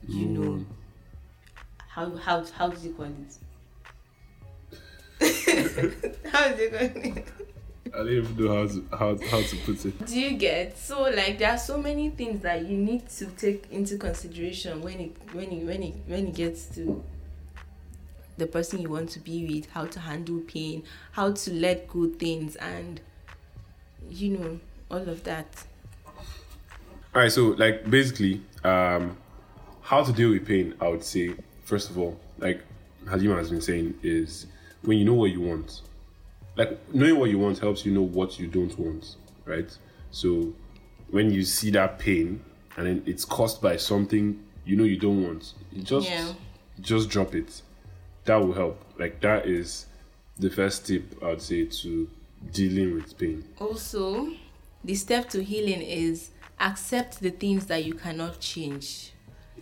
you 0.06 0.26
know 0.26 0.50
mm. 0.50 0.64
how 1.88 2.14
how 2.16 2.44
how 2.56 2.68
do 2.68 2.88
you 2.88 2.94
call 2.94 3.06
it? 3.06 3.38
How 6.32 6.48
do 6.52 6.62
you 6.62 6.70
call 6.70 6.80
it? 6.80 7.28
I 7.92 7.96
don't 7.98 8.08
even 8.08 8.36
know 8.36 8.54
how 8.54 8.66
to 8.68 8.84
how, 8.96 9.18
how 9.28 9.42
to 9.42 9.56
put 9.66 9.84
it. 9.84 10.06
do 10.06 10.20
you 10.20 10.38
get? 10.38 10.78
So 10.78 11.02
like 11.02 11.38
there 11.38 11.50
are 11.50 11.58
so 11.58 11.76
many 11.76 12.10
things 12.10 12.42
that 12.42 12.64
you 12.64 12.76
need 12.76 13.08
to 13.08 13.26
take 13.26 13.66
into 13.72 13.98
consideration 13.98 14.80
when 14.80 15.00
it 15.00 15.16
when 15.32 15.50
it 15.50 15.66
when 15.66 15.82
it 15.82 15.94
when 16.06 16.28
it 16.28 16.34
gets 16.36 16.66
to 16.76 17.02
the 18.38 18.46
person 18.46 18.80
you 18.80 18.90
want 18.90 19.10
to 19.10 19.18
be 19.18 19.44
with 19.44 19.68
how 19.70 19.86
to 19.86 19.98
handle 20.00 20.38
pain 20.46 20.82
how 21.12 21.32
to 21.32 21.52
let 21.52 21.86
go 21.88 22.06
things 22.08 22.56
and 22.56 23.00
you 24.10 24.36
know 24.36 24.60
all 24.90 25.08
of 25.08 25.24
that 25.24 25.46
All 27.14 27.22
right, 27.22 27.32
so 27.32 27.48
like 27.58 27.88
basically, 27.90 28.40
um, 28.62 29.16
how 29.82 30.04
to 30.04 30.12
deal 30.12 30.30
with 30.30 30.46
pain? 30.46 30.74
I 30.80 30.88
would 30.88 31.02
say 31.02 31.34
first 31.64 31.90
of 31.90 31.98
all, 31.98 32.18
like 32.38 32.62
Halima 33.08 33.34
has 33.36 33.50
been 33.50 33.60
saying, 33.60 33.94
is 34.02 34.46
when 34.82 34.98
you 34.98 35.04
know 35.04 35.14
what 35.14 35.30
you 35.32 35.40
want. 35.40 35.82
Like 36.56 36.78
knowing 36.94 37.18
what 37.18 37.30
you 37.30 37.38
want 37.38 37.58
helps 37.58 37.84
you 37.86 37.92
know 37.92 38.02
what 38.02 38.38
you 38.38 38.46
don't 38.46 38.76
want, 38.78 39.16
right? 39.44 39.76
So 40.10 40.52
when 41.10 41.30
you 41.32 41.42
see 41.44 41.70
that 41.70 41.98
pain 41.98 42.42
and 42.76 42.86
then 42.86 43.02
it's 43.06 43.24
caused 43.24 43.60
by 43.62 43.76
something 43.76 44.38
you 44.64 44.76
know 44.76 44.84
you 44.84 44.96
don't 44.98 45.22
want, 45.24 45.54
you 45.72 45.82
just 45.82 46.08
Yeah. 46.08 46.32
just 46.80 47.08
drop 47.08 47.34
it. 47.34 47.62
That 48.26 48.36
will 48.36 48.52
help. 48.52 48.84
Like 48.98 49.20
that 49.22 49.46
is 49.46 49.86
the 50.38 50.50
first 50.50 50.86
tip 50.86 51.20
I 51.22 51.28
would 51.30 51.42
say 51.42 51.64
to 51.64 52.08
dealing 52.52 52.94
with 52.94 53.16
pain. 53.18 53.44
also 53.58 54.30
the 54.84 54.94
step 54.94 55.28
to 55.28 55.42
healing 55.42 55.82
is 55.82 56.30
accept 56.58 57.20
the 57.20 57.30
things 57.30 57.66
that 57.66 57.84
you 57.84 57.94
cannot 57.94 58.40
change 58.40 59.12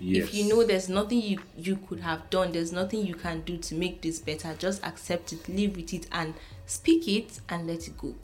Yes. 0.00 0.28
if 0.28 0.34
you 0.34 0.48
know 0.48 0.64
there's 0.64 0.88
nothing 0.88 1.20
you 1.20 1.38
you 1.56 1.74
could 1.88 1.98
have 2.00 2.30
done 2.30 2.52
there's 2.52 2.70
nothing 2.72 3.04
you 3.04 3.14
can 3.14 3.40
do 3.40 3.56
to 3.58 3.74
make 3.74 4.00
this 4.00 4.20
better 4.20 4.54
just 4.56 4.84
accept 4.86 5.32
it 5.32 5.48
live 5.48 5.74
with 5.74 5.92
it 5.92 6.06
and 6.12 6.34
speak 6.66 7.08
it 7.08 7.40
and 7.48 7.66
let 7.66 7.88
it 7.88 7.98
go 7.98 8.14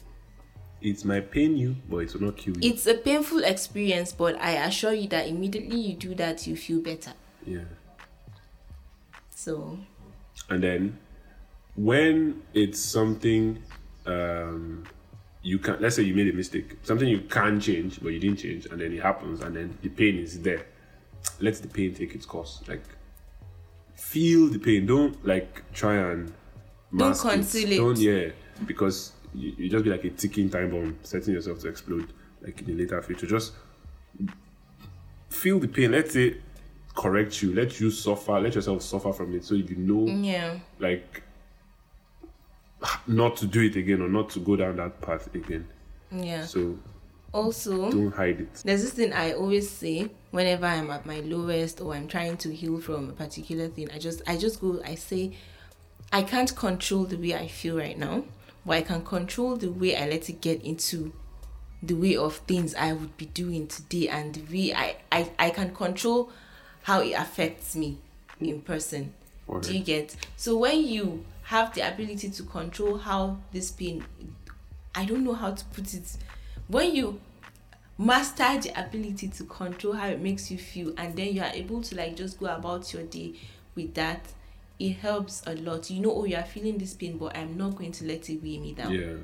it 0.80 1.02
might 1.04 1.30
pain 1.30 1.56
you, 1.56 1.74
but 1.88 1.96
it 1.98 2.12
will 2.14 2.20
not 2.26 2.36
kill 2.36 2.56
you. 2.58 2.70
it's 2.70 2.86
a 2.86 2.94
painful 2.94 3.42
experience 3.42 4.12
but 4.12 4.40
i 4.40 4.52
assure 4.52 4.92
you 4.92 5.08
that 5.08 5.26
immediately 5.26 5.76
you 5.80 5.94
do 5.94 6.14
that 6.14 6.46
you 6.46 6.54
feel 6.56 6.80
better 6.80 7.12
yeah. 7.44 7.64
so 9.30 9.78
And 10.48 10.62
then 10.62 10.98
when 11.74 12.42
it's 12.52 12.78
something 12.78 13.60
um, 14.06 14.84
you 15.42 15.58
can 15.58 15.80
let's 15.80 15.96
say 15.96 16.02
you 16.02 16.14
made 16.14 16.28
a 16.28 16.32
mistake, 16.32 16.76
something 16.82 17.06
you 17.08 17.20
can 17.20 17.60
change 17.60 18.00
but 18.02 18.08
you 18.08 18.18
didn't 18.18 18.38
change, 18.38 18.66
and 18.66 18.80
then 18.80 18.92
it 18.92 19.02
happens, 19.02 19.40
and 19.40 19.54
then 19.56 19.76
the 19.82 19.88
pain 19.88 20.18
is 20.18 20.40
there. 20.40 20.66
Let 21.40 21.54
the 21.56 21.68
pain 21.68 21.94
take 21.94 22.14
its 22.14 22.26
course. 22.26 22.62
Like 22.66 22.82
feel 23.94 24.48
the 24.48 24.58
pain. 24.58 24.86
Don't 24.86 25.24
like 25.26 25.70
try 25.72 25.96
and 25.96 26.32
Don't 26.96 27.18
conceal 27.18 27.72
it. 27.72 27.76
Don't 27.76 27.98
yeah, 27.98 28.30
because 28.66 29.12
you, 29.34 29.52
you 29.56 29.68
just 29.68 29.84
be 29.84 29.90
like 29.90 30.04
a 30.04 30.10
ticking 30.10 30.48
time 30.48 30.70
bomb, 30.70 30.98
setting 31.02 31.34
yourself 31.34 31.60
to 31.60 31.68
explode 31.68 32.12
like 32.42 32.60
in 32.60 32.66
the 32.66 32.74
later 32.74 33.02
future. 33.02 33.26
Just 33.26 33.52
feel 35.28 35.58
the 35.58 35.68
pain. 35.68 35.92
Let 35.92 36.14
it 36.16 36.40
correct 36.94 37.42
you. 37.42 37.54
Let 37.54 37.80
you 37.80 37.90
suffer. 37.90 38.38
Let 38.38 38.54
yourself 38.54 38.82
suffer 38.82 39.12
from 39.12 39.34
it, 39.34 39.44
so 39.44 39.54
you 39.54 39.76
know 39.76 40.06
yeah 40.06 40.58
like 40.78 41.23
not 43.06 43.36
to 43.38 43.46
do 43.46 43.60
it 43.62 43.76
again 43.76 44.00
or 44.00 44.08
not 44.08 44.30
to 44.30 44.40
go 44.40 44.56
down 44.56 44.76
that 44.76 45.00
path 45.00 45.34
again. 45.34 45.66
yeah 46.10 46.44
So 46.44 46.78
also 47.32 47.90
don't 47.90 48.14
hide 48.14 48.40
it. 48.40 48.62
There's 48.64 48.82
this 48.82 48.92
thing 48.92 49.12
I 49.12 49.32
always 49.32 49.68
say 49.68 50.08
whenever 50.30 50.66
I'm 50.66 50.90
at 50.90 51.04
my 51.04 51.20
lowest 51.20 51.80
or 51.80 51.94
I'm 51.94 52.06
trying 52.08 52.36
to 52.38 52.54
heal 52.54 52.80
from 52.80 53.10
a 53.10 53.12
particular 53.12 53.68
thing. 53.68 53.90
I 53.92 53.98
just 53.98 54.22
I 54.26 54.36
just 54.36 54.60
go 54.60 54.80
I 54.84 54.94
say 54.94 55.32
I 56.12 56.22
can't 56.22 56.54
control 56.54 57.04
the 57.04 57.16
way 57.16 57.34
I 57.34 57.48
feel 57.48 57.76
right 57.76 57.98
now, 57.98 58.24
but 58.64 58.76
I 58.76 58.82
can 58.82 59.04
control 59.04 59.56
the 59.56 59.70
way 59.70 59.96
I 59.96 60.08
let 60.08 60.28
it 60.28 60.40
get 60.40 60.62
into 60.62 61.12
the 61.82 61.94
way 61.94 62.16
of 62.16 62.36
things 62.36 62.74
I 62.74 62.92
would 62.92 63.16
be 63.16 63.26
doing 63.26 63.66
today 63.66 64.08
and 64.08 64.34
the 64.34 64.42
way 64.52 64.74
I 64.74 64.96
I, 65.10 65.30
I 65.38 65.50
can 65.50 65.74
control 65.74 66.30
how 66.82 67.00
it 67.00 67.12
affects 67.12 67.74
me 67.74 67.98
in 68.40 68.60
person. 68.60 69.12
Alright. 69.48 69.64
Do 69.64 69.76
you 69.76 69.82
get? 69.84 70.14
So 70.36 70.56
when 70.56 70.86
you 70.86 71.24
have 71.44 71.74
the 71.74 71.80
ability 71.82 72.30
to 72.30 72.42
control 72.44 72.98
how 72.98 73.36
this 73.52 73.70
pain 73.70 74.04
I 74.94 75.04
don't 75.04 75.24
know 75.24 75.34
how 75.34 75.50
to 75.52 75.64
put 75.66 75.92
it. 75.94 76.16
When 76.68 76.94
you 76.94 77.20
master 77.98 78.60
the 78.60 78.70
ability 78.80 79.28
to 79.28 79.44
control 79.44 79.92
how 79.94 80.06
it 80.08 80.20
makes 80.20 80.50
you 80.50 80.58
feel 80.58 80.94
and 80.96 81.16
then 81.16 81.34
you 81.34 81.42
are 81.42 81.50
able 81.52 81.82
to 81.82 81.96
like 81.96 82.16
just 82.16 82.38
go 82.38 82.46
about 82.46 82.92
your 82.92 83.02
day 83.02 83.34
with 83.74 83.94
that, 83.94 84.32
it 84.78 84.92
helps 84.94 85.42
a 85.46 85.54
lot. 85.56 85.90
You 85.90 86.00
know, 86.00 86.12
oh, 86.14 86.24
you 86.24 86.36
are 86.36 86.44
feeling 86.44 86.78
this 86.78 86.94
pain, 86.94 87.18
but 87.18 87.36
I'm 87.36 87.56
not 87.56 87.76
going 87.76 87.92
to 87.92 88.04
let 88.04 88.28
it 88.30 88.42
weigh 88.42 88.58
me 88.58 88.72
down. 88.72 88.92
Yeah. 88.92 89.14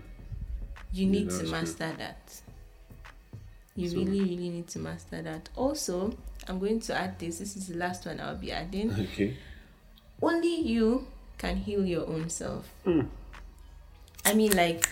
You 0.93 1.07
need 1.07 1.31
to 1.31 1.37
that's 1.37 1.41
true. 1.43 1.51
master 1.53 1.93
that. 1.99 2.41
You 3.77 3.89
So- 3.89 3.97
really, 3.99 4.21
really 4.23 4.49
need 4.49 4.67
to 4.69 4.79
master 4.81 5.23
that. 5.23 5.49
Also, 5.57 6.17
I'm 6.49 6.59
going 6.59 6.81
to 6.81 6.95
add 6.97 7.19
this. 7.19 7.39
This 7.39 7.57
is 7.57 7.69
the 7.69 7.77
last 7.77 8.07
one 8.07 8.19
I'll 8.21 8.37
be 8.37 8.51
adding. 8.53 8.91
Okay. 9.13 9.37
Only 10.23 10.61
you 10.61 11.07
can 11.41 11.57
heal 11.57 11.85
your 11.85 12.07
own 12.07 12.29
self. 12.29 12.69
Hmm. 12.85 13.03
I 14.25 14.35
mean, 14.35 14.53
like, 14.55 14.87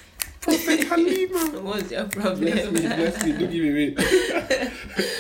Halima. 0.45 1.61
what's 1.63 1.91
your 1.91 2.07
problem? 2.07 2.41
Bless 2.41 2.71
me, 2.73 2.81
bless 2.81 3.25
me. 3.25 3.33
Don't 3.33 3.51
give 3.51 3.63
me 3.63 3.73
weight. 3.75 3.99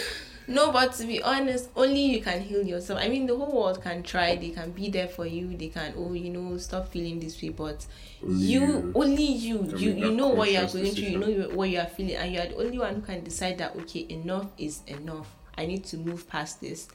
No, 0.51 0.73
but 0.73 0.95
to 0.95 1.05
be 1.05 1.23
honest, 1.23 1.69
only 1.77 2.01
you 2.01 2.23
can 2.23 2.41
heal 2.41 2.63
yourself. 2.63 2.99
I 2.99 3.09
mean, 3.11 3.27
the 3.27 3.37
whole 3.37 3.53
world 3.53 3.83
can 3.83 4.03
try. 4.03 4.35
They 4.35 4.49
can 4.49 4.71
be 4.71 4.89
there 4.89 5.07
for 5.07 5.27
you. 5.27 5.55
They 5.55 5.69
can, 5.69 5.93
oh, 5.95 6.15
you 6.15 6.31
know, 6.31 6.57
stop 6.57 6.89
feeling 6.89 7.21
this 7.21 7.41
way. 7.43 7.51
But 7.51 7.85
Only 8.25 8.45
you, 8.47 8.61
you 8.63 8.93
only 8.95 9.25
you, 9.25 9.75
you, 9.77 9.91
you 9.93 10.11
know 10.13 10.29
what 10.29 10.51
you 10.51 10.59
are 10.59 10.67
going 10.67 10.91
through. 10.95 11.05
You 11.05 11.19
know 11.19 11.49
what 11.55 11.69
you 11.69 11.79
are 11.79 11.87
feeling, 11.87 12.17
and 12.17 12.33
you 12.33 12.41
are 12.41 12.47
the 12.47 12.57
only 12.57 12.79
one 12.79 12.95
who 12.95 13.03
can 13.03 13.23
decide 13.23 13.59
that 13.59 13.77
okay, 13.77 14.07
enough 14.09 14.47
is 14.57 14.81
enough. 14.87 15.29
I 15.59 15.67
need 15.67 15.85
to 15.85 15.99
move 15.99 16.27
past 16.27 16.63
this. 16.63 16.89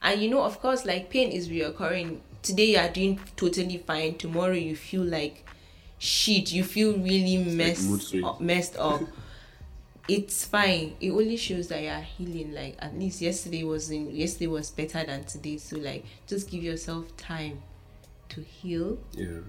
And 0.00 0.22
you 0.22 0.30
know, 0.30 0.42
of 0.44 0.60
course, 0.60 0.84
like 0.86 1.10
pain 1.10 1.32
is 1.32 1.48
reoccurring. 1.48 2.20
Today 2.42 2.72
you 2.72 2.78
are 2.78 2.88
doing 2.88 3.20
totally 3.36 3.78
fine. 3.78 4.16
Tomorrow 4.16 4.54
you 4.54 4.74
feel 4.76 5.02
like 5.04 5.46
shit. 5.98 6.52
You 6.52 6.64
feel 6.64 6.92
really 6.98 7.38
messed 7.44 7.84
swings. 8.08 8.24
up, 8.24 8.40
messed 8.40 8.76
up. 8.76 9.02
it's 10.08 10.44
fine. 10.44 10.94
It 11.00 11.10
only 11.12 11.36
shows 11.36 11.68
that 11.68 11.80
you 11.82 11.88
are 11.88 12.00
healing. 12.00 12.52
Like 12.52 12.76
at 12.80 12.98
least 12.98 13.20
yesterday 13.20 13.62
was 13.64 13.90
in 13.90 14.10
yesterday 14.14 14.48
was 14.48 14.70
better 14.70 15.04
than 15.04 15.24
today. 15.24 15.56
So 15.58 15.76
like 15.76 16.04
just 16.26 16.50
give 16.50 16.62
yourself 16.62 17.16
time 17.16 17.62
to 18.30 18.40
heal 18.40 18.98
Yeah. 19.12 19.40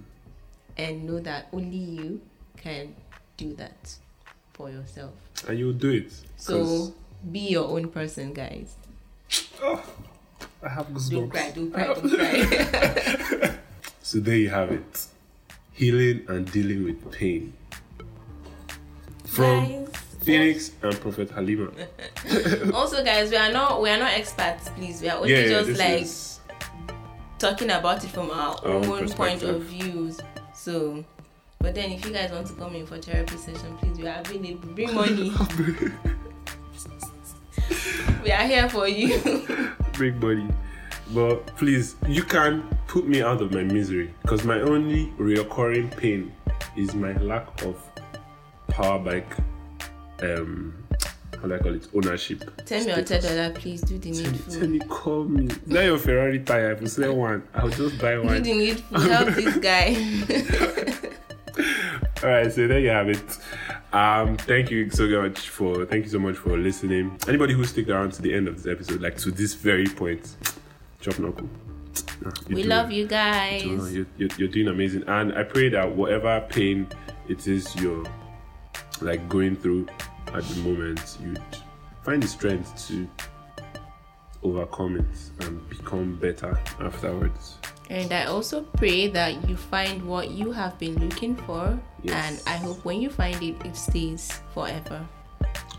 and 0.78 1.06
know 1.06 1.20
that 1.22 1.48
only 1.54 1.78
you 1.78 2.22
can 2.58 2.94
do 3.38 3.54
that 3.56 3.96
for 4.54 4.70
yourself. 4.70 5.14
And 5.48 5.58
you'll 5.58 5.74
do 5.74 5.90
it 5.90 6.14
So 6.38 6.94
be 7.32 7.40
your 7.50 7.66
own 7.70 7.90
person, 7.90 8.34
guys. 8.34 8.76
I 10.64 10.70
have 10.70 11.10
Don't 11.10 11.30
cry, 11.30 11.52
don't 11.54 11.72
cry, 11.72 11.88
don't 11.88 12.10
cry. 13.40 13.58
So 14.02 14.20
there 14.20 14.36
you 14.36 14.50
have 14.50 14.72
it. 14.72 15.08
Healing 15.72 16.26
and 16.28 16.50
dealing 16.52 16.84
with 16.84 17.12
pain. 17.12 17.54
From 19.26 19.66
Guys, 19.86 19.90
Phoenix 20.22 20.72
and 20.82 21.00
Prophet 21.02 21.32
Halima. 21.32 21.72
Also, 22.74 23.04
guys, 23.04 23.30
we 23.32 23.38
are 23.38 23.52
not 23.52 23.82
we 23.82 23.90
are 23.90 23.98
not 23.98 24.12
experts. 24.14 24.70
Please, 24.70 25.02
we 25.02 25.10
are 25.10 25.18
only 25.18 25.32
Yeah, 25.34 25.40
yeah, 25.40 25.48
just 25.64 25.80
like 25.80 26.02
is 26.02 26.40
talking 27.40 27.72
about 27.72 28.04
it 28.04 28.10
from 28.12 28.30
our 28.30 28.56
Our 28.64 28.72
own 28.76 28.86
own 28.90 29.10
point 29.10 29.42
of 29.44 29.64
views. 29.64 30.20
So, 30.54 31.04
but 31.60 31.74
then 31.76 31.92
if 31.92 32.06
you 32.06 32.12
guys 32.14 32.32
want 32.32 32.48
to 32.48 32.54
come 32.54 32.76
in 32.76 32.86
for 32.86 32.98
therapy 33.00 33.38
session, 33.38 33.76
please, 33.78 33.98
we 33.98 34.08
are 34.08 34.20
available. 34.20 34.70
Bring 34.74 34.94
money. 34.94 35.34
we 38.24 38.32
are 38.32 38.48
here 38.48 38.70
for 38.70 38.88
you. 38.88 39.74
Big 39.98 40.20
body. 40.20 40.48
But 41.14 41.48
please, 41.58 41.96
you 42.08 42.24
can 42.24 42.64
put 42.88 43.08
me 43.08 43.22
out 43.22 43.42
of 43.42 43.52
my 43.52 43.64
misery 43.64 44.14
because 44.22 44.44
my 44.44 44.60
only 44.62 45.08
reoccurring 45.18 45.96
pain 45.98 46.32
is 46.78 46.94
my 46.96 47.14
lack 47.18 47.62
of 47.64 47.76
power 48.70 49.00
bike. 49.00 49.32
Um, 50.22 50.74
how 51.42 51.48
do 51.50 51.56
I 51.56 51.60
call 51.60 51.76
it? 51.76 51.88
Ownership. 51.94 52.66
Tell 52.66 52.84
me 52.86 52.92
on 52.94 53.06
status. 53.06 53.26
ten 53.28 53.36
dollar, 53.38 53.54
please 53.54 53.82
do 53.82 53.98
the 54.00 54.12
needful. 54.12 54.54
Tell 54.54 54.68
me, 54.68 54.80
call 54.80 55.24
me. 55.26 55.48
That 55.68 55.86
your 55.86 55.98
Ferrari 55.98 56.40
tire? 56.40 56.72
If 56.72 56.82
you 56.82 56.88
sell 56.88 57.16
one, 57.16 57.44
I'll 57.54 57.68
just 57.70 58.00
buy 58.00 58.18
one. 58.18 58.28
Do 58.28 58.40
the 58.42 58.54
needful. 58.54 59.00
Help 59.02 59.30
this 59.36 59.58
guy. 59.58 59.98
All 62.24 62.30
right, 62.30 62.52
so 62.52 62.66
there 62.68 62.80
you 62.80 62.90
have 62.90 63.10
it. 63.10 63.22
Um, 63.94 64.38
thank 64.38 64.72
you 64.72 64.90
so 64.90 65.08
much 65.22 65.50
for 65.50 65.86
thank 65.86 66.06
you 66.06 66.10
so 66.10 66.18
much 66.20 66.36
for 66.36 66.58
listening. 66.58 67.16
Anybody 67.28 67.54
who 67.54 67.64
stick 67.64 67.88
around 67.90 68.14
to 68.14 68.22
the 68.24 68.34
end 68.34 68.48
of 68.48 68.56
this 68.62 68.72
episode, 68.72 69.02
like 69.02 69.18
to 69.20 69.30
this 69.32 69.54
very 69.54 69.86
point, 69.86 70.36
chop 71.00 71.20
knuckle. 71.20 71.48
We 72.48 72.56
doing- 72.56 72.68
love 72.70 72.92
you 72.92 73.06
guys. 73.06 73.64
you're, 73.64 74.08
you're, 74.18 74.30
you're 74.38 74.48
doing 74.48 74.68
amazing, 74.70 75.04
and 75.08 75.34
I 75.38 75.44
pray 75.44 75.70
that 75.70 75.96
whatever 75.96 76.44
pain 76.50 76.88
it 77.30 77.48
is 77.48 77.76
you're 77.76 78.04
like 79.02 79.30
going 79.30 79.56
through 79.56 79.88
at 80.34 80.44
the 80.44 80.56
moment, 80.62 81.18
you'd 81.24 81.40
find 82.04 82.24
the 82.24 82.28
strength 82.28 82.88
to 82.88 83.08
overcome 84.42 84.98
it 84.98 85.46
and 85.46 85.70
become 85.70 86.16
better 86.16 86.60
afterwards. 86.80 87.58
And 87.90 88.12
I 88.12 88.26
also 88.26 88.62
pray 88.62 89.08
that 89.08 89.48
you 89.48 89.56
find 89.56 90.04
what 90.04 90.32
you 90.32 90.52
have 90.52 90.80
been 90.80 90.98
looking 90.98 91.36
for. 91.36 91.80
Yes. 92.02 92.16
And 92.16 92.42
I 92.48 92.58
hope 92.58 92.84
when 92.86 93.02
you 93.02 93.10
find 93.10 93.42
it, 93.44 93.56
it 93.66 93.76
stays 93.76 94.42
forever. 94.54 95.06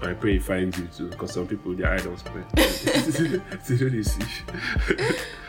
I 0.03 0.13
pray 0.13 0.37
it 0.37 0.43
finds 0.43 0.79
you 0.79 0.87
too, 0.87 1.09
because 1.09 1.33
some 1.33 1.47
people 1.47 1.75
their 1.75 1.93
eye 1.93 1.99
don't 1.99 2.19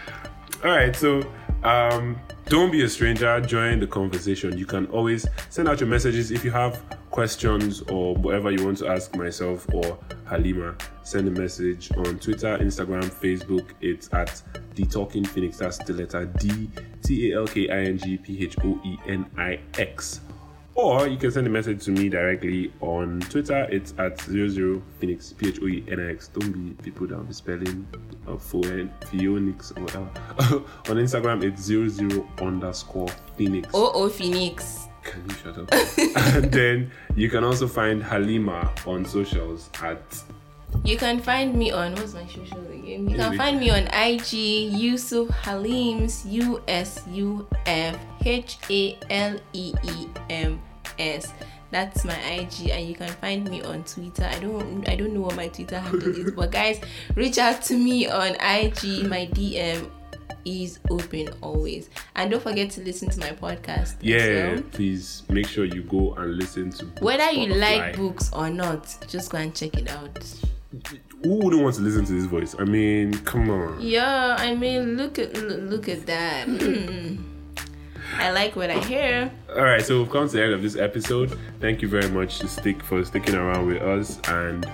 All 0.66 0.72
right, 0.72 0.96
so 0.96 1.22
um, 1.62 2.20
don't 2.46 2.72
be 2.72 2.84
a 2.84 2.90
stranger. 2.90 3.40
Join 3.40 3.80
the 3.80 3.86
conversation. 3.86 4.58
You 4.58 4.66
can 4.66 4.88
always 4.88 5.28
send 5.52 5.68
out 5.68 5.80
your 5.80 5.88
messages 5.88 6.32
if 6.32 6.44
you 6.44 6.50
have 6.50 6.82
questions 7.12 7.82
or 7.84 8.16
whatever 8.16 8.50
you 8.50 8.66
want 8.66 8.80
to 8.80 8.88
ask 8.88 9.16
myself 9.16 9.72
or 9.72 10.00
Halima. 10.26 10.76
Send 11.04 11.28
a 11.28 11.40
message 11.40 11.96
on 11.96 12.18
Twitter, 12.18 12.58
Instagram, 12.58 13.04
Facebook. 13.04 13.74
It's 13.80 14.12
at 14.12 14.42
the 14.74 14.86
Talking 14.86 15.24
Phoenix. 15.24 15.58
That's 15.58 15.78
the 15.78 15.94
letter 15.94 16.26
D 16.26 16.72
T 17.04 17.32
A 17.32 17.38
L 17.38 17.46
K 17.46 17.70
I 17.70 17.82
N 17.82 18.00
G 18.00 18.18
P 18.18 18.44
H 18.44 18.56
O 18.64 18.82
E 18.84 18.98
N 19.06 19.24
I 19.38 19.60
X. 19.78 20.22
Or 20.76 21.08
you 21.08 21.16
can 21.16 21.32
send 21.32 21.48
a 21.48 21.50
message 21.50 21.86
to 21.86 21.92
me 21.92 22.10
directly 22.10 22.72
on 22.82 23.22
Twitter. 23.22 23.66
It's 23.72 23.94
at 23.98 24.20
00 24.20 24.84
Phoenix, 25.00 25.32
P 25.32 25.48
H 25.48 25.60
O 25.62 25.68
E 25.68 25.86
N 25.90 26.02
I 26.02 26.12
X. 26.12 26.28
Don't 26.28 26.52
be 26.52 26.84
people 26.84 27.08
that 27.08 27.16
will 27.18 27.24
be 27.24 27.34
spelling 27.34 27.88
uh, 28.28 28.36
Phoen- 28.36 28.92
Phoenix 29.10 29.72
or 29.72 29.84
whatever. 29.84 30.10
on 30.90 30.98
Instagram, 30.98 31.44
it's 31.44 31.62
00 31.62 32.28
underscore 32.42 33.08
Phoenix. 33.38 33.70
Oh, 33.74 33.90
oh, 33.94 34.10
Phoenix. 34.10 34.88
Can 35.04 35.24
you 35.30 35.36
shut 35.36 35.58
up? 35.58 35.70
and 36.36 36.52
then 36.52 36.92
you 37.16 37.30
can 37.30 37.46
also 37.46 37.68
find 37.68 38.04
Halima 38.04 38.74
on 38.86 39.06
socials 39.06 39.70
at 39.82 40.02
You 40.84 40.98
can 40.98 41.20
find 41.20 41.56
me 41.56 41.72
on 41.72 41.96
what's 41.96 42.14
my 42.14 42.26
social 42.28 42.66
again? 42.68 43.10
You 43.10 43.16
can 43.16 43.38
find 43.38 43.60
me 43.60 43.70
on 43.70 43.88
IG 43.88 44.34
Yusuf 44.74 45.30
Halims 45.30 46.30
U 46.32 46.62
S 46.68 47.04
U 47.10 47.48
F 47.66 47.98
H 48.24 48.58
A 48.70 48.98
L 49.10 49.40
E 49.54 49.74
E 49.84 50.08
M 50.30 50.62
S. 51.00 51.34
That's 51.72 52.06
my 52.06 52.14
IG, 52.14 52.70
and 52.70 52.88
you 52.88 52.96
can 52.96 53.10
find 53.10 53.50
me 53.50 53.62
on 53.64 53.84
Twitter. 53.84 54.24
I 54.24 54.40
don't 54.40 54.88
I 54.88 54.96
don't 54.96 55.14
know 55.14 55.22
what 55.22 55.36
my 55.36 55.48
Twitter 55.48 55.80
handle 55.80 56.16
is, 56.16 56.32
but 56.32 56.52
guys, 56.52 56.80
reach 57.16 57.38
out 57.38 57.62
to 57.64 57.78
me 57.78 58.08
on 58.08 58.36
IG. 58.36 59.08
My 59.10 59.28
DM 59.34 59.90
is 60.46 60.80
open 60.90 61.30
always, 61.42 61.90
and 62.16 62.32
don't 62.32 62.42
forget 62.42 62.70
to 62.72 62.82
listen 62.82 63.10
to 63.10 63.20
my 63.20 63.32
podcast. 63.32 63.96
yeah. 64.02 64.54
well. 64.54 64.64
Please 64.72 65.24
make 65.28 65.48
sure 65.48 65.66
you 65.66 65.82
go 65.82 66.14
and 66.14 66.38
listen 66.38 66.70
to 66.72 66.86
Books 66.86 67.02
Whether 67.02 67.32
you 67.32 67.56
like 67.56 67.98
books 67.98 68.32
or 68.32 68.50
not, 68.50 68.96
just 69.08 69.32
go 69.32 69.40
and 69.40 69.54
check 69.54 69.76
it 69.76 69.90
out. 69.90 70.24
Who 71.24 71.36
wouldn't 71.36 71.62
want 71.62 71.76
to 71.76 71.82
listen 71.82 72.06
to 72.06 72.14
this 72.14 72.26
voice? 72.26 72.56
I 72.58 72.64
mean, 72.64 73.14
come 73.20 73.50
on. 73.50 73.82
Yeah, 73.82 74.36
I 74.38 74.56
mean, 74.56 74.98
look 74.98 75.20
at 75.20 75.36
look, 75.38 75.90
at 75.90 76.06
that. 76.06 76.48
I 78.18 78.32
like 78.32 78.56
what 78.56 78.70
I 78.70 78.80
hear. 78.80 79.32
All 79.50 79.64
right, 79.64 79.84
so 79.84 80.00
we've 80.00 80.12
come 80.12 80.30
to 80.30 80.36
the 80.36 80.44
end 80.44 80.54
of 80.54 80.62
this 80.62 80.76
episode. 80.76 81.38
Thank 81.60 81.82
you 81.82 81.88
very 81.88 82.10
much 82.10 82.40
to 82.40 82.48
stick 82.48 82.84
for 82.84 83.04
sticking 83.04 83.36
around 83.36 83.68
with 83.68 83.82
us, 83.82 84.20
and 84.28 84.70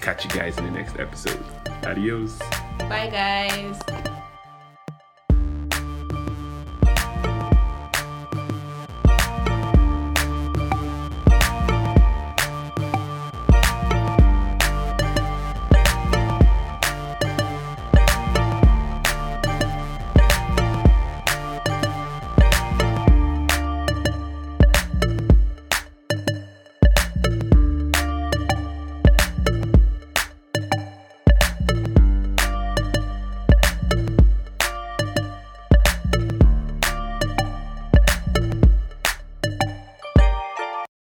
catch 0.00 0.24
you 0.24 0.30
guys 0.30 0.56
in 0.58 0.64
the 0.64 0.70
next 0.70 0.98
episode. 0.98 1.42
Adios. 1.84 2.38
Bye, 2.78 3.10
guys. 3.10 4.04